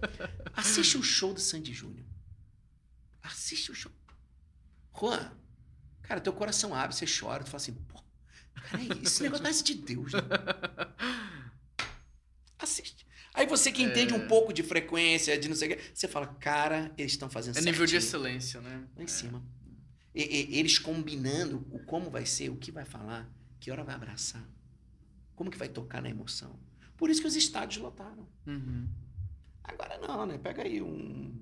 Assiste 0.53 0.97
o 0.97 1.03
show 1.03 1.33
do 1.33 1.39
Sandy 1.39 1.73
Júnior. 1.73 2.05
Assiste 3.21 3.71
o 3.71 3.75
show. 3.75 3.91
Juan, 4.97 5.31
cara, 6.01 6.19
teu 6.21 6.33
coração 6.33 6.73
abre, 6.73 6.95
você 6.95 7.05
chora, 7.05 7.43
tu 7.43 7.49
fala 7.49 7.57
assim, 7.61 7.73
pô, 7.73 8.01
cara, 8.55 8.81
é 8.83 8.87
esse 9.03 9.21
negócio 9.23 9.43
parece 9.43 9.63
de 9.63 9.75
Deus, 9.75 10.13
né? 10.13 10.19
Assiste. 12.57 13.05
Aí 13.33 13.45
você 13.47 13.71
que 13.71 13.81
entende 13.83 14.13
um 14.13 14.27
pouco 14.27 14.53
de 14.53 14.61
frequência, 14.63 15.37
de 15.37 15.49
não 15.49 15.55
sei 15.55 15.73
o 15.73 15.75
quê, 15.77 15.83
você 15.93 16.07
fala, 16.07 16.27
cara, 16.27 16.91
eles 16.97 17.13
estão 17.13 17.29
fazendo 17.29 17.57
É 17.57 17.61
nível 17.61 17.85
de 17.85 17.91
certinho. 17.99 18.07
excelência, 18.07 18.61
né? 18.61 18.83
Lá 18.95 19.03
em 19.03 19.07
cima. 19.07 19.43
E- 20.15 20.21
e- 20.55 20.59
eles 20.59 20.77
combinando 20.77 21.65
o 21.71 21.79
como 21.79 22.09
vai 22.09 22.25
ser, 22.25 22.49
o 22.49 22.55
que 22.57 22.71
vai 22.71 22.85
falar, 22.85 23.27
que 23.59 23.71
hora 23.71 23.83
vai 23.83 23.95
abraçar, 23.95 24.47
como 25.35 25.49
que 25.49 25.57
vai 25.57 25.67
tocar 25.69 26.01
na 26.01 26.09
emoção. 26.09 26.59
Por 26.95 27.09
isso 27.09 27.21
que 27.21 27.27
os 27.27 27.35
estádios 27.35 27.81
lotaram. 27.81 28.27
Uhum. 28.45 28.87
Agora 29.63 29.97
não, 29.97 30.25
né? 30.25 30.37
Pega 30.37 30.63
aí 30.63 30.81
um. 30.81 31.41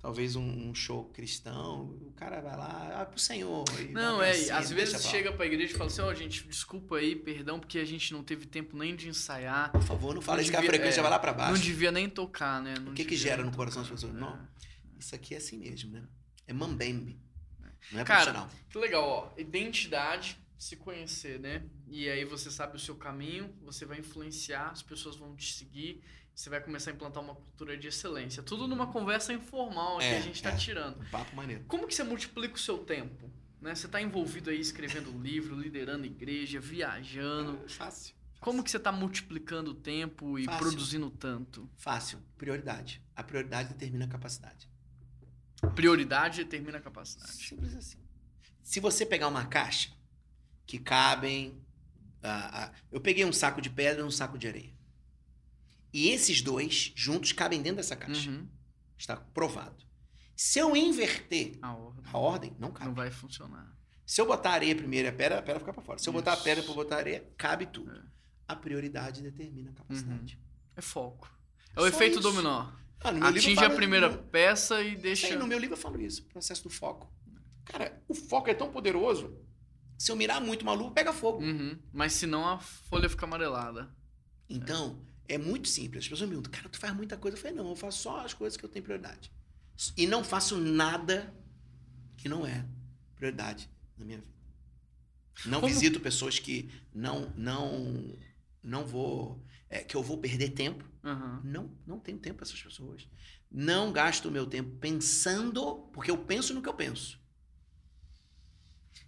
Talvez 0.00 0.36
um, 0.36 0.68
um 0.70 0.72
show 0.74 1.06
cristão, 1.06 1.86
o 2.06 2.12
cara 2.12 2.40
vai 2.40 2.56
lá, 2.56 3.00
ah, 3.02 3.04
pro 3.06 3.18
Senhor. 3.18 3.64
Não, 3.90 4.22
é, 4.22 4.32
cima, 4.32 4.56
às 4.58 4.70
vezes 4.70 5.02
chega 5.04 5.32
pra 5.32 5.44
igreja 5.44 5.74
e 5.74 5.76
fala 5.76 5.90
assim, 5.90 6.00
ó, 6.02 6.14
gente, 6.14 6.46
desculpa 6.46 6.96
aí, 6.98 7.16
perdão, 7.16 7.58
porque 7.58 7.80
a 7.80 7.84
gente 7.84 8.12
não 8.12 8.22
teve 8.22 8.46
tempo 8.46 8.76
nem 8.76 8.94
de 8.94 9.08
ensaiar. 9.08 9.72
Por 9.72 9.82
favor, 9.82 10.14
não 10.14 10.22
fala 10.22 10.36
Não 10.36 10.42
isso 10.42 10.52
que 10.52 10.56
a 10.56 10.62
frequência 10.62 11.00
é, 11.00 11.02
vai 11.02 11.10
lá 11.10 11.18
pra 11.18 11.32
Não 11.32 11.38
baixo. 11.38 11.60
devia 11.62 11.90
nem 11.90 12.08
tocar, 12.08 12.62
né? 12.62 12.74
Não 12.80 12.92
O 12.92 12.94
que 12.94 13.04
que 13.04 13.16
gera 13.16 13.42
no 13.44 13.50
coração 13.50 13.82
das 13.82 13.90
pessoas? 13.90 14.14
É. 14.14 14.18
Não. 14.20 14.38
Isso 14.96 15.14
aqui 15.16 15.34
é 15.34 15.38
assim 15.38 15.58
mesmo, 15.58 15.90
né? 15.90 16.04
É 16.46 16.52
mambembe. 16.52 17.18
Não 17.92 18.00
é 18.00 18.04
Cara, 18.04 18.32
profissional. 18.32 18.50
Que 18.70 18.78
legal, 18.78 19.08
ó. 19.08 19.40
Identidade, 19.40 20.38
se 20.58 20.76
conhecer, 20.76 21.38
né? 21.38 21.62
E 21.86 22.08
aí 22.08 22.24
você 22.24 22.50
sabe 22.50 22.76
o 22.76 22.78
seu 22.78 22.94
caminho, 22.96 23.54
você 23.62 23.84
vai 23.84 23.98
influenciar, 23.98 24.70
as 24.70 24.82
pessoas 24.82 25.16
vão 25.16 25.34
te 25.36 25.52
seguir, 25.52 26.02
você 26.34 26.50
vai 26.50 26.60
começar 26.60 26.90
a 26.90 26.94
implantar 26.94 27.22
uma 27.22 27.34
cultura 27.34 27.76
de 27.76 27.88
excelência. 27.88 28.42
Tudo 28.42 28.66
numa 28.68 28.86
conversa 28.88 29.32
informal 29.32 29.98
que 29.98 30.04
É, 30.04 30.18
a 30.18 30.20
gente 30.20 30.42
tá 30.42 30.50
é. 30.50 30.56
tirando. 30.56 31.00
Um 31.00 31.04
papo 31.10 31.34
maneiro. 31.34 31.64
Como 31.66 31.86
que 31.86 31.94
você 31.94 32.02
multiplica 32.04 32.54
o 32.54 32.58
seu 32.58 32.78
tempo? 32.78 33.30
Né? 33.60 33.74
Você 33.74 33.88
tá 33.88 34.00
envolvido 34.00 34.50
aí 34.50 34.60
escrevendo 34.60 35.10
livro, 35.20 35.58
liderando 35.58 36.06
igreja, 36.06 36.60
viajando. 36.60 37.68
Fácil. 37.68 38.14
Como 38.40 38.62
que 38.62 38.70
você 38.70 38.78
tá 38.78 38.92
multiplicando 38.92 39.72
o 39.72 39.74
tempo 39.74 40.38
e 40.38 40.44
Fácil. 40.44 40.60
produzindo 40.60 41.10
tanto? 41.10 41.68
Fácil. 41.76 42.20
Prioridade. 42.36 43.02
A 43.16 43.24
prioridade 43.24 43.70
determina 43.70 44.04
a 44.04 44.08
capacidade. 44.08 44.68
Prioridade 45.74 46.44
determina 46.44 46.78
a 46.78 46.80
capacidade. 46.80 47.32
Simples 47.32 47.74
assim. 47.74 47.98
Se 48.62 48.80
você 48.80 49.04
pegar 49.06 49.28
uma 49.28 49.46
caixa 49.46 49.90
que 50.66 50.78
cabem. 50.78 51.60
ah, 52.22 52.64
ah, 52.66 52.72
eu 52.92 53.00
peguei 53.00 53.24
um 53.24 53.32
saco 53.32 53.60
de 53.60 53.70
pedra 53.70 54.02
e 54.02 54.04
um 54.04 54.10
saco 54.10 54.36
de 54.38 54.46
areia. 54.46 54.72
E 55.92 56.08
esses 56.10 56.42
dois 56.42 56.92
juntos 56.94 57.32
cabem 57.32 57.60
dentro 57.62 57.76
dessa 57.78 57.96
caixa. 57.96 58.30
Uhum. 58.30 58.46
Está 58.96 59.16
provado. 59.16 59.86
Se 60.36 60.58
eu 60.58 60.76
inverter 60.76 61.58
A 61.62 61.72
ordem 61.74 62.04
a 62.12 62.18
ordem, 62.18 62.56
não 62.58 62.70
cabe. 62.70 62.86
não 62.86 62.94
vai 62.94 63.10
funcionar. 63.10 63.74
Se 64.06 64.20
eu 64.20 64.26
botar 64.26 64.50
areia 64.52 64.74
primeiro 64.74 65.08
e 65.08 65.10
a 65.10 65.12
pedra, 65.12 65.38
a 65.38 65.42
pedra 65.42 65.58
fica 65.60 65.72
pra 65.72 65.82
fora. 65.82 65.98
Se 65.98 66.08
eu 66.08 66.12
botar 66.12 66.32
a 66.32 66.34
Isso. 66.34 66.44
pedra 66.44 66.62
pra 66.64 66.74
botar 66.74 66.96
areia, 66.96 67.26
cabe 67.36 67.66
tudo. 67.66 67.90
É. 67.96 68.02
A 68.46 68.56
prioridade 68.56 69.20
determina 69.22 69.70
a 69.70 69.74
capacidade. 69.74 70.38
É 70.76 70.80
foco. 70.80 71.30
É 71.76 71.80
o 71.80 71.82
Só 71.82 71.88
efeito 71.88 72.18
isso. 72.20 72.22
dominó. 72.22 72.70
Ah, 73.00 73.10
Atinge 73.28 73.52
a 73.58 73.62
falo- 73.62 73.76
primeira 73.76 74.08
no- 74.08 74.18
peça 74.24 74.82
e 74.82 74.96
deixa. 74.96 75.28
aí, 75.28 75.36
no 75.36 75.46
meu 75.46 75.58
livro 75.58 75.74
eu 75.76 75.80
falo 75.80 76.00
isso, 76.00 76.24
processo 76.24 76.62
do 76.64 76.70
foco. 76.70 77.12
Cara, 77.64 78.02
o 78.08 78.14
foco 78.14 78.50
é 78.50 78.54
tão 78.54 78.70
poderoso. 78.72 79.38
Se 79.96 80.10
eu 80.10 80.16
mirar 80.16 80.40
muito 80.40 80.62
uma 80.62 80.72
luva, 80.72 80.92
pega 80.92 81.12
fogo. 81.12 81.42
Uhum. 81.42 81.78
Mas 81.92 82.12
senão 82.14 82.46
a 82.48 82.58
folha 82.58 83.08
fica 83.08 83.24
amarelada. 83.26 83.94
Então, 84.48 85.00
é 85.28 85.36
muito 85.36 85.68
simples. 85.68 86.04
As 86.04 86.08
pessoas 86.08 86.28
me 86.28 86.34
perguntam, 86.36 86.52
cara, 86.52 86.68
tu 86.68 86.78
faz 86.78 86.94
muita 86.94 87.16
coisa. 87.16 87.36
Eu 87.36 87.40
falei, 87.40 87.56
não, 87.56 87.68
eu 87.68 87.76
faço 87.76 88.02
só 88.02 88.20
as 88.24 88.32
coisas 88.34 88.56
que 88.56 88.64
eu 88.64 88.68
tenho 88.68 88.84
prioridade. 88.84 89.30
E 89.96 90.06
não 90.06 90.24
faço 90.24 90.56
nada 90.56 91.32
que 92.16 92.28
não 92.28 92.46
é 92.46 92.64
prioridade 93.16 93.68
na 93.96 94.04
minha 94.04 94.18
vida. 94.18 94.32
Não 95.46 95.60
Como- 95.60 95.72
visito 95.72 96.00
pessoas 96.00 96.38
que 96.38 96.68
não, 96.94 97.32
não, 97.36 98.16
não 98.62 98.86
vou, 98.86 99.42
é, 99.68 99.82
que 99.84 99.96
eu 99.96 100.02
vou 100.02 100.18
perder 100.18 100.50
tempo. 100.50 100.84
Aham. 101.04 101.40
Não, 101.44 101.70
não 101.86 101.98
tenho 102.00 102.18
tempo 102.18 102.36
para 102.36 102.44
essas 102.46 102.60
pessoas. 102.60 103.08
Não 103.50 103.92
gasto 103.92 104.26
o 104.26 104.30
meu 104.30 104.46
tempo 104.46 104.70
pensando, 104.78 105.88
porque 105.92 106.10
eu 106.10 106.18
penso 106.18 106.52
no 106.54 106.60
que 106.62 106.68
eu 106.68 106.74
penso. 106.74 107.18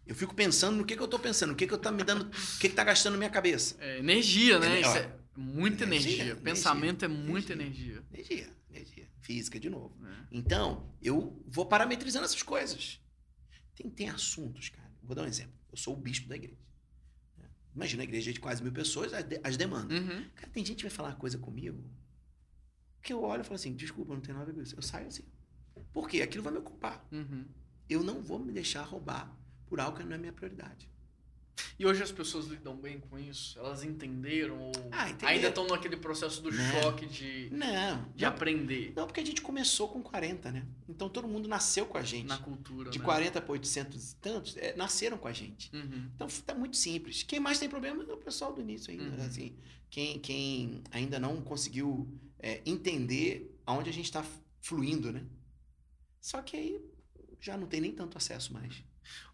Eu 0.06 0.14
fico 0.14 0.34
pensando 0.34 0.76
no 0.78 0.84
que, 0.84 0.96
que 0.96 1.02
eu 1.02 1.08
tô 1.08 1.18
pensando, 1.18 1.52
o 1.52 1.56
que, 1.56 1.66
que 1.66 1.72
eu 1.74 1.78
tá 1.78 1.92
me 1.92 2.02
dando, 2.02 2.22
o 2.26 2.58
que, 2.58 2.68
que 2.68 2.74
tá 2.74 2.82
gastando 2.82 3.16
minha 3.16 3.30
cabeça. 3.30 3.76
É 3.78 3.98
energia, 3.98 4.58
né? 4.58 4.80
Ener- 4.80 4.96
é 4.96 5.16
muita 5.36 5.84
energia, 5.84 6.10
energia. 6.12 6.24
energia, 6.32 6.42
Pensamento 6.42 7.04
é 7.04 7.08
muita 7.08 7.52
energia. 7.52 8.02
energia. 8.12 8.36
Energia, 8.40 8.56
energia. 8.70 9.10
Física, 9.20 9.60
de 9.60 9.70
novo. 9.70 9.96
né? 10.00 10.26
Então, 10.32 10.92
eu 11.00 11.40
vou 11.46 11.66
parametrizando 11.66 12.24
essas 12.24 12.42
coisas. 12.42 13.00
Tem, 13.76 13.88
tem 13.88 14.08
assuntos, 14.08 14.68
cara. 14.70 14.90
Vou 15.02 15.14
dar 15.14 15.22
um 15.22 15.26
exemplo. 15.26 15.52
Eu 15.70 15.76
sou 15.76 15.94
o 15.94 15.96
bispo 15.96 16.28
da 16.28 16.34
igreja. 16.34 16.58
Imagina 17.74 18.02
a 18.02 18.04
igreja 18.04 18.32
de 18.32 18.40
quase 18.40 18.62
mil 18.62 18.72
pessoas, 18.72 19.12
as, 19.12 19.24
de- 19.24 19.40
as 19.44 19.56
demandas. 19.56 19.98
Uhum. 19.98 20.24
Cara, 20.34 20.48
tem 20.52 20.64
gente 20.64 20.78
que 20.78 20.82
vai 20.84 20.90
falar 20.90 21.14
coisa 21.16 21.38
comigo 21.38 21.82
que 23.02 23.12
eu 23.12 23.22
olho 23.22 23.40
e 23.40 23.44
falo 23.44 23.54
assim, 23.54 23.74
desculpa, 23.74 24.12
não 24.12 24.20
tem 24.20 24.34
nada 24.34 24.44
a 24.44 24.46
ver 24.48 24.54
com 24.54 24.62
isso. 24.62 24.74
Eu 24.76 24.82
saio 24.82 25.06
assim. 25.06 25.24
Por 25.92 26.08
quê? 26.08 26.20
Aquilo 26.20 26.42
vai 26.44 26.52
me 26.52 26.58
ocupar. 26.58 27.06
Uhum. 27.10 27.44
Eu 27.88 28.02
não 28.04 28.20
vou 28.22 28.38
me 28.38 28.52
deixar 28.52 28.82
roubar 28.82 29.34
por 29.66 29.80
algo 29.80 29.96
que 29.98 30.04
não 30.04 30.14
é 30.14 30.18
minha 30.18 30.32
prioridade. 30.32 30.90
E 31.78 31.84
hoje 31.86 32.02
as 32.02 32.12
pessoas 32.12 32.46
lidam 32.46 32.76
bem 32.76 33.00
com 33.00 33.18
isso? 33.18 33.58
Elas 33.58 33.82
entenderam 33.82 34.58
ou 34.58 34.72
Ah, 34.92 35.04
ainda 35.26 35.48
estão 35.48 35.66
naquele 35.66 35.96
processo 35.96 36.42
do 36.42 36.50
Não. 36.50 36.72
choque 36.82 37.06
de, 37.06 37.48
Não. 37.50 38.04
de 38.14 38.22
não, 38.24 38.28
aprender 38.30 38.92
não, 38.94 39.06
porque 39.06 39.20
a 39.20 39.24
gente 39.24 39.40
começou 39.42 39.88
com 39.88 40.02
40, 40.02 40.50
né? 40.52 40.66
Então 40.88 41.08
todo 41.08 41.26
mundo 41.26 41.48
nasceu 41.48 41.86
com 41.86 41.96
a 41.98 42.02
gente. 42.02 42.26
na 42.26 42.38
cultura, 42.38 42.90
De 42.90 42.98
né? 42.98 43.04
40 43.04 43.40
para 43.40 43.52
800 43.52 44.12
e 44.12 44.16
tantos, 44.16 44.56
é, 44.56 44.74
nasceram 44.76 45.16
com 45.18 45.28
a 45.28 45.32
gente. 45.32 45.74
Uhum. 45.74 46.10
Então 46.14 46.28
tá 46.46 46.54
muito 46.54 46.76
simples. 46.76 47.22
Quem 47.22 47.40
mais 47.40 47.58
tem 47.58 47.68
problema 47.68 48.02
é 48.04 48.12
o 48.12 48.16
pessoal 48.18 48.52
do 48.52 48.60
início 48.60 48.90
ainda. 48.90 49.16
Uhum. 49.22 49.26
Assim, 49.26 49.54
quem, 49.88 50.18
quem 50.18 50.82
ainda 50.90 51.18
não 51.18 51.40
conseguiu 51.42 52.06
é, 52.38 52.60
entender 52.66 53.54
aonde 53.66 53.88
a 53.90 53.92
gente 53.92 54.04
está 54.06 54.24
fluindo, 54.60 55.10
né? 55.12 55.24
Só 56.20 56.42
que 56.42 56.56
aí 56.56 56.80
já 57.40 57.56
não 57.56 57.66
tem 57.66 57.80
nem 57.80 57.92
tanto 57.92 58.18
acesso 58.18 58.52
mais. 58.52 58.82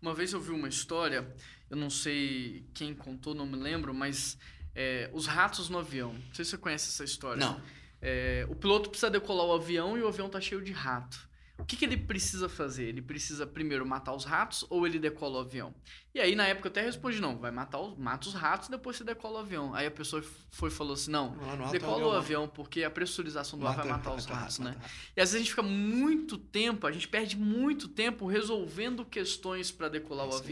Uma 0.00 0.14
vez 0.14 0.32
eu 0.32 0.40
vi 0.40 0.50
uma 0.50 0.68
história, 0.68 1.26
eu 1.70 1.76
não 1.76 1.90
sei 1.90 2.64
quem 2.74 2.94
contou, 2.94 3.34
não 3.34 3.46
me 3.46 3.56
lembro, 3.56 3.92
mas 3.94 4.38
é, 4.74 5.10
os 5.12 5.26
ratos 5.26 5.68
no 5.68 5.78
avião. 5.78 6.12
Não 6.12 6.34
sei 6.34 6.44
se 6.44 6.52
você 6.52 6.58
conhece 6.58 6.88
essa 6.88 7.04
história. 7.04 7.40
Não. 7.40 7.60
É, 8.00 8.46
o 8.48 8.54
piloto 8.54 8.90
precisa 8.90 9.10
decolar 9.10 9.46
o 9.46 9.54
avião 9.54 9.96
e 9.96 10.02
o 10.02 10.08
avião 10.08 10.28
tá 10.28 10.40
cheio 10.40 10.62
de 10.62 10.72
rato. 10.72 11.28
O 11.58 11.64
que, 11.64 11.74
que 11.74 11.84
ele 11.86 11.96
precisa 11.96 12.48
fazer? 12.48 12.84
Ele 12.84 13.00
precisa 13.00 13.46
primeiro 13.46 13.86
matar 13.86 14.14
os 14.14 14.24
ratos 14.24 14.64
ou 14.68 14.86
ele 14.86 14.98
decola 14.98 15.38
o 15.38 15.40
avião? 15.40 15.74
E 16.14 16.20
aí, 16.20 16.34
na 16.34 16.46
época, 16.46 16.68
eu 16.68 16.70
até 16.70 16.82
respondi, 16.82 17.20
não, 17.20 17.38
vai 17.38 17.50
matar 17.50 17.80
os, 17.80 17.96
mata 17.98 18.28
os 18.28 18.34
ratos 18.34 18.68
depois 18.68 18.96
você 18.96 19.04
decola 19.04 19.36
o 19.36 19.38
avião. 19.38 19.74
Aí 19.74 19.86
a 19.86 19.90
pessoa 19.90 20.22
foi 20.50 20.70
falou 20.70 20.92
assim, 20.94 21.10
não, 21.10 21.34
no 21.34 21.62
alto 21.64 21.72
decola 21.72 21.94
avião, 21.94 22.08
o 22.08 22.12
não. 22.12 22.18
avião 22.18 22.48
porque 22.48 22.84
a 22.84 22.90
pressurização 22.90 23.58
do 23.58 23.66
ar 23.66 23.74
vai 23.74 23.86
Mata- 23.86 23.98
matar 23.98 24.14
os 24.14 24.26
mata 24.26 24.38
ratos, 24.38 24.58
rato, 24.58 24.64
né? 24.68 24.74
mata 24.76 24.82
rato. 24.82 24.94
E 25.16 25.20
às 25.20 25.30
vezes 25.30 25.34
a 25.34 25.38
gente 25.38 25.50
fica 25.50 25.62
muito 25.62 26.36
tempo, 26.38 26.86
a 26.86 26.92
gente 26.92 27.08
perde 27.08 27.36
muito 27.36 27.88
tempo 27.88 28.26
resolvendo 28.26 29.04
questões 29.04 29.70
para 29.72 29.88
decolar 29.88 30.26
É 30.26 30.28
o 30.28 30.30
isso 30.30 30.42
aí. 30.42 30.48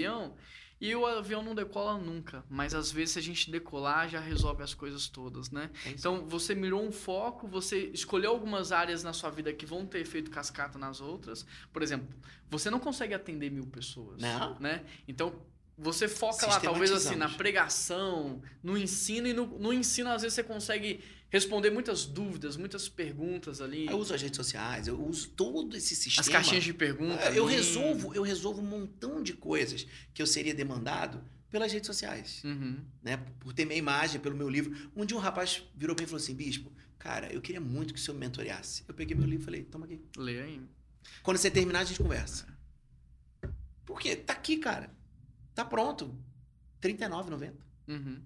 E 0.80 0.94
o 0.94 1.06
avião 1.06 1.42
não 1.42 1.54
decola 1.54 1.96
nunca. 1.98 2.44
Mas 2.50 2.74
às 2.74 2.90
vezes 2.90 3.12
se 3.12 3.18
a 3.18 3.22
gente 3.22 3.50
decolar 3.50 4.08
já 4.08 4.20
resolve 4.20 4.62
as 4.62 4.74
coisas 4.74 5.08
todas, 5.08 5.50
né? 5.50 5.70
É 5.86 5.90
Então 5.90 6.26
você 6.26 6.54
mirou 6.54 6.82
um 6.82 6.92
foco, 6.92 7.46
você 7.46 7.90
escolheu 7.92 8.30
algumas 8.30 8.72
áreas 8.72 9.02
na 9.02 9.12
sua 9.12 9.30
vida 9.30 9.52
que 9.52 9.64
vão 9.64 9.86
ter 9.86 10.00
efeito 10.00 10.30
cascata 10.30 10.78
nas 10.78 11.00
outras. 11.00 11.46
Por 11.72 11.82
exemplo, 11.82 12.08
você 12.50 12.70
não 12.70 12.80
consegue 12.80 13.14
atender 13.14 13.50
mil 13.50 13.66
pessoas, 13.66 14.20
Não. 14.20 14.58
né? 14.58 14.84
Então 15.08 15.34
você 15.76 16.06
foca 16.06 16.46
lá, 16.46 16.60
talvez 16.60 16.92
assim, 16.92 17.16
na 17.16 17.28
pregação, 17.28 18.40
no 18.62 18.78
ensino, 18.78 19.26
e 19.26 19.32
no, 19.32 19.46
no 19.58 19.72
ensino, 19.72 20.08
às 20.10 20.22
vezes, 20.22 20.34
você 20.34 20.44
consegue 20.44 21.02
responder 21.34 21.70
muitas 21.70 22.06
dúvidas, 22.06 22.56
muitas 22.56 22.88
perguntas 22.88 23.60
ali. 23.60 23.88
Eu 23.88 23.98
uso 23.98 24.14
as 24.14 24.22
redes 24.22 24.36
sociais, 24.36 24.86
eu 24.86 25.04
uso 25.04 25.30
todo 25.30 25.76
esse 25.76 25.96
sistema. 25.96 26.20
As 26.20 26.28
caixinhas 26.28 26.62
de 26.62 26.72
perguntas. 26.72 27.34
Eu 27.34 27.46
ali. 27.46 27.56
resolvo, 27.56 28.14
eu 28.14 28.22
resolvo 28.22 28.60
um 28.60 28.64
montão 28.64 29.20
de 29.20 29.32
coisas 29.32 29.84
que 30.14 30.22
eu 30.22 30.28
seria 30.28 30.54
demandado 30.54 31.20
pelas 31.50 31.72
redes 31.72 31.88
sociais. 31.88 32.40
Uhum. 32.44 32.78
né? 33.02 33.16
Por 33.40 33.52
ter 33.52 33.64
minha 33.64 33.76
imagem, 33.76 34.20
pelo 34.20 34.36
meu 34.36 34.48
livro. 34.48 34.72
Um 34.94 35.04
dia 35.04 35.16
um 35.16 35.20
rapaz 35.20 35.60
virou 35.74 35.96
bem 35.96 36.04
e 36.04 36.06
falou 36.06 36.22
assim, 36.22 36.36
bispo, 36.36 36.70
cara, 37.00 37.32
eu 37.32 37.42
queria 37.42 37.60
muito 37.60 37.92
que 37.92 37.98
o 37.98 38.02
senhor 38.02 38.14
me 38.14 38.20
mentoreasse. 38.20 38.84
Eu 38.86 38.94
peguei 38.94 39.16
meu 39.16 39.26
livro 39.26 39.42
e 39.42 39.44
falei, 39.44 39.64
toma 39.64 39.86
aqui. 39.86 40.00
Lê 40.16 40.40
aí. 40.40 40.60
Quando 41.24 41.36
você 41.36 41.50
terminar, 41.50 41.80
a 41.80 41.84
gente 41.84 41.98
conversa. 41.98 42.46
Por 43.84 43.98
quê? 43.98 44.14
Tá 44.14 44.34
aqui, 44.34 44.58
cara. 44.58 44.88
Tá 45.52 45.64
pronto. 45.64 46.16
R$ 46.80 46.94
39,90. 46.94 47.52
Uhum. 47.88 48.22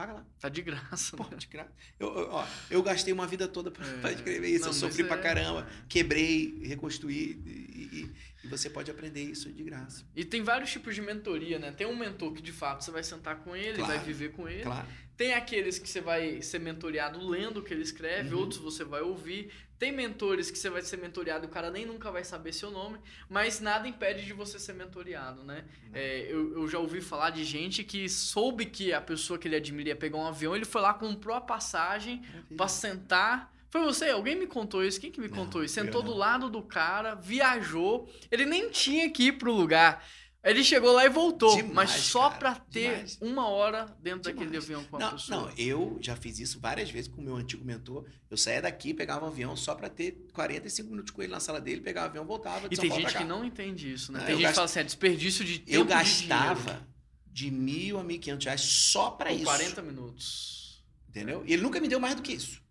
Paga 0.00 0.14
lá. 0.14 0.24
Tá 0.40 0.48
de 0.48 0.62
graça. 0.62 1.14
Pô, 1.14 1.24
né? 1.24 1.36
de 1.36 1.46
graça. 1.46 1.70
Eu, 1.98 2.08
eu- 2.08 2.28
ó, 2.30 2.46
eu 2.70 2.82
gastei 2.82 3.12
uma 3.12 3.26
vida 3.26 3.46
toda 3.46 3.70
pra, 3.70 3.86
É. 3.86 3.98
pra 4.00 4.12
escrever 4.12 4.48
isso. 4.48 4.60
Não, 4.60 4.68
eu 4.70 4.72
sofri 4.72 5.04
pra 5.04 5.16
é- 5.16 5.20
caramba. 5.20 5.68
Quebrei, 5.90 6.58
reconstruí. 6.64 7.38
E, 7.44 7.50
e- 7.98 8.10
e 8.42 8.46
você 8.48 8.70
pode 8.70 8.90
aprender 8.90 9.22
isso 9.22 9.52
de 9.52 9.62
graça. 9.62 10.02
E 10.16 10.24
tem 10.24 10.42
vários 10.42 10.70
tipos 10.72 10.94
de 10.94 11.02
mentoria, 11.02 11.58
né? 11.58 11.70
Tem 11.72 11.86
um 11.86 11.94
mentor 11.94 12.32
que 12.32 12.40
de 12.40 12.50
fato 12.50 12.82
você 12.82 12.90
vai 12.90 13.02
sentar 13.04 13.40
com 13.44 13.54
ele, 13.54 13.76
Claro. 13.76 13.92
vai 13.94 14.02
viver 14.02 14.32
com 14.32 14.48
ele. 14.48 14.62
Claro. 14.62 14.88
Tem 15.18 15.34
aqueles 15.34 15.78
que 15.78 15.86
você 15.86 16.00
vai 16.00 16.40
ser 16.40 16.60
mentoreado 16.60 17.18
lendo 17.28 17.58
o 17.58 17.62
que 17.62 17.74
ele 17.74 17.82
escreve, 17.82 18.32
Uhum. 18.34 18.40
outros 18.40 18.58
você 18.58 18.84
vai 18.84 19.02
ouvir. 19.02 19.52
Tem 19.80 19.90
mentores 19.90 20.50
que 20.50 20.58
você 20.58 20.68
vai 20.68 20.82
ser 20.82 20.98
mentoreado 20.98 21.46
e 21.46 21.48
o 21.48 21.50
cara 21.50 21.70
nem 21.70 21.86
nunca 21.86 22.10
vai 22.10 22.22
saber 22.22 22.52
seu 22.52 22.70
nome, 22.70 22.98
mas 23.30 23.60
nada 23.60 23.88
impede 23.88 24.26
de 24.26 24.34
você 24.34 24.58
ser 24.58 24.74
mentoreado, 24.74 25.42
né? 25.42 25.64
É, 25.94 26.26
eu, 26.30 26.52
eu 26.52 26.68
já 26.68 26.78
ouvi 26.78 27.00
falar 27.00 27.30
de 27.30 27.42
gente 27.44 27.82
que 27.82 28.06
soube 28.06 28.66
que 28.66 28.92
a 28.92 29.00
pessoa 29.00 29.38
que 29.38 29.48
ele 29.48 29.56
admira 29.56 29.88
ia 29.88 29.96
pegar 29.96 30.18
um 30.18 30.26
avião, 30.26 30.54
ele 30.54 30.66
foi 30.66 30.82
lá, 30.82 30.92
comprou 30.92 31.34
a 31.34 31.40
passagem 31.40 32.22
pra 32.54 32.68
sentar. 32.68 33.50
Foi 33.70 33.80
você? 33.82 34.10
Alguém 34.10 34.36
me 34.36 34.46
contou 34.46 34.84
isso? 34.84 35.00
Quem 35.00 35.10
que 35.10 35.20
me 35.20 35.28
Não, 35.28 35.36
contou 35.36 35.64
isso? 35.64 35.72
Sentou 35.72 36.02
não. 36.02 36.10
do 36.10 36.16
lado 36.16 36.50
do 36.50 36.60
cara, 36.60 37.14
viajou. 37.14 38.06
Ele 38.30 38.44
nem 38.44 38.68
tinha 38.68 39.08
que 39.08 39.28
ir 39.28 39.38
pro 39.38 39.50
lugar. 39.50 40.04
Ele 40.42 40.64
chegou 40.64 40.92
lá 40.92 41.04
e 41.04 41.08
voltou, 41.10 41.54
Demais, 41.54 41.74
mas 41.74 41.90
só 41.90 42.30
pra 42.30 42.54
ter 42.54 42.92
demais. 42.92 43.18
uma 43.20 43.46
hora 43.48 43.94
dentro 44.00 44.22
daquele 44.22 44.46
Demais. 44.46 44.64
avião 44.64 44.84
com 44.84 44.96
a 44.96 45.00
Não, 45.00 45.10
pessoa. 45.12 45.40
não, 45.42 45.52
eu 45.58 45.98
já 46.00 46.16
fiz 46.16 46.38
isso 46.38 46.58
várias 46.58 46.90
vezes 46.90 47.08
com 47.08 47.20
o 47.20 47.24
meu 47.24 47.36
antigo 47.36 47.62
mentor. 47.62 48.06
Eu 48.30 48.38
saía 48.38 48.62
daqui, 48.62 48.94
pegava 48.94 49.26
um 49.26 49.28
avião 49.28 49.54
só 49.54 49.74
pra 49.74 49.90
ter 49.90 50.12
45 50.32 50.88
minutos 50.90 51.10
com 51.12 51.20
ele 51.22 51.30
na 51.30 51.40
sala 51.40 51.60
dele, 51.60 51.82
pegava 51.82 52.06
o 52.06 52.10
avião, 52.10 52.24
voltava. 52.24 52.68
de 52.70 52.74
E 52.74 52.76
São 52.76 52.82
tem 52.82 52.88
Paulo 52.90 53.02
gente 53.06 53.18
que 53.18 53.24
não 53.24 53.44
entende 53.44 53.92
isso, 53.92 54.12
né? 54.12 54.20
Não, 54.20 54.26
tem 54.26 54.36
gente 54.36 54.48
que 54.48 54.54
fala 54.54 54.64
assim, 54.64 54.80
é 54.80 54.84
desperdício 54.84 55.44
de 55.44 55.58
tempo 55.58 55.76
Eu 55.76 55.82
de 55.84 55.90
gastava 55.90 56.88
de 57.26 57.50
mil 57.50 57.98
a 57.98 58.02
mil 58.02 58.18
quinhentos 58.18 58.46
reais 58.46 58.62
só 58.62 59.10
pra 59.10 59.26
por 59.28 59.34
isso. 59.36 59.44
40 59.44 59.82
minutos. 59.82 60.82
Entendeu? 61.08 61.42
E 61.46 61.52
ele 61.52 61.62
nunca 61.62 61.78
me 61.80 61.86
deu 61.88 62.00
mais 62.00 62.14
do 62.14 62.22
que 62.22 62.32
isso. 62.32 62.62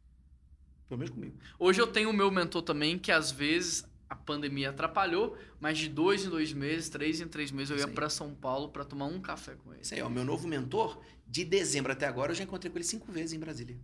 Pelo 0.88 0.98
menos 0.98 1.14
comigo. 1.14 1.38
Hoje 1.60 1.80
eu 1.80 1.86
tenho 1.86 2.10
o 2.10 2.14
meu 2.14 2.32
mentor 2.32 2.64
também, 2.64 2.98
que 2.98 3.12
às 3.12 3.32
vezes 3.32 3.86
a 4.10 4.16
pandemia 4.16 4.72
atrapalhou, 4.72 5.38
mas 5.60 5.78
de 5.78 5.88
dois 5.90 6.26
em 6.26 6.30
dois 6.30 6.52
meses, 6.52 6.90
três 6.90 7.22
em 7.22 7.28
três 7.28 7.52
meses, 7.52 7.70
eu 7.70 7.78
ia 7.78 7.88
pra 7.88 8.10
São 8.10 8.34
Paulo 8.34 8.70
pra 8.70 8.84
tomar 8.84 9.06
um 9.06 9.22
café 9.22 9.56
com 9.56 9.72
ele. 9.72 9.84
Isso 9.84 9.94
aí, 9.94 10.02
ó. 10.02 10.08
O 10.08 10.10
meu 10.10 10.26
novo 10.26 10.48
mentor, 10.48 11.02
de 11.28 11.46
dezembro 11.46 11.92
até 11.92 12.08
agora, 12.08 12.32
eu 12.32 12.36
já 12.36 12.44
encontrei 12.44 12.72
com 12.72 12.78
ele 12.78 12.86
cinco 12.86 13.12
vezes 13.12 13.34
em 13.34 13.40
Brasília. 13.40 13.78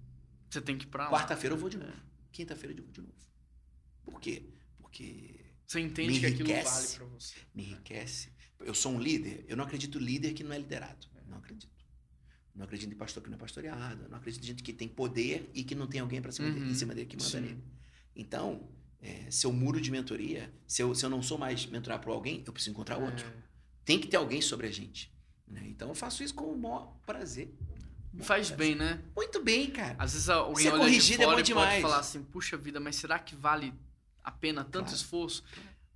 Você 0.49 0.61
tem 0.61 0.77
que 0.77 0.85
ir 0.85 0.87
pra 0.89 1.05
lá. 1.05 1.11
Quarta-feira 1.11 1.55
eu 1.55 1.59
vou 1.59 1.69
de 1.69 1.77
É. 1.77 1.79
novo. 1.81 1.93
Quinta-feira 2.31 2.75
eu 2.75 2.83
vou 2.83 2.91
de 2.91 3.01
novo. 3.01 3.13
Por 4.03 4.19
quê? 4.19 4.43
Porque 4.79 5.41
Você 5.67 5.79
entende 5.79 6.19
que 6.19 6.25
aquilo 6.25 6.49
vale 6.49 6.87
pra 6.95 7.05
você. 7.05 7.35
me 7.53 7.63
enriquece. 7.63 8.29
Eu 8.59 8.73
sou 8.73 8.93
um 8.93 8.99
líder, 8.99 9.45
eu 9.47 9.55
não 9.57 9.63
acredito 9.65 9.99
em 9.99 10.01
líder 10.03 10.33
que 10.33 10.43
não 10.43 10.53
é 10.53 10.57
liderado. 10.57 11.07
Não 11.27 11.37
acredito. 11.37 11.73
Não 12.55 12.63
acredito 12.65 12.91
em 12.93 12.95
pastor 12.95 13.21
que 13.21 13.29
não 13.29 13.35
é 13.35 13.39
pastoreado. 13.39 14.07
Não 14.09 14.17
acredito 14.17 14.41
em 14.43 14.47
gente 14.47 14.63
que 14.63 14.71
tem 14.71 14.87
poder 14.87 15.49
e 15.53 15.63
que 15.63 15.75
não 15.75 15.87
tem 15.87 15.99
alguém 15.99 16.21
para 16.21 16.31
cima 16.31 16.49
dele, 16.49 16.65
Uhum. 16.65 16.71
em 16.71 16.75
cima 16.75 16.93
dele 16.95 17.05
que 17.07 17.17
manda 17.17 17.29
Sim. 17.29 17.41
nele. 17.41 17.63
Então, 18.15 18.69
é, 19.07 19.29
se 19.29 19.45
eu 19.45 19.53
muro 19.53 19.79
de 19.79 19.91
mentoria, 19.91 20.51
se 20.67 20.81
eu, 20.81 20.95
se 20.95 21.05
eu 21.05 21.09
não 21.09 21.21
sou 21.21 21.37
mais 21.37 21.65
mentorar 21.65 21.99
por 21.99 22.11
alguém, 22.11 22.43
eu 22.45 22.51
preciso 22.53 22.71
encontrar 22.73 22.97
outro. 22.97 23.25
É. 23.27 23.31
Tem 23.85 23.99
que 23.99 24.07
ter 24.07 24.17
alguém 24.17 24.41
sobre 24.41 24.67
a 24.67 24.71
gente. 24.71 25.11
né? 25.47 25.61
Então 25.67 25.89
eu 25.89 25.95
faço 25.95 26.23
isso 26.23 26.33
com 26.33 26.45
o 26.45 26.57
maior 26.57 26.91
prazer. 27.05 27.53
Faz 28.21 28.49
prazer. 28.49 28.57
bem, 28.57 28.75
né? 28.75 29.01
Muito 29.15 29.43
bem, 29.43 29.69
cara. 29.69 29.95
Às 29.99 30.13
vezes 30.13 30.29
alguém 30.29 30.63
Ser 30.63 30.71
olha 30.71 30.79
corrigido 30.79 31.21
é 31.21 31.25
bom 31.25 31.31
e 31.33 31.35
pode 31.35 31.47
demais. 31.47 31.81
falar 31.81 31.99
assim, 31.99 32.23
puxa 32.23 32.57
vida, 32.57 32.79
mas 32.79 32.95
será 32.95 33.19
que 33.19 33.35
vale 33.35 33.73
a 34.23 34.31
pena 34.31 34.63
tanto 34.63 34.85
Claro. 34.85 34.95
esforço? 34.95 35.43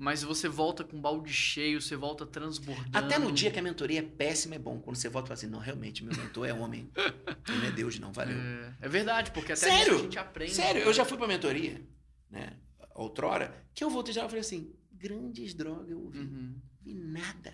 mas 0.02 0.24
você 0.24 0.48
volta 0.48 0.82
com 0.86 0.97
balde 1.01 1.34
cheio, 1.34 1.82
você 1.82 1.93
volta 1.93 2.26
transbordando. 2.26 2.97
Até 2.97 3.20
no 3.20 3.34
dia 3.34 3.51
que 3.51 3.60
a 3.60 3.62
mentoria 3.62 3.99
é 3.99 4.01
péssima, 4.01 4.55
é 4.55 4.57
bom. 4.57 4.80
Quando 4.80 4.95
você 4.95 5.10
volta 5.10 5.26
e 5.26 5.28
fala 5.28 5.38
assim, 5.38 5.47
não, 5.47 5.60
realmente, 5.60 6.05
meu 6.05 6.16
mentor 6.16 6.47
é 6.47 6.53
homem. 6.53 6.89
Ele 7.49 7.57
não 7.57 7.66
é 7.66 7.72
Deus, 7.72 7.99
não, 7.99 8.14
valeu. 8.14 8.38
É, 8.39 8.74
é 8.80 8.88
verdade, 8.88 9.32
porque 9.32 9.51
até 9.51 9.68
Sério? 9.70 9.95
a 9.95 9.97
gente 9.97 10.18
aprende. 10.18 10.53
Sério, 10.53 10.80
né? 10.84 10.88
eu 10.88 10.93
já 10.93 11.03
fui 11.03 11.18
pra 11.18 11.28
mentoria, 11.28 11.82
né? 12.32 12.53
Outrora, 13.00 13.66
que 13.74 13.84
eu 13.84 13.89
voltei 13.89 14.14
já 14.14 14.26
e 14.26 14.28
falei 14.28 14.41
assim, 14.41 14.74
grandes 14.91 15.54
drogas 15.54 15.89
eu 15.89 16.00
ouvi. 16.00 16.20
Uhum. 16.20 16.56
vi 16.82 16.93
nada. 16.93 17.54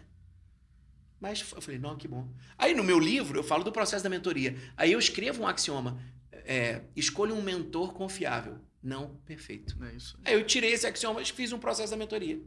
Mas 1.20 1.40
eu 1.52 1.62
falei, 1.62 1.80
não, 1.80 1.96
que 1.96 2.08
bom. 2.08 2.28
Aí 2.58 2.74
no 2.74 2.84
meu 2.84 3.00
livro 3.00 3.40
eu 3.40 3.44
falo 3.44 3.64
do 3.64 3.72
processo 3.72 4.04
da 4.04 4.10
mentoria. 4.10 4.58
Aí 4.76 4.92
eu 4.92 5.00
escrevo 5.00 5.44
um 5.44 5.48
axioma. 5.48 6.00
É, 6.32 6.82
escolha 6.96 7.34
um 7.34 7.42
mentor 7.42 7.94
confiável. 7.94 8.60
Não 8.82 9.16
perfeito. 9.26 9.82
É 9.84 9.94
isso. 9.94 10.18
Aí 10.26 10.34
eu 10.34 10.46
tirei 10.46 10.74
esse 10.74 10.86
axioma 10.86 11.22
e 11.22 11.26
fiz 11.26 11.52
um 11.54 11.60
processo 11.60 11.92
da 11.92 11.98
mentoria. 11.98 12.42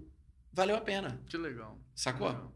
Valeu 0.52 0.76
a 0.76 0.80
pena. 0.80 1.20
Que 1.26 1.36
legal. 1.36 1.78
Sacou? 1.94 2.28
Legal. 2.28 2.54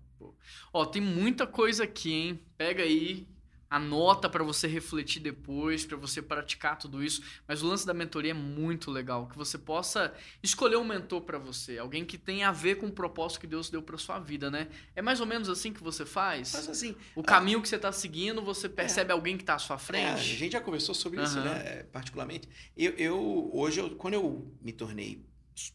Ó, 0.72 0.84
tem 0.84 1.02
muita 1.02 1.46
coisa 1.46 1.84
aqui, 1.84 2.12
hein? 2.12 2.40
Pega 2.56 2.82
aí, 2.82 3.26
anota 3.72 4.28
pra 4.28 4.44
você 4.44 4.66
refletir 4.66 5.20
depois, 5.20 5.86
pra 5.86 5.96
você 5.96 6.20
praticar 6.20 6.78
tudo 6.78 7.02
isso. 7.02 7.22
Mas 7.48 7.62
o 7.62 7.66
lance 7.66 7.86
da 7.86 7.94
mentoria 7.94 8.32
é 8.32 8.34
muito 8.34 8.90
legal, 8.90 9.26
que 9.26 9.36
você 9.36 9.56
possa 9.56 10.12
escolher 10.42 10.76
um 10.76 10.84
mentor 10.84 11.22
pra 11.22 11.38
você, 11.38 11.78
alguém 11.78 12.04
que 12.04 12.18
tenha 12.18 12.48
a 12.50 12.52
ver 12.52 12.76
com 12.76 12.86
o 12.86 12.92
propósito 12.92 13.40
que 13.40 13.46
Deus 13.46 13.70
deu 13.70 13.82
pra 13.82 13.96
sua 13.96 14.18
vida, 14.18 14.50
né? 14.50 14.68
É 14.94 15.00
mais 15.00 15.20
ou 15.20 15.26
menos 15.26 15.48
assim 15.48 15.72
que 15.72 15.82
você 15.82 16.04
faz? 16.04 16.52
Mas 16.52 16.68
assim, 16.68 16.94
O 17.16 17.22
caminho 17.22 17.62
que 17.62 17.68
você 17.68 17.78
tá 17.78 17.90
seguindo, 17.92 18.42
você 18.42 18.68
percebe 18.68 19.12
alguém 19.12 19.38
que 19.38 19.44
tá 19.44 19.54
à 19.54 19.58
sua 19.58 19.74
é, 19.74 19.76
a 19.76 19.78
frente? 19.78 20.22
gente 20.36 20.52
já 20.52 20.60
conversou 20.60 20.94
sobre 20.94 21.22
isso, 21.22 21.38
Aham. 21.38 21.54
né? 21.54 21.82
Particularmente. 21.84 22.48
Eu, 22.76 22.92
eu 22.92 23.50
hoje, 23.54 23.80
eu, 23.80 23.90
quando 23.96 24.14
eu 24.14 24.54
me 24.60 24.72
tornei 24.72 25.24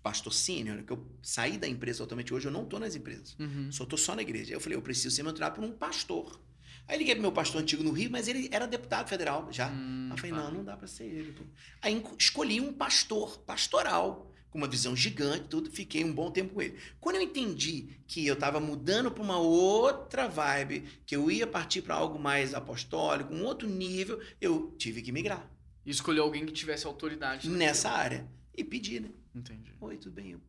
pastor 0.02 0.34
sênior, 0.34 0.84
que 0.84 0.92
eu 0.92 1.08
saí 1.22 1.58
da 1.58 1.68
empresa 1.68 2.00
totalmente 2.00 2.34
hoje, 2.34 2.48
eu 2.48 2.52
não 2.52 2.66
tô 2.66 2.80
nas 2.80 2.96
empresas. 2.96 3.36
Uhum. 3.40 3.72
Só 3.72 3.86
tô 3.86 3.96
só 3.98 4.16
na 4.16 4.22
igreja. 4.22 4.54
Eu 4.54 4.60
falei, 4.60 4.78
eu 4.78 4.82
preciso 4.82 5.16
ser 5.16 5.24
mentorado 5.24 5.56
por 5.56 5.64
um 5.64 5.72
pastor. 5.72 6.40
Aí 6.88 6.98
liguei 6.98 7.16
pro 7.16 7.22
meu 7.22 7.32
pastor 7.32 7.62
antigo 7.62 7.84
no 7.84 7.92
Rio, 7.92 8.10
mas 8.10 8.28
ele 8.28 8.48
era 8.52 8.66
deputado 8.66 9.10
federal 9.10 9.48
já. 9.52 9.68
Hum, 9.70 10.06
Aí 10.10 10.12
eu 10.12 10.18
falei, 10.18 10.32
tá. 10.32 10.38
não, 10.44 10.52
não 10.52 10.64
dá 10.64 10.78
pra 10.78 10.88
ser 10.88 11.04
ele. 11.06 11.34
pô. 11.34 11.44
Aí 11.82 12.02
escolhi 12.18 12.62
um 12.62 12.72
pastor, 12.72 13.40
pastoral, 13.40 14.32
com 14.50 14.58
uma 14.58 14.68
visão 14.68 14.96
gigante, 14.96 15.50
tudo. 15.50 15.70
Fiquei 15.70 16.04
um 16.06 16.14
bom 16.14 16.32
tempo 16.32 16.54
com 16.54 16.62
ele. 16.62 16.78
Quando 17.02 17.18
eu 17.18 17.22
entendi 17.22 17.90
que 18.08 18.26
eu 18.26 18.36
tava 18.38 18.60
mudando 18.62 19.12
pra 19.12 19.22
uma 19.22 19.38
outra 19.38 20.28
vibe, 20.30 20.86
que 21.06 21.14
eu 21.16 21.30
ia 21.30 21.46
partir 21.46 21.82
pra 21.82 21.96
algo 21.96 22.18
mais 22.18 22.54
apostólico, 22.54 23.34
um 23.34 23.44
outro 23.44 23.68
nível, 23.68 24.22
eu 24.40 24.74
tive 24.78 25.02
que 25.02 25.12
migrar 25.12 25.46
E 25.86 25.92
escolher 25.92 26.22
alguém 26.22 26.46
que 26.46 26.54
tivesse 26.54 26.88
autoridade. 26.88 27.36
naquilo. 27.48 27.58
nessa 27.58 27.90
área. 27.90 28.26
E 28.56 28.64
pedi, 28.64 29.02
né? 29.02 29.10
Entendi. 29.36 29.74
Oi, 29.82 29.98
tudo 29.98 30.14
bem? 30.14 30.32
Eu, 30.32 30.42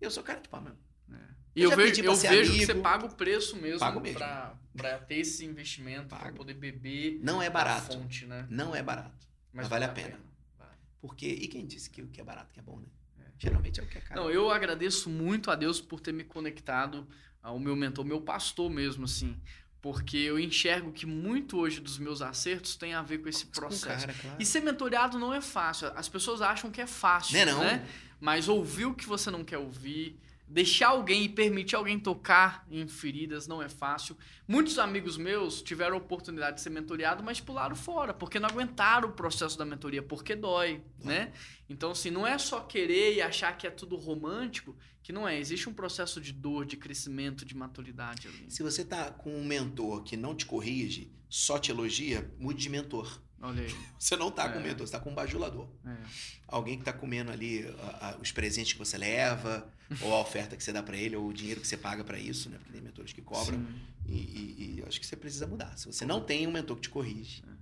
eu 0.00 0.10
sou 0.10 0.22
cara 0.22 0.40
de 0.40 0.48
pau 0.48 0.60
mesmo. 0.62 0.78
E 1.58 1.62
Eu 1.62 1.70
eu, 1.72 1.76
vejo, 1.76 2.02
pra 2.02 2.12
eu 2.12 2.16
vejo 2.16 2.52
que 2.52 2.66
você 2.66 2.74
paga 2.74 3.06
o 3.06 3.14
preço 3.14 3.56
mesmo, 3.56 3.80
Pago 3.80 4.00
mesmo. 4.00 4.18
Pra, 4.18 4.54
pra 4.76 4.98
ter 4.98 5.16
esse 5.16 5.44
investimento, 5.44 6.08
pra 6.08 6.18
Pago. 6.18 6.36
poder 6.36 6.54
beber 6.54 7.18
Não 7.22 7.42
é 7.42 7.50
barato. 7.50 7.94
fonte, 7.96 8.26
né? 8.26 8.46
Não 8.48 8.74
é 8.74 8.82
barato. 8.82 9.26
Mas 9.52 9.66
vale 9.68 9.84
a 9.84 9.88
pena. 9.88 10.18
Porque, 11.00 11.26
e 11.26 11.46
quem 11.48 11.66
disse 11.66 11.88
que 11.90 12.02
o 12.02 12.08
que 12.08 12.20
é 12.20 12.24
barato 12.24 12.52
que 12.52 12.60
é 12.60 12.62
bom, 12.62 12.78
né? 12.78 12.86
Geralmente 13.38 13.78
é 13.78 13.82
o 13.82 13.86
que 13.86 13.98
é 13.98 14.00
caro. 14.00 14.20
Não, 14.20 14.30
eu 14.30 14.50
agradeço 14.50 15.08
muito 15.08 15.50
a 15.50 15.54
Deus 15.54 15.80
por 15.80 16.00
ter 16.00 16.12
me 16.12 16.24
conectado 16.24 17.06
ao 17.42 17.58
meu 17.58 17.76
mentor, 17.76 18.04
meu 18.04 18.20
pastor 18.20 18.68
mesmo, 18.68 19.04
assim. 19.04 19.36
Porque 19.80 20.16
eu 20.16 20.40
enxergo 20.40 20.90
que 20.92 21.06
muito 21.06 21.56
hoje 21.56 21.80
dos 21.80 21.98
meus 21.98 22.20
acertos 22.20 22.74
tem 22.74 22.94
a 22.94 23.02
ver 23.02 23.18
com 23.18 23.28
esse 23.28 23.46
processo. 23.46 24.06
cara, 24.06 24.18
claro. 24.20 24.36
E 24.40 24.44
ser 24.44 24.60
mentoreado 24.60 25.20
não 25.20 25.32
é 25.32 25.40
fácil. 25.40 25.86
As 25.94 26.08
pessoas 26.08 26.42
acham 26.42 26.68
que 26.70 26.80
é 26.80 26.86
fácil, 26.86 27.34
Né, 27.34 27.44
não? 27.44 27.60
né? 27.60 27.86
Mas 28.20 28.48
ouvir 28.48 28.86
o 28.86 28.94
que 28.94 29.06
você 29.06 29.30
não 29.30 29.44
quer 29.44 29.58
ouvir, 29.58 30.18
deixar 30.48 30.88
alguém 30.88 31.24
e 31.24 31.28
permitir 31.28 31.76
alguém 31.76 31.98
tocar 31.98 32.66
em 32.70 32.88
feridas 32.88 33.46
não 33.46 33.62
é 33.62 33.68
fácil. 33.68 34.16
Muitos 34.46 34.78
amigos 34.78 35.16
meus 35.16 35.60
tiveram 35.62 35.94
a 35.96 35.98
oportunidade 35.98 36.56
de 36.56 36.62
ser 36.62 36.70
mentoreado, 36.70 37.22
mas 37.22 37.40
pularam 37.40 37.76
fora, 37.76 38.14
porque 38.14 38.40
não 38.40 38.48
aguentaram 38.48 39.10
o 39.10 39.12
processo 39.12 39.58
da 39.58 39.64
mentoria, 39.64 40.02
porque 40.02 40.34
dói, 40.34 40.82
né? 41.04 41.32
Então, 41.68 41.90
assim, 41.90 42.10
não 42.10 42.26
é 42.26 42.38
só 42.38 42.60
querer 42.60 43.14
e 43.16 43.20
achar 43.20 43.56
que 43.56 43.66
é 43.66 43.70
tudo 43.70 43.94
romântico, 43.96 44.74
que 45.02 45.12
não 45.12 45.28
é. 45.28 45.38
Existe 45.38 45.68
um 45.68 45.74
processo 45.74 46.20
de 46.20 46.32
dor, 46.32 46.64
de 46.64 46.76
crescimento, 46.76 47.44
de 47.44 47.54
maturidade 47.54 48.26
ali. 48.28 48.50
Se 48.50 48.62
você 48.62 48.84
tá 48.84 49.10
com 49.10 49.34
um 49.34 49.44
mentor 49.44 50.02
que 50.02 50.16
não 50.16 50.34
te 50.34 50.46
corrige, 50.46 51.12
só 51.28 51.58
te 51.58 51.70
elogia, 51.70 52.30
mude 52.38 52.60
de 52.62 52.70
mentor. 52.70 53.20
Olha 53.40 53.62
aí. 53.62 53.68
Você 53.98 54.16
não 54.16 54.32
tá 54.32 54.48
com 54.48 54.56
É. 54.58 54.60
um 54.60 54.64
mentor, 54.64 54.84
você 54.86 54.92
tá 54.92 54.98
com 54.98 55.10
um 55.10 55.14
bajulador. 55.14 55.68
É. 55.86 55.96
Alguém 56.48 56.76
que 56.76 56.84
tá 56.84 56.92
comendo 56.92 57.30
ali 57.30 57.64
a- 58.00 58.08
a- 58.08 58.18
os 58.20 58.32
presentes 58.32 58.72
que 58.72 58.78
você 58.80 58.98
leva, 58.98 59.72
ou 60.02 60.14
a 60.14 60.20
oferta 60.20 60.56
que 60.56 60.62
você 60.62 60.72
dá 60.72 60.82
pra 60.82 60.96
ele, 60.96 61.16
ou 61.16 61.28
o 61.28 61.32
dinheiro 61.32 61.60
que 61.60 61.66
você 61.68 61.76
paga 61.76 62.04
pra 62.04 62.18
isso, 62.18 62.48
né? 62.50 62.56
Porque 62.58 62.72
tem 62.72 62.80
mentores 62.82 63.12
que 63.12 63.22
cobram. 63.22 63.66
E, 64.06 64.12
e- 64.12 64.74
e 64.76 64.78
eu 64.80 64.86
acho 64.86 64.98
que 65.00 65.06
você 65.06 65.16
precisa 65.16 65.46
mudar. 65.46 65.76
Se 65.78 65.86
você 65.86 66.04
não 66.06 66.20
tem 66.22 66.46
um 66.46 66.50
mentor 66.52 66.76
que 66.76 66.82
te 66.82 66.88
corrige. 66.90 67.42
É. 67.46 67.50
Eu 67.50 67.56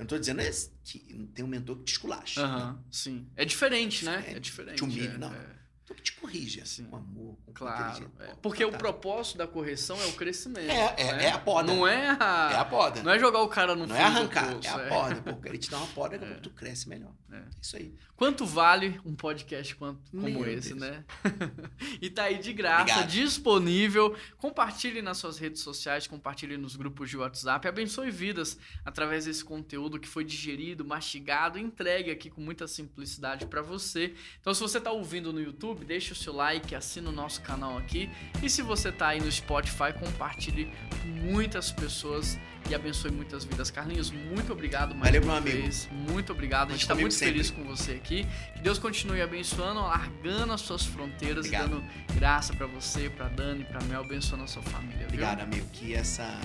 não 0.00 0.06
tô 0.06 0.18
dizendo 0.18 0.40
esse- 0.40 0.70
que 0.84 0.98
tem 1.34 1.44
um 1.44 1.48
mentor 1.48 1.76
que 1.78 1.84
te 1.84 1.92
esculacha. 1.92 2.42
Aham, 2.44 2.82
sim. 2.90 3.26
É 3.36 3.44
diferente, 3.44 4.04
né? 4.04 4.24
É, 4.28 4.32
É 4.36 4.40
diferente. 4.40 4.76
te 4.78 4.84
humilha, 4.84 5.10
é, 5.10 5.18
não. 5.18 5.32
é. 5.32 5.61
Que 5.86 6.00
te 6.02 6.12
corrige, 6.12 6.64
Sim. 6.66 6.84
com 6.84 6.96
amor, 6.96 7.36
com 7.44 7.52
Claro. 7.52 7.90
inteligência. 7.90 8.12
é. 8.24 8.34
Porque 8.40 8.64
o 8.64 8.68
fantástico. 8.72 8.78
propósito 9.00 9.38
da 9.38 9.46
correção 9.46 10.00
é 10.00 10.06
o 10.06 10.12
crescimento. 10.14 10.70
É, 10.70 10.94
é- 10.96 11.12
né? 11.16 11.24
é 11.26 11.30
a 11.32 11.38
poda. 11.38 11.70
Não 11.74 11.86
é 11.86 12.16
a. 12.18 12.50
É 12.52 12.56
a 12.56 12.64
poda. 12.64 13.02
Não 13.02 13.12
é 13.12 13.18
jogar 13.18 13.42
o 13.42 13.48
cara 13.48 13.74
no 13.76 13.86
Não 13.86 13.94
é 13.94 14.02
arrancar, 14.02 14.54
poço, 14.54 14.68
é 14.68 14.70
a 14.70 14.88
poda. 14.88 15.22
Porque 15.22 15.48
ele 15.48 15.58
te 15.58 15.70
dá 15.70 15.76
uma 15.78 15.86
poda, 15.88 16.16
a 16.16 16.18
pouco 16.20 16.40
tu 16.40 16.50
cresce 16.50 16.88
melhor. 16.88 17.12
É. 17.30 17.36
É 17.36 17.44
isso 17.60 17.76
aí. 17.76 17.94
Quanto 18.16 18.46
vale 18.46 19.00
um 19.04 19.14
podcast 19.16 19.74
quanto, 19.74 20.00
como 20.10 20.22
Meu 20.22 20.46
esse, 20.48 20.74
Deus. 20.74 20.80
né? 20.80 21.04
e 22.00 22.08
tá 22.08 22.24
aí 22.24 22.38
de 22.38 22.52
graça, 22.52 22.82
Obrigado. 22.82 23.08
disponível. 23.10 24.16
Compartilhe 24.38 25.02
nas 25.02 25.18
suas 25.18 25.38
redes 25.38 25.60
sociais, 25.62 26.06
compartilhe 26.06 26.56
nos 26.56 26.76
grupos 26.76 27.10
de 27.10 27.16
WhatsApp. 27.16 27.66
Abençoe 27.66 28.10
vidas 28.10 28.56
através 28.84 29.24
desse 29.24 29.44
conteúdo 29.44 29.98
que 29.98 30.06
foi 30.08 30.24
digerido, 30.24 30.84
mastigado, 30.84 31.58
entregue 31.58 32.10
aqui 32.10 32.30
com 32.30 32.40
muita 32.40 32.66
simplicidade 32.68 33.46
para 33.46 33.60
você. 33.62 34.14
Então, 34.40 34.54
se 34.54 34.60
você 34.60 34.80
tá 34.80 34.92
ouvindo 34.92 35.32
no 35.32 35.40
YouTube, 35.40 35.81
deixa 35.84 36.12
o 36.12 36.16
seu 36.16 36.32
like, 36.34 36.74
assina 36.74 37.08
o 37.08 37.12
nosso 37.12 37.40
canal 37.42 37.76
aqui. 37.78 38.10
E 38.42 38.48
se 38.48 38.62
você 38.62 38.90
tá 38.92 39.08
aí 39.08 39.20
no 39.20 39.30
Spotify, 39.30 39.92
compartilhe 39.98 40.70
com 41.02 41.08
muitas 41.08 41.70
pessoas 41.72 42.38
e 42.68 42.74
abençoe 42.74 43.10
muitas 43.10 43.44
vidas. 43.44 43.70
Carlinhos, 43.70 44.10
muito 44.10 44.52
obrigado 44.52 44.94
mais 44.94 45.12
Valeu, 45.12 45.22
uma 45.22 45.40
meu 45.40 45.52
amigo. 45.52 45.62
vez. 45.62 45.88
Muito 45.92 46.32
obrigado. 46.32 46.68
A 46.68 46.72
gente 46.72 46.82
está 46.82 46.94
muito 46.94 47.14
sempre. 47.14 47.34
feliz 47.34 47.50
com 47.50 47.64
você 47.64 47.92
aqui. 47.92 48.26
Que 48.54 48.60
Deus 48.62 48.78
continue 48.78 49.20
abençoando, 49.20 49.80
alargando 49.80 50.52
as 50.52 50.60
suas 50.60 50.84
fronteiras 50.84 51.46
Obrigado. 51.46 51.66
e 51.66 51.70
dando 51.70 51.84
graça 52.18 52.52
para 52.54 52.66
você, 52.66 53.10
para 53.10 53.28
Dani, 53.28 53.64
para 53.64 53.82
Mel, 53.84 54.00
abençoando 54.02 54.44
a 54.44 54.46
sua 54.46 54.62
família. 54.62 55.04
Obrigado, 55.06 55.40
amigo. 55.40 55.66
Que 55.72 55.94
essa 55.94 56.38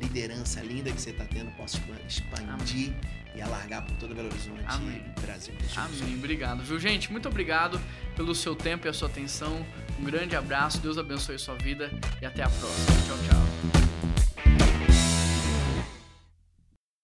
liderança 0.00 0.60
linda 0.60 0.90
que 0.92 1.00
você 1.00 1.10
está 1.10 1.24
tendo 1.24 1.50
possa 1.56 1.78
expandir 2.06 2.92
e 3.36 3.42
alargar 3.42 3.82
por 3.82 3.94
todo 3.96 4.14
Belo 4.14 4.28
Horizonte 4.28 4.64
Amém. 4.66 5.02
e 5.16 5.20
Brasil. 5.20 5.54
Amém. 5.76 6.14
Obrigado, 6.14 6.62
viu, 6.62 6.78
gente? 6.80 7.12
Muito 7.12 7.28
obrigado 7.28 7.78
pelo 8.16 8.34
seu 8.34 8.56
tempo 8.56 8.86
e 8.86 8.90
a 8.90 8.92
sua 8.92 9.08
atenção. 9.08 9.64
Um 10.00 10.04
grande 10.04 10.34
abraço. 10.34 10.78
Deus 10.78 10.96
abençoe 10.96 11.36
a 11.36 11.38
sua 11.38 11.54
vida 11.56 11.90
e 12.20 12.26
até 12.26 12.42
a 12.42 12.48
próxima. 12.48 12.96
Tchau, 13.06 13.18
tchau. 13.28 15.05